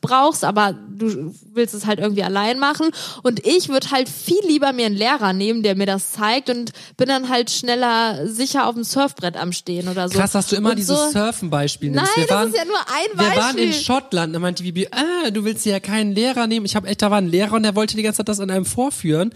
brauchst, 0.00 0.44
aber 0.44 0.74
du 0.88 1.34
willst 1.52 1.74
es 1.74 1.86
halt 1.86 1.98
irgendwie 1.98 2.22
allein 2.22 2.58
machen. 2.60 2.90
Und 3.22 3.44
ich 3.44 3.68
würde 3.68 3.90
halt 3.90 4.08
viel 4.08 4.44
lieber 4.46 4.72
mir 4.72 4.86
einen 4.86 4.96
Lehrer 4.96 5.32
nehmen, 5.32 5.64
der 5.64 5.74
mir 5.74 5.86
das 5.86 6.12
zeigt 6.12 6.50
und 6.50 6.72
bin 6.96 7.08
dann 7.08 7.28
halt 7.28 7.50
schneller 7.50 8.26
sicher 8.28 8.66
auf 8.68 8.74
dem 8.74 8.84
Surfbrett 8.84 9.36
am 9.36 9.52
Stehen 9.52 9.88
oder 9.88 10.08
so. 10.08 10.18
Krass, 10.18 10.32
dass 10.32 10.46
du 10.46 10.56
immer 10.56 10.70
und 10.70 10.78
dieses 10.78 10.96
so, 10.96 11.10
Surfen-Beispiel 11.10 11.90
Nein, 11.90 12.04
nimmst. 12.04 12.16
Wir 12.16 12.26
das 12.26 12.36
waren, 12.36 12.48
ist 12.48 12.56
ja 12.56 12.64
nur 12.64 12.78
ein 12.78 13.16
Beispiel. 13.16 13.34
wir 13.34 13.42
waren 13.42 13.58
in 13.58 13.72
Schottland, 13.72 14.34
da 14.34 14.38
meinte 14.38 14.62
Bibi, 14.62 14.88
ah, 14.92 15.30
du 15.30 15.44
willst 15.44 15.66
ja 15.66 15.80
keinen 15.80 16.12
Lehrer 16.12 16.46
nehmen. 16.46 16.64
Ich 16.64 16.76
habe 16.76 16.86
echt, 16.86 17.02
da 17.02 17.10
war 17.10 17.18
ein 17.18 17.28
Lehrer 17.28 17.54
und 17.54 17.64
der 17.64 17.74
wollte 17.74 17.87
die 17.96 18.02
ganze 18.02 18.18
Zeit 18.18 18.28
das 18.28 18.40
an 18.40 18.50
einem 18.50 18.64
vorführen. 18.64 19.32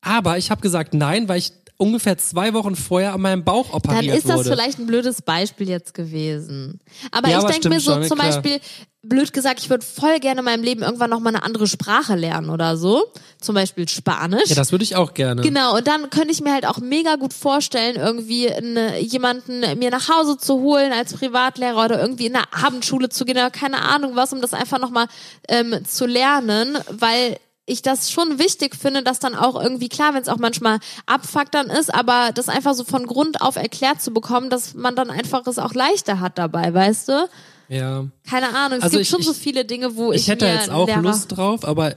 Aber 0.00 0.38
ich 0.38 0.50
habe 0.50 0.60
gesagt 0.60 0.94
nein, 0.94 1.28
weil 1.28 1.38
ich 1.38 1.52
ungefähr 1.78 2.16
zwei 2.16 2.54
Wochen 2.54 2.74
vorher 2.74 3.12
an 3.12 3.20
meinem 3.20 3.44
Bauch 3.44 3.66
dann 3.68 3.76
operiert 3.76 4.16
ist 4.16 4.28
das 4.28 4.38
wurde. 4.38 4.50
vielleicht 4.50 4.78
ein 4.78 4.86
blödes 4.86 5.22
Beispiel 5.22 5.68
jetzt 5.68 5.94
gewesen. 5.94 6.80
Aber 7.10 7.28
Ja, 7.28 7.40
ich 7.40 7.44
denke 7.44 7.68
mir 7.68 7.80
so 7.80 7.92
schon, 7.92 8.04
zum 8.04 8.18
klar. 8.18 8.32
Beispiel, 8.32 8.60
blöd 9.02 9.32
gesagt, 9.32 9.60
ich 9.60 9.70
würde 9.70 9.84
voll 9.84 10.18
gerne 10.18 10.40
in 10.40 10.44
meinem 10.44 10.64
Leben 10.64 10.82
irgendwann 10.82 11.10
noch 11.10 11.20
mal 11.20 11.28
eine 11.28 11.42
andere 11.42 11.66
Sprache 11.66 12.16
lernen 12.16 12.50
oder 12.50 12.76
so. 12.76 13.04
Zum 13.40 13.54
Beispiel 13.54 13.86
Spanisch. 13.88 14.48
ja, 14.48 14.54
das 14.54 14.72
würde 14.72 14.84
ich 14.84 14.96
auch 14.96 15.12
gerne. 15.14 15.42
Genau, 15.42 15.76
und 15.76 15.86
dann 15.86 16.08
könnte 16.10 16.30
ich 16.30 16.40
mir 16.40 16.52
halt 16.54 16.66
auch 16.66 16.78
mega 16.78 17.16
gut 17.16 17.34
vorstellen, 17.34 17.96
irgendwie 17.96 18.50
eine, 18.50 18.98
jemanden 19.00 19.60
mir 19.78 19.90
nach 19.90 20.08
Hause 20.08 20.38
zu 20.38 20.60
holen 20.60 20.92
als 20.92 21.12
Privatlehrer 21.14 21.84
oder 21.84 22.00
irgendwie 22.00 22.26
in 22.26 22.36
eine 22.36 22.44
Abendschule 22.52 23.10
zu 23.10 23.24
gehen 23.24 23.36
oder 23.36 23.50
keine 23.50 23.82
Ahnung 23.82 24.16
was, 24.16 24.32
um 24.32 24.40
das 24.40 24.54
einfach 24.54 24.78
nochmal 24.78 25.06
ähm, 25.48 25.84
zu 25.84 26.06
lernen, 26.06 26.78
weil 26.90 27.36
ich 27.66 27.82
das 27.82 28.10
schon 28.10 28.38
wichtig 28.38 28.76
finde, 28.76 29.02
dass 29.02 29.18
dann 29.18 29.34
auch 29.34 29.60
irgendwie 29.60 29.88
klar, 29.88 30.14
wenn 30.14 30.22
es 30.22 30.28
auch 30.28 30.38
manchmal 30.38 30.78
abfuckt 31.06 31.52
dann 31.54 31.66
ist, 31.68 31.92
aber 31.92 32.30
das 32.32 32.48
einfach 32.48 32.74
so 32.74 32.84
von 32.84 33.06
Grund 33.06 33.40
auf 33.42 33.56
erklärt 33.56 34.00
zu 34.00 34.12
bekommen, 34.12 34.50
dass 34.50 34.74
man 34.74 34.94
dann 34.96 35.10
einfach 35.10 35.46
es 35.46 35.58
auch 35.58 35.74
leichter 35.74 36.20
hat 36.20 36.38
dabei, 36.38 36.72
weißt 36.72 37.08
du? 37.08 37.28
Ja. 37.68 38.04
Keine 38.30 38.54
Ahnung, 38.56 38.78
es 38.78 38.84
Also 38.84 38.98
gibt 38.98 39.02
ich- 39.02 39.08
schon 39.08 39.22
so 39.22 39.32
ich- 39.32 39.36
viele 39.38 39.64
Dinge, 39.64 39.96
wo 39.96 40.12
ich, 40.12 40.22
Ich 40.22 40.28
hätte 40.28 40.44
mir 40.46 40.54
jetzt 40.54 40.70
auch 40.70 40.86
Lehrer 40.86 41.02
Lust 41.02 41.36
drauf, 41.36 41.64
aber 41.64 41.96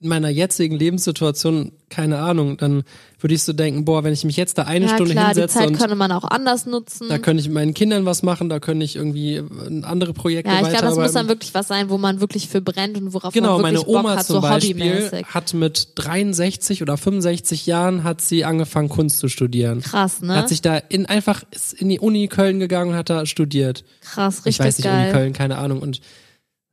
in 0.00 0.08
meiner 0.08 0.28
jetzigen 0.28 0.76
Lebenssituation, 0.76 1.72
keine 1.88 2.18
Ahnung, 2.18 2.56
dann 2.56 2.84
würde 3.18 3.34
ich 3.34 3.42
so 3.42 3.52
denken, 3.52 3.84
boah, 3.84 4.04
wenn 4.04 4.12
ich 4.12 4.24
mich 4.24 4.36
jetzt 4.36 4.56
da 4.56 4.62
eine 4.62 4.86
Ja 4.86 4.94
Stunde 4.94 5.12
klar, 5.12 5.34
die 5.34 5.40
hinsetze 5.40 5.58
Zeit 5.58 5.68
und 5.68 5.78
könnte 5.78 5.96
man 5.96 6.12
auch 6.12 6.24
anders 6.24 6.66
nutzen. 6.66 7.08
da 7.08 7.18
könnte 7.18 7.40
ich 7.40 7.48
mit 7.48 7.54
meinen 7.54 7.74
Kindern 7.74 8.04
was 8.04 8.22
machen, 8.22 8.48
da 8.48 8.60
könnte 8.60 8.84
ich 8.84 8.94
irgendwie 8.94 9.36
äh, 9.36 9.44
andere 9.82 10.12
Projekte 10.12 10.52
Ja, 10.52 10.60
ich 10.60 10.68
glaube, 10.68 10.84
das 10.84 10.96
muss 10.96 11.12
dann 11.12 11.26
wirklich 11.26 11.52
was 11.52 11.66
sein, 11.66 11.90
wo 11.90 11.98
man 11.98 12.20
wirklich 12.20 12.48
für 12.48 12.60
brennt 12.60 12.96
und 12.96 13.12
worauf 13.12 13.34
Genau, 13.34 13.54
man 13.54 13.62
meine 13.62 13.78
wirklich 13.78 13.92
Bock 13.92 14.04
Oma 14.04 14.16
hat, 14.16 14.26
zum 14.26 14.36
so 14.36 14.40
Beispiel 14.42 15.10
hat 15.24 15.54
mit 15.54 15.92
63 15.96 16.82
oder 16.82 16.96
65 16.96 17.66
Jahren 17.66 18.04
hat 18.04 18.20
sie 18.20 18.44
angefangen 18.44 18.88
Kunst 18.88 19.18
zu 19.18 19.28
studieren. 19.28 19.80
Krass, 19.80 20.22
ne? 20.22 20.36
Hat 20.36 20.48
sich 20.48 20.62
da 20.62 20.76
in 20.76 21.06
einfach 21.06 21.42
ist 21.50 21.72
in 21.72 21.88
die 21.88 21.98
Uni 21.98 22.28
Köln 22.28 22.60
gegangen 22.60 22.92
und 22.92 22.96
hat 22.96 23.10
da 23.10 23.26
studiert. 23.26 23.82
Krass, 24.02 24.44
richtig 24.44 24.60
ich 24.60 24.66
weiß 24.66 24.78
nicht, 24.78 24.84
geil. 24.84 25.02
Uni 25.06 25.12
Köln, 25.12 25.32
keine 25.32 25.58
Ahnung 25.58 25.80
und 25.80 26.00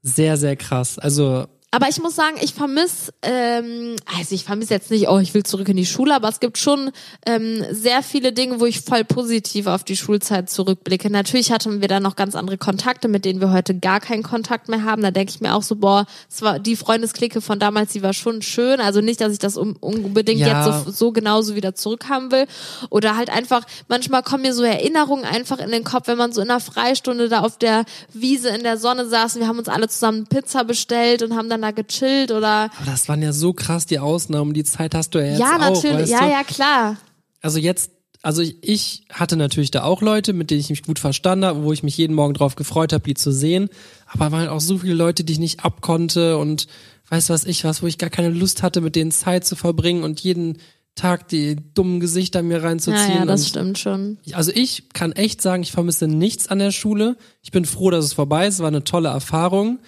sehr 0.03 0.38
sehr 0.38 0.55
krass. 0.55 0.99
Also 0.99 1.47
Aber 1.76 1.89
ich 1.89 2.01
muss 2.01 2.15
sagen, 2.15 2.38
ich 2.39 2.53
vermisse, 2.53 3.11
ähm, 3.21 3.97
also 4.17 4.34
ich 4.34 4.45
vermisse 4.45 4.73
jetzt 4.73 4.91
nicht, 4.91 5.09
oh, 5.09 5.19
ich 5.19 5.34
will 5.34 5.43
zurück 5.43 5.67
in 5.67 5.76
die 5.76 5.86
Schule, 5.86 6.15
aber 6.15 6.30
es 6.30 6.39
gibt 6.39 6.57
schon 6.57 6.89
ähm, 7.26 7.65
sehr 7.69 8.01
viele 8.01 8.32
Dinge, 8.32 8.61
wo 8.61 8.65
ich 8.65 8.80
voll 8.80 9.03
positiv 9.03 9.67
auf 9.67 9.84
die 9.84 9.97
Schulzeit 9.97 10.49
zurückblicke. 10.49 11.09
Natürlich 11.09 11.51
hatten 11.51 11.82
wir 11.82 11.89
da 11.89 11.99
noch 11.99 12.15
ganz 12.15 12.34
andere 12.36 12.57
Kontakte, 12.57 13.09
mit 13.09 13.26
denen 13.26 13.41
wir 13.41 13.51
heute 13.51 13.78
gar 13.78 13.99
keinen 13.99 14.23
Kontakt 14.23 14.69
mehr 14.69 14.86
haben. 14.86 15.01
Da 15.01 15.11
denke 15.11 15.34
ich 15.36 15.41
mir 15.41 15.53
auch 15.53 15.63
so, 15.63 15.76
boah, 15.76 16.05
es 16.32 16.41
war 16.41 16.59
die 16.59 16.78
Freundesklicke 16.78 17.41
von 17.41 17.59
damals, 17.59 17.91
die 17.91 18.01
war 18.01 18.13
schon 18.13 18.41
schön. 18.41 18.80
Also 18.80 19.01
nicht, 19.01 19.19
dass 19.19 19.34
ich 19.34 19.39
das 19.39 19.57
unbedingt 19.57 20.39
Ja. 20.39 20.65
jetzt 20.65 20.86
so, 20.86 20.91
so 20.91 21.11
genauso 21.11 21.55
wieder 21.55 21.76
zurückhaben 21.76 22.32
will. 22.32 22.45
Oder 22.89 23.17
halt 23.17 23.30
einfach, 23.30 23.65
manchmal 23.89 24.23
kommen 24.23 24.43
mir 24.43 24.53
so 24.53 24.63
Erinnerungen 24.63 25.26
einfach 25.26 25.59
in 25.59 25.71
den 25.71 25.84
Kopf, 25.84 26.07
wenn 26.07 26.17
man 26.17 26.32
so 26.32 26.39
in 26.39 26.49
einer 26.49 26.61
Freistunde 26.61 27.28
da 27.28 27.41
auf 27.41 27.57
der 27.57 27.84
Wiese 28.13 28.47
in 28.47 28.63
der 28.63 28.78
Sonne 28.78 29.05
saß 29.07 29.36
und 29.36 29.41
wir 29.41 29.49
haben 29.49 29.59
uns 29.59 29.67
alle 29.67 29.89
zusammen 29.89 30.26
Pizza 30.28 30.63
bestellt 30.63 31.21
und 31.21 31.36
haben 31.36 31.49
dann 31.49 31.64
da 31.66 31.72
gechillt 31.72 32.32
oder 32.32 32.70
aber 32.78 32.86
das 32.86 33.09
waren 33.09 33.22
ja 33.22 33.34
so 33.34 33.53
krass 33.53 33.86
die 33.86 33.99
Ausnahmen. 33.99 34.53
Die 34.53 34.63
Zeit 34.63 34.95
hast 34.95 35.16
du 35.16 35.20
ja 35.20 35.32
jetzt 35.32 35.39
ja 35.39 35.55
auch. 35.55 35.59
natürlich 35.59 35.99
weißt 36.01 36.11
ja 36.11 36.20
du? 36.22 36.32
ja 36.32 36.43
klar 36.43 36.97
Also 37.41 37.59
jetzt, 37.59 37.91
also 38.22 38.41
ich, 38.41 38.57
ich 38.61 39.05
hatte 39.11 39.38
natürlich 39.38 39.72
da 39.72 39.84
auch 39.84 40.01
Leute, 40.01 40.34
mit 40.34 40.49
denen 40.49 40.61
ich 40.61 40.70
mich 40.70 40.84
gut 40.84 40.99
verstanden 40.99 41.45
habe, 41.45 41.63
wo 41.63 41.74
ich 41.74 41.84
mich 41.84 41.97
jeden 41.97 42.16
Morgen 42.16 42.34
drauf 42.34 42.55
gefreut 42.55 42.93
habe, 42.93 43.03
die 43.03 43.13
zu 43.13 43.32
sehen. 43.32 43.70
Aber 44.07 44.32
waren 44.32 44.47
auch 44.47 44.61
so 44.61 44.80
viele 44.80 44.95
Leute, 44.95 45.24
die 45.24 45.34
ich 45.34 45.39
nicht 45.39 45.63
abkonnte 45.63 46.38
und 46.38 46.68
weiß 47.09 47.30
was 47.30 47.45
ich 47.45 47.63
was, 47.63 47.84
wo 47.84 47.88
ich 47.88 47.97
gar 47.97 48.09
keine 48.09 48.30
Lust 48.30 48.63
hatte, 48.63 48.82
mit 48.82 48.95
denen 48.95 49.11
Zeit 49.11 49.45
zu 49.45 49.55
verbringen 49.55 50.03
und 50.03 50.22
jeden 50.22 50.57
Tag 50.95 51.28
die 51.28 51.57
dummen 51.74 51.99
Gesichter 51.99 52.41
mir 52.41 52.57
ja, 52.57 52.63
reinzuziehen. 52.63 53.18
ja 53.18 53.26
das 53.26 53.41
und 53.41 53.47
stimmt 53.47 53.78
schon 53.78 54.18
also 54.32 54.51
ich 54.55 54.89
kann 54.93 55.11
echt 55.11 55.41
sagen, 55.41 55.61
ich 55.61 55.74
vermisse 55.74 56.07
nichts 56.07 56.47
an 56.47 56.59
der 56.59 56.72
Schule. 56.72 57.18
Ich 57.41 57.51
bin 57.51 57.66
froh, 57.66 57.89
dass 57.89 58.05
es 58.05 58.13
vorbei 58.13 58.47
ist. 58.47 58.55
Es 58.55 58.59
war 58.61 58.70
eine 58.70 58.86
tolle 58.86 59.09
Erfahrung. 59.09 59.80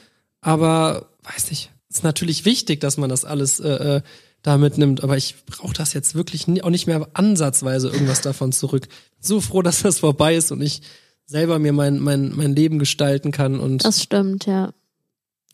Aber 0.41 1.09
weiß 1.33 1.49
nicht, 1.49 1.71
ist 1.89 2.03
natürlich 2.03 2.45
wichtig, 2.45 2.79
dass 2.81 2.97
man 2.97 3.09
das 3.09 3.25
alles 3.25 3.59
äh, 3.59 3.97
äh, 3.97 4.01
da 4.41 4.57
mitnimmt. 4.57 5.03
Aber 5.03 5.17
ich 5.17 5.35
brauche 5.45 5.73
das 5.73 5.93
jetzt 5.93 6.15
wirklich 6.15 6.47
nie, 6.47 6.61
auch 6.61 6.69
nicht 6.69 6.87
mehr 6.87 7.07
ansatzweise 7.13 7.89
irgendwas 7.89 8.21
davon 8.21 8.51
zurück. 8.51 8.87
So 9.19 9.41
froh, 9.41 9.61
dass 9.61 9.81
das 9.83 9.99
vorbei 9.99 10.35
ist 10.35 10.51
und 10.51 10.61
ich 10.61 10.81
selber 11.25 11.59
mir 11.59 11.73
mein, 11.73 11.99
mein, 11.99 12.33
mein 12.35 12.55
Leben 12.55 12.79
gestalten 12.79 13.31
kann. 13.31 13.59
Und 13.59 13.83
das 13.83 14.03
stimmt 14.03 14.45
ja 14.45 14.73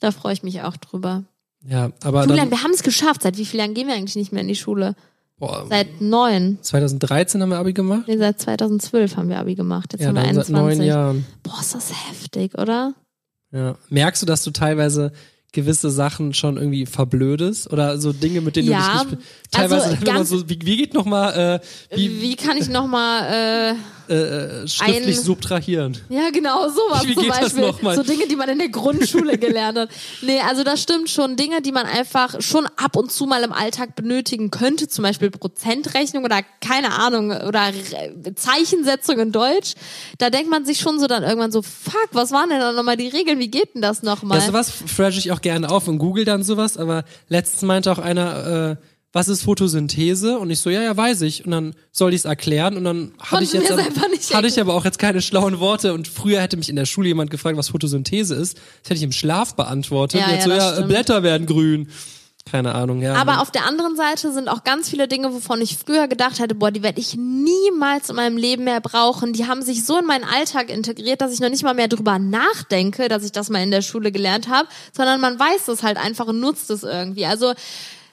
da 0.03 0.11
freue 0.11 0.34
ich 0.34 0.43
mich 0.43 0.61
auch 0.61 0.78
drüber 0.78 1.24
ja, 1.65 1.91
aber 2.03 2.24
Julian 2.24 2.49
dann, 2.49 2.51
wir 2.51 2.63
haben 2.63 2.71
es 2.74 2.84
geschafft 2.84 3.24
seit 3.24 3.38
wie 3.38 3.45
vielen 3.45 3.59
Jahren 3.61 3.74
gehen 3.74 3.88
wir 3.88 3.95
eigentlich 3.95 4.17
nicht 4.17 4.34
mehr 4.34 4.41
in 4.41 4.49
die 4.49 4.55
Schule 4.55 4.95
boah, 5.38 5.65
seit 5.69 6.01
neun 6.01 6.57
2013 6.61 7.41
haben 7.41 7.49
wir 7.49 7.57
Abi 7.57 7.71
gemacht. 7.71 8.03
nee, 8.07 8.17
seit 8.17 8.39
2012 8.41 9.15
haben 9.15 9.30
wir 9.30 9.39
Abi 9.39 9.55
gemacht 9.55 9.93
jetzt 9.93 10.01
Ja, 10.01 10.09
haben 10.09 10.15
wir 10.15 10.24
dann 10.24 10.36
seit 10.36 10.49
21 10.49 10.78
neun 10.78 10.88
Jahren. 10.88 11.26
boah 11.41 11.57
ist 11.61 11.74
das 11.74 11.89
heftig 12.09 12.57
oder 12.57 12.93
Ja. 13.51 13.78
Merkst 13.89 14.21
du, 14.21 14.26
dass 14.26 14.43
du 14.43 14.51
teilweise 14.51 15.13
gewisse 15.54 15.89
Sachen 15.91 16.34
schon 16.34 16.58
irgendwie 16.58 16.86
verblödest 16.86 17.72
oder 17.72 17.97
so 17.99 18.12
Dinge, 18.12 18.41
mit 18.41 18.56
denen 18.58 18.70
Ja, 18.70 19.04
du 19.04 19.10
dich 19.12 19.18
nicht 19.20 19.28
teilweise 19.51 19.86
also 19.86 19.95
immer 19.95 20.06
ganz- 20.06 20.30
so, 20.30 20.49
wie, 20.49 20.60
wie 20.64 20.78
geht 20.78 20.93
noch 20.93 21.06
mal 21.06 21.60
äh, 21.91 21.95
wie, 21.95 22.22
wie, 22.22 22.36
kann 22.36 22.58
ich 22.58 22.68
noch 22.70 22.88
mal 22.88 23.72
äh, 23.72 24.03
äh, 24.10 24.68
schriftlich 24.68 25.18
ein- 25.18 25.24
subtrahieren? 25.24 25.97
Ja, 26.10 26.30
genau, 26.32 26.68
sowas 26.70 27.06
Wie 27.06 27.14
zum 27.16 27.28
Beispiel. 27.28 27.74
So 27.95 28.04
Dinge, 28.04 28.28
die 28.28 28.36
man 28.36 28.49
in 28.49 28.60
der 28.60 28.70
Grundschule 28.70 29.38
gelernt 29.38 29.78
hat. 29.78 29.89
Nee, 30.22 30.39
also 30.41 30.64
das 30.64 30.82
stimmt 30.82 31.10
schon. 31.10 31.36
Dinge, 31.36 31.62
die 31.62 31.72
man 31.72 31.86
einfach 31.86 32.41
schon 32.41 32.68
ab 32.78 32.95
und 32.95 33.12
zu 33.12 33.26
mal 33.26 33.43
im 33.43 33.54
Alltag 33.54 33.95
benötigen 33.95 34.51
könnte, 34.51 34.88
zum 34.88 35.04
Beispiel 35.04 35.32
Prozentrechnung 35.32 36.24
oder 36.24 36.41
keine 36.62 36.93
Ahnung, 36.93 37.32
oder 37.32 37.72
Zeichensetzung 38.36 39.20
in 39.20 39.32
Deutsch. 39.32 39.74
Da 40.18 40.30
denkt 40.30 40.49
man 40.49 40.66
sich 40.66 40.80
schon 40.80 40.99
so 40.99 41.08
dann 41.08 41.24
irgendwann 41.24 41.51
so, 41.51 41.62
fuck, 41.62 42.10
was 42.12 42.32
waren 42.32 42.49
denn 42.49 42.60
da 42.60 42.72
nochmal 42.72 42.97
die 42.97 43.08
Regeln? 43.08 43.39
Wie 43.39 43.49
geht 43.49 43.76
denn 43.76 43.82
das 43.82 44.04
nochmal? 44.04 44.39
Ja, 44.39 44.45
sowas 44.45 44.72
fresh 44.72 45.18
ich 45.18 45.32
auch 45.32 45.41
gerne 45.41 45.70
auf 45.70 45.88
und 45.88 45.97
google 45.97 46.26
dann 46.26 46.43
sowas, 46.43 46.78
aber 46.78 47.04
letztens 47.30 47.62
meinte 47.64 47.91
auch 47.91 47.99
einer, 47.99 48.78
äh, 48.80 48.86
was 49.14 49.28
ist 49.28 49.43
Photosynthese? 49.43 50.39
Und 50.39 50.49
ich 50.49 50.59
so, 50.59 50.72
ja, 50.72 50.82
ja, 50.82 50.97
weiß 50.97 51.22
ich. 51.22 51.45
Und 51.45 51.51
dann 51.51 51.76
soll 51.91 52.14
ich 52.14 52.22
es 52.22 52.26
erklären 52.26 52.76
und 52.76 52.84
dann 52.84 53.14
hatte 53.20 53.43
ich 53.43 53.53
jetzt 53.53 53.72
aber, 53.72 53.84
hatte 53.84 54.47
ich 54.47 54.59
aber 54.59 54.74
auch 54.74 54.86
jetzt 54.86 54.97
keine 54.97 55.22
schlauen 55.22 55.59
Worte 55.59 55.93
und 55.93 56.07
früher 56.07 56.41
hätte 56.41 56.57
mich 56.57 56.68
in 56.68 56.76
der 56.76 56.88
Schule 56.88 57.07
jemand 57.07 57.30
gefragt, 57.30 57.55
was 57.55 57.70
Photosynthese 57.70 58.34
ist. 58.34 58.57
Das 58.57 58.89
hätte 58.89 58.95
ich 58.95 59.03
im 59.03 59.11
Schlaf 59.11 59.55
beantwortet. 59.55 60.20
Ja, 60.20 60.26
und 60.26 60.34
jetzt 60.34 60.47
ja, 60.47 60.55
so, 60.55 60.57
ja, 60.59 60.74
stimmt. 60.74 60.88
Blätter 60.89 61.24
werden 61.24 61.45
grün. 61.45 61.89
Keine 62.51 62.76
Ahnung, 62.76 63.01
ja. 63.01 63.16
Aber 63.16 63.39
auf 63.39 63.51
der 63.51 63.66
anderen 63.66 63.95
Seite 63.95 64.34
sind 64.34 64.49
auch 64.49 64.66
ganz 64.66 64.89
viele 64.89 65.07
Dinge, 65.07 65.32
wovon 65.32 65.61
ich 65.61 65.78
früher 65.78 66.07
gedacht 66.07 66.39
hätte, 66.39 66.55
boah, 66.55 66.72
die 66.72 66.84
werde 66.84 66.99
ich 66.99 67.16
niemals 67.16 68.09
in 68.09 68.18
meinem 68.18 68.36
Leben 68.36 68.66
mehr 68.66 68.82
brauchen. 68.82 69.32
Die 69.32 69.47
haben 69.47 69.61
sich 69.61 69.86
so 69.86 69.97
in 69.97 70.05
meinen 70.05 70.26
Alltag 70.26 70.70
integriert, 70.70 71.22
dass 71.22 71.32
ich 71.32 71.39
noch 71.39 71.49
nicht 71.49 71.64
mal 71.64 71.74
mehr 71.74 71.88
drüber 71.88 72.20
nachdenke, 72.20 73.07
dass 73.07 73.24
ich 73.24 73.32
das 73.32 73.49
mal 73.49 73.64
in 73.64 73.72
der 73.72 73.82
Schule 73.82 74.11
gelernt 74.11 74.49
habe, 74.49 74.68
sondern 74.91 75.22
man 75.22 75.39
weiß 75.39 75.70
es 75.70 75.84
halt 75.84 75.97
einfach 75.97 76.28
und 76.28 76.41
nutzt 76.41 76.70
es 76.70 76.84
irgendwie. 76.84 77.26
Also 77.26 77.53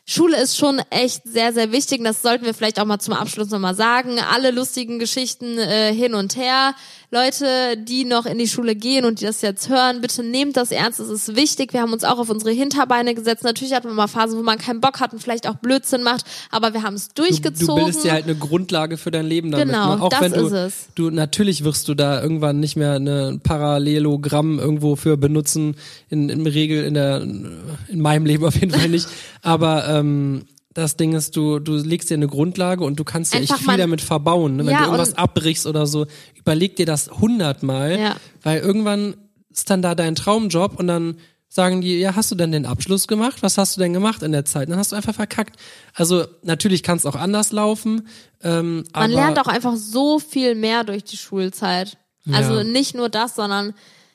Schule 0.07 0.37
ist 0.41 0.57
schon 0.57 0.81
echt 0.91 1.23
sehr, 1.25 1.53
sehr 1.53 1.73
wichtig. 1.73 2.03
Das 2.03 2.23
sollten 2.23 2.45
wir 2.45 2.55
vielleicht 2.55 2.81
auch 2.81 2.85
mal 2.85 2.99
zum 2.99 3.15
Abschluss 3.15 3.51
nochmal 3.51 3.75
sagen. 3.75 4.19
Alle 4.19 4.51
lustigen 4.51 4.99
Geschichten 4.99 5.59
äh, 5.59 5.93
hin 5.95 6.15
und 6.15 6.37
her. 6.37 6.75
Leute, 7.13 7.77
die 7.77 8.05
noch 8.05 8.25
in 8.25 8.39
die 8.39 8.47
Schule 8.47 8.77
gehen 8.77 9.05
und 9.05 9.21
die 9.21 9.25
das 9.25 9.43
jetzt 9.43 9.69
hören, 9.69 10.01
bitte 10.01 10.23
nehmt 10.23 10.57
das 10.57 10.71
ernst. 10.71 11.01
Es 11.01 11.09
ist 11.09 11.35
wichtig. 11.35 11.73
Wir 11.73 11.81
haben 11.81 11.93
uns 11.93 12.05
auch 12.05 12.19
auf 12.19 12.31
unsere 12.31 12.53
Hinterbeine 12.53 13.17
gesetzt. 13.17 13.43
Natürlich 13.43 13.75
hat 13.75 13.85
man 13.85 13.97
mal 13.97 14.07
Phasen, 14.07 14.39
wo 14.39 14.43
man 14.45 14.59
keinen 14.59 14.81
Bock 14.81 15.01
hat 15.01 15.13
und 15.13 15.21
vielleicht 15.21 15.49
auch 15.49 15.57
Blödsinn 15.57 16.05
macht, 16.05 16.25
aber 16.51 16.73
wir 16.73 16.85
haben 16.85 16.95
es 16.95 17.09
du, 17.09 17.23
durchgezogen. 17.23 17.67
du 17.67 17.75
bildest 17.75 18.05
dir 18.05 18.13
halt 18.13 18.25
eine 18.25 18.37
Grundlage 18.37 18.97
für 18.97 19.11
dein 19.11 19.27
Leben 19.27 19.51
damit. 19.51 19.67
Genau, 19.67 19.97
ne? 19.97 20.03
Auch 20.03 20.09
das 20.11 20.21
wenn 20.21 20.33
du, 20.33 20.47
ist 20.47 20.53
es. 20.53 20.89
du 20.95 21.11
natürlich 21.11 21.65
wirst 21.65 21.89
du 21.89 21.95
da 21.95 22.23
irgendwann 22.23 22.61
nicht 22.61 22.77
mehr 22.77 22.93
eine 22.93 23.41
Parallelogramm 23.43 24.61
irgendwo 24.61 24.95
für 24.95 25.17
benutzen. 25.17 25.75
In, 26.11 26.29
in 26.29 26.47
Regel 26.47 26.85
in 26.85 26.95
der 26.95 27.23
in 27.23 28.01
meinem 28.01 28.25
Leben 28.25 28.45
auf 28.45 28.55
jeden 28.55 28.71
Fall 28.71 28.89
nicht. 28.89 29.09
Aber 29.43 29.89
ähm, 29.89 30.45
das 30.73 30.97
Ding 30.97 31.15
ist, 31.15 31.37
du, 31.37 31.59
du 31.59 31.75
legst 31.77 32.11
dir 32.11 32.15
eine 32.15 32.29
Grundlage 32.29 32.85
und 32.85 32.99
du 33.01 33.05
kannst 33.05 33.35
ja 33.35 33.41
echt 33.41 33.53
viel 33.57 33.77
damit 33.77 34.01
verbauen. 34.01 34.57
Ne? 34.57 34.67
Wenn 34.67 34.73
Ja, 34.73 34.79
du 34.81 34.85
irgendwas 34.85 35.15
abbrichst 35.15 35.67
oder 35.67 35.87
so, 35.87 36.07
überleg 36.37 36.77
dir 36.77 36.87
das 36.87 37.11
hundertmal, 37.11 37.99
Ja. 37.99 38.17
weil 38.43 38.61
irgendwann 38.61 39.15
ist 39.51 39.69
dann 39.69 39.83
da 39.83 39.95
dein 39.97 40.15
Traumjob 40.15 40.79
und 40.79 40.87
dann 40.87 41.17
sagen 41.49 41.81
die, 41.81 41.99
ja, 41.99 42.15
hast 42.15 42.31
du 42.31 42.37
denn 42.37 42.53
den 42.53 42.65
Abschluss 42.67 43.09
gemacht? 43.09 43.43
Was 43.43 43.59
hast 43.59 43.77
du 43.77 43.81
denn 43.81 43.93
gemacht 43.93 44.23
in 44.23 44.31
der 44.31 44.45
Zeit? 44.45 44.69
Dann 44.71 44.79
hast 44.79 44.93
du 44.93 44.97
einfach 44.97 45.15
verkackt. 45.17 45.57
Also 45.95 46.25
natürlich 46.45 46.85
kann 46.85 46.97
es 46.99 47.05
auch 47.07 47.17
anders 47.17 47.51
laufen. 47.51 48.07
Ähm, 48.41 48.85
Man 48.95 49.11
lernt 49.11 49.41
auch 49.41 49.49
einfach 49.49 49.75
so 49.75 50.21
viel 50.21 50.55
mehr 50.55 50.85
durch 50.85 51.03
die 51.03 51.17
Schulzeit. 51.17 51.99
Also 52.31 52.59
Ja. 52.59 52.63
nicht 52.65 52.95
nur 52.95 53.09
das, 53.09 53.35
sondern 53.35 53.75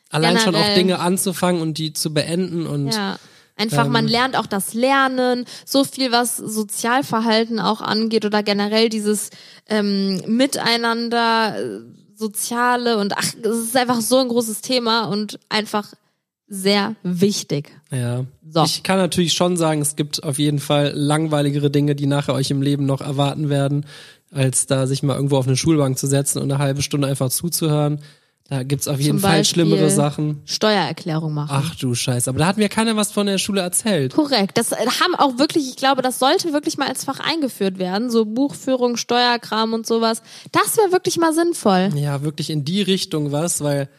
allein 0.10 0.38
schon 0.40 0.56
auch 0.56 0.60
generell. 0.60 0.76
Dinge 0.76 1.00
anzufangen 1.00 1.62
und 1.62 1.78
die 1.78 1.92
zu 1.92 2.14
beenden 2.14 2.66
und 2.66 2.94
Ja. 2.94 3.20
Einfach, 3.58 3.86
Ähm, 3.86 3.92
man 3.92 4.08
lernt 4.08 4.36
auch 4.36 4.48
das 4.48 4.74
Lernen, 4.74 5.46
so 5.66 5.84
viel, 5.84 6.12
was 6.12 6.38
Sozialverhalten 6.38 7.60
auch 7.60 7.82
angeht 7.82 8.26
oder 8.26 8.44
generell 8.44 8.90
dieses 8.90 9.30
ähm, 9.68 10.22
Miteinander, 10.28 11.56
äh, 11.58 11.80
Soziale 12.18 12.98
und 12.98 13.14
ach, 13.18 13.34
es 13.42 13.58
ist 13.58 13.78
einfach 13.78 14.00
so 14.02 14.18
ein 14.20 14.30
großes 14.30 14.62
Thema 14.62 15.06
und 15.06 15.38
einfach 15.50 15.94
sehr 16.48 16.96
wichtig. 17.04 17.72
Ja. 17.92 18.26
So. 18.48 18.64
Ich 18.64 18.84
kann 18.84 18.98
natürlich 18.98 19.34
schon 19.34 19.58
sagen, 19.58 19.82
es 19.82 19.96
gibt 19.96 20.24
auf 20.24 20.38
jeden 20.38 20.60
Fall 20.60 20.94
langweiligere 20.96 21.70
Dinge, 21.70 21.96
die 21.96 22.06
nachher 22.06 22.34
euch 22.34 22.52
im 22.52 22.62
Leben 22.62 22.86
noch 22.86 23.02
erwarten 23.02 23.50
werden, 23.50 23.86
als 24.32 24.66
da 24.66 24.88
sich 24.88 25.04
mal 25.04 25.16
irgendwo 25.16 25.38
auf 25.38 25.48
eine 25.48 25.58
Schulbank 25.58 25.98
zu 25.98 26.08
setzen 26.08 26.42
und 26.42 26.52
eine 26.52 26.60
halbe 26.62 26.82
Stunde 26.82 27.08
einfach 27.08 27.30
zuzuhören. 27.30 28.00
Da 28.48 28.62
gibt's 28.62 28.88
auf 28.88 29.00
jeden 29.00 29.18
Zum 29.18 29.20
Fall 29.22 29.40
Beispiel 29.40 29.66
schlimmere 29.66 29.90
Sachen. 29.90 30.42
Steuererklärung 30.46 31.34
machen. 31.34 31.50
Ach 31.52 31.74
du 31.76 31.96
Scheiße, 31.96 32.30
aber 32.30 32.38
da 32.38 32.46
hat 32.46 32.58
mir 32.58 32.70
keiner 32.70 32.96
was 32.96 33.12
von 33.12 33.26
der 33.26 33.40
Schule 33.40 33.62
erzählt. 33.62 34.14
Korrekt. 34.14 34.56
Das 34.58 34.72
äh, 34.72 34.76
haben 34.76 35.16
auch 35.16 35.40
wirklich, 35.40 35.68
ich 35.68 35.78
glaube, 35.78 36.04
das 36.04 36.20
sollte 36.20 36.54
wirklich 36.54 36.78
mal 36.78 36.88
als 36.88 37.06
Fach 37.06 37.20
eingeführt 37.20 37.80
werden. 37.80 38.12
So 38.12 38.24
Buchführung, 38.26 38.98
Steuerkram 38.98 39.74
und 39.74 39.88
sowas. 39.88 40.22
Das 40.52 40.78
wäre 40.78 40.92
wirklich 40.92 41.18
mal 41.18 41.34
sinnvoll. 41.34 41.90
Ja, 41.96 42.22
wirklich 42.22 42.52
in 42.52 42.64
die 42.64 42.84
Richtung 42.84 43.32
was, 43.32 43.64
weil 43.64 43.90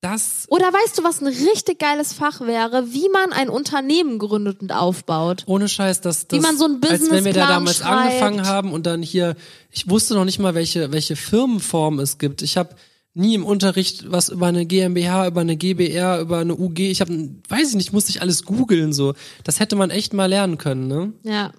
das 0.00 0.44
Oder 0.48 0.66
weißt 0.66 0.98
du, 0.98 1.02
was 1.02 1.20
ein 1.20 1.26
richtig 1.26 1.80
geiles 1.80 2.12
Fach 2.12 2.40
wäre? 2.40 2.92
Wie 2.92 3.08
man 3.08 3.32
ein 3.32 3.48
Unternehmen 3.48 4.20
gründet 4.20 4.60
und 4.60 4.70
aufbaut. 4.70 5.42
ohne 5.46 5.68
Scheiß, 5.68 6.02
das, 6.02 6.28
das 6.28 6.38
Wie 6.38 6.40
man 6.40 6.56
so 6.56 6.66
einen 6.66 6.80
als 6.84 7.10
wenn 7.10 7.24
wir 7.24 7.32
da 7.32 7.48
damals 7.48 7.78
schreibt. 7.78 7.90
angefangen 7.90 8.46
haben 8.46 8.70
und 8.72 8.86
dann 8.86 9.02
hier, 9.02 9.34
ich 9.72 9.90
wusste 9.90 10.14
noch 10.14 10.24
nicht 10.24 10.38
mal, 10.38 10.54
welche, 10.54 10.92
welche 10.92 11.16
Firmenform 11.16 11.98
es 11.98 12.18
gibt. 12.18 12.42
Ich 12.42 12.56
habe 12.56 12.76
nie 13.18 13.34
im 13.34 13.44
Unterricht 13.44 14.10
was 14.10 14.28
über 14.28 14.46
eine 14.46 14.64
GmbH, 14.64 15.26
über 15.26 15.40
eine 15.40 15.56
GbR, 15.56 16.20
über 16.20 16.38
eine 16.38 16.56
UG. 16.56 16.78
Ich 16.78 17.00
habe, 17.00 17.30
weiß 17.48 17.70
ich 17.70 17.74
nicht, 17.74 17.92
musste 17.92 18.10
ich 18.10 18.22
alles 18.22 18.44
googeln 18.44 18.92
so. 18.92 19.14
Das 19.44 19.60
hätte 19.60 19.76
man 19.76 19.90
echt 19.90 20.12
mal 20.12 20.26
lernen 20.26 20.58
können, 20.58 20.88
ne? 20.88 21.12
Ja. 21.22 21.52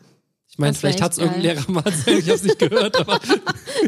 Ich 0.51 0.57
meine, 0.57 0.73
vielleicht 0.73 1.01
hat's 1.01 1.17
echt 1.17 1.27
irgendein 1.27 1.55
Lehrer 1.55 1.71
mal 1.71 1.85
erzählt, 1.85 2.19
ich 2.25 2.29
hab's 2.29 2.43
nicht 2.43 2.59
gehört, 2.59 2.97
aber 2.99 3.19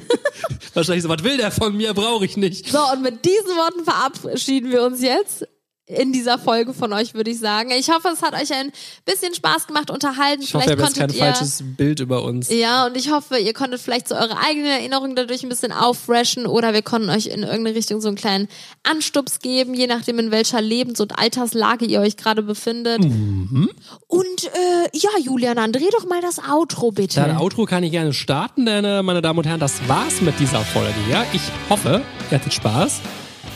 wahrscheinlich 0.73 1.03
so, 1.03 1.09
was 1.09 1.23
will 1.23 1.37
der 1.37 1.51
von 1.51 1.75
mir, 1.75 1.93
brauche 1.93 2.23
ich 2.23 2.37
nicht. 2.37 2.69
So, 2.69 2.79
und 2.93 3.01
mit 3.01 3.25
diesen 3.25 3.57
Worten 3.57 3.83
verabschieden 3.83 4.71
wir 4.71 4.83
uns 4.83 5.01
jetzt 5.01 5.47
in 5.91 6.13
dieser 6.13 6.39
Folge 6.39 6.73
von 6.73 6.93
euch, 6.93 7.13
würde 7.13 7.31
ich 7.31 7.39
sagen. 7.39 7.71
Ich 7.71 7.89
hoffe, 7.89 8.09
es 8.13 8.21
hat 8.21 8.33
euch 8.33 8.53
ein 8.53 8.71
bisschen 9.05 9.33
Spaß 9.33 9.67
gemacht, 9.67 9.89
unterhalten. 9.89 10.41
Ich 10.41 10.53
hoffe, 10.53 10.65
vielleicht 10.65 10.79
ihr 10.79 10.85
habt 10.85 10.97
jetzt 10.97 11.19
kein 11.19 11.27
ihr 11.27 11.33
falsches 11.33 11.63
Bild 11.77 11.99
über 11.99 12.23
uns. 12.23 12.49
Ja, 12.49 12.85
und 12.85 12.95
ich 12.95 13.11
hoffe, 13.11 13.37
ihr 13.37 13.53
konntet 13.53 13.81
vielleicht 13.81 14.07
so 14.07 14.15
eure 14.15 14.37
eigene 14.37 14.69
Erinnerung 14.69 15.15
dadurch 15.15 15.43
ein 15.43 15.49
bisschen 15.49 15.71
auffreshen 15.71 16.45
oder 16.45 16.73
wir 16.73 16.81
konnten 16.81 17.09
euch 17.09 17.27
in 17.27 17.43
irgendeine 17.43 17.75
Richtung 17.75 18.01
so 18.01 18.07
einen 18.07 18.17
kleinen 18.17 18.47
Anstups 18.83 19.39
geben, 19.39 19.73
je 19.73 19.87
nachdem 19.87 20.19
in 20.19 20.31
welcher 20.31 20.61
Lebens- 20.61 20.99
und 20.99 21.17
Alterslage 21.19 21.85
ihr 21.85 21.99
euch 21.99 22.17
gerade 22.17 22.41
befindet. 22.41 23.03
Mhm. 23.03 23.69
Und 24.07 24.43
äh, 24.45 24.89
ja, 24.93 25.09
Julian, 25.21 25.55
dann 25.55 25.71
dreh 25.71 25.89
doch 25.91 26.05
mal 26.07 26.21
das 26.21 26.39
Outro 26.39 26.91
bitte. 26.91 27.21
Das 27.21 27.39
Outro 27.39 27.65
kann 27.65 27.83
ich 27.83 27.91
gerne 27.91 28.13
starten, 28.13 28.65
denn, 28.65 28.85
äh, 28.85 29.03
meine 29.03 29.21
Damen 29.21 29.39
und 29.39 29.45
Herren, 29.45 29.59
das 29.59 29.87
war's 29.87 30.21
mit 30.21 30.39
dieser 30.39 30.61
Folge. 30.61 30.93
Ja, 31.09 31.25
ich 31.33 31.41
hoffe, 31.69 32.01
ihr 32.29 32.37
hattet 32.37 32.53
Spaß. 32.53 33.01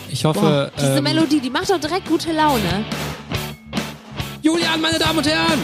Ich 0.10 0.24
hoffe, 0.26 0.40
Boah, 0.40 0.72
diese 0.78 0.98
ähm, 0.98 1.04
Melodie, 1.04 1.40
die 1.40 1.50
macht 1.50 1.70
doch 1.70 1.80
direkt 1.80 2.08
gute 2.08 2.32
Laune. 2.32 2.86
Julian, 4.42 4.80
meine 4.80 5.00
Damen 5.00 5.18
und 5.18 5.28
Herren! 5.28 5.60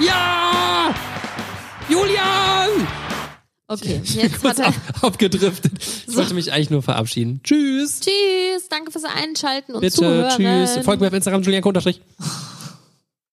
Ja! 0.00 0.94
Julian! 1.88 2.86
Okay, 3.68 4.00
jetzt 4.04 4.40
Kurz 4.40 4.60
ab, 4.60 4.74
abgedriftet. 5.02 5.72
Ich 6.08 6.16
wollte 6.16 6.34
mich 6.34 6.52
eigentlich 6.52 6.70
nur 6.70 6.82
verabschieden. 6.82 7.40
Tschüss! 7.44 8.00
Tschüss, 8.00 8.68
danke 8.68 8.90
fürs 8.90 9.04
Einschalten 9.04 9.74
und 9.74 9.80
Bitte, 9.80 9.96
Zuhören. 9.96 10.30
tschüss. 10.30 10.84
Folgt 10.84 11.00
mir 11.00 11.08
auf 11.08 11.12
Instagram, 11.12 11.42
Julian 11.42 11.62
Konterstrich. 11.62 12.00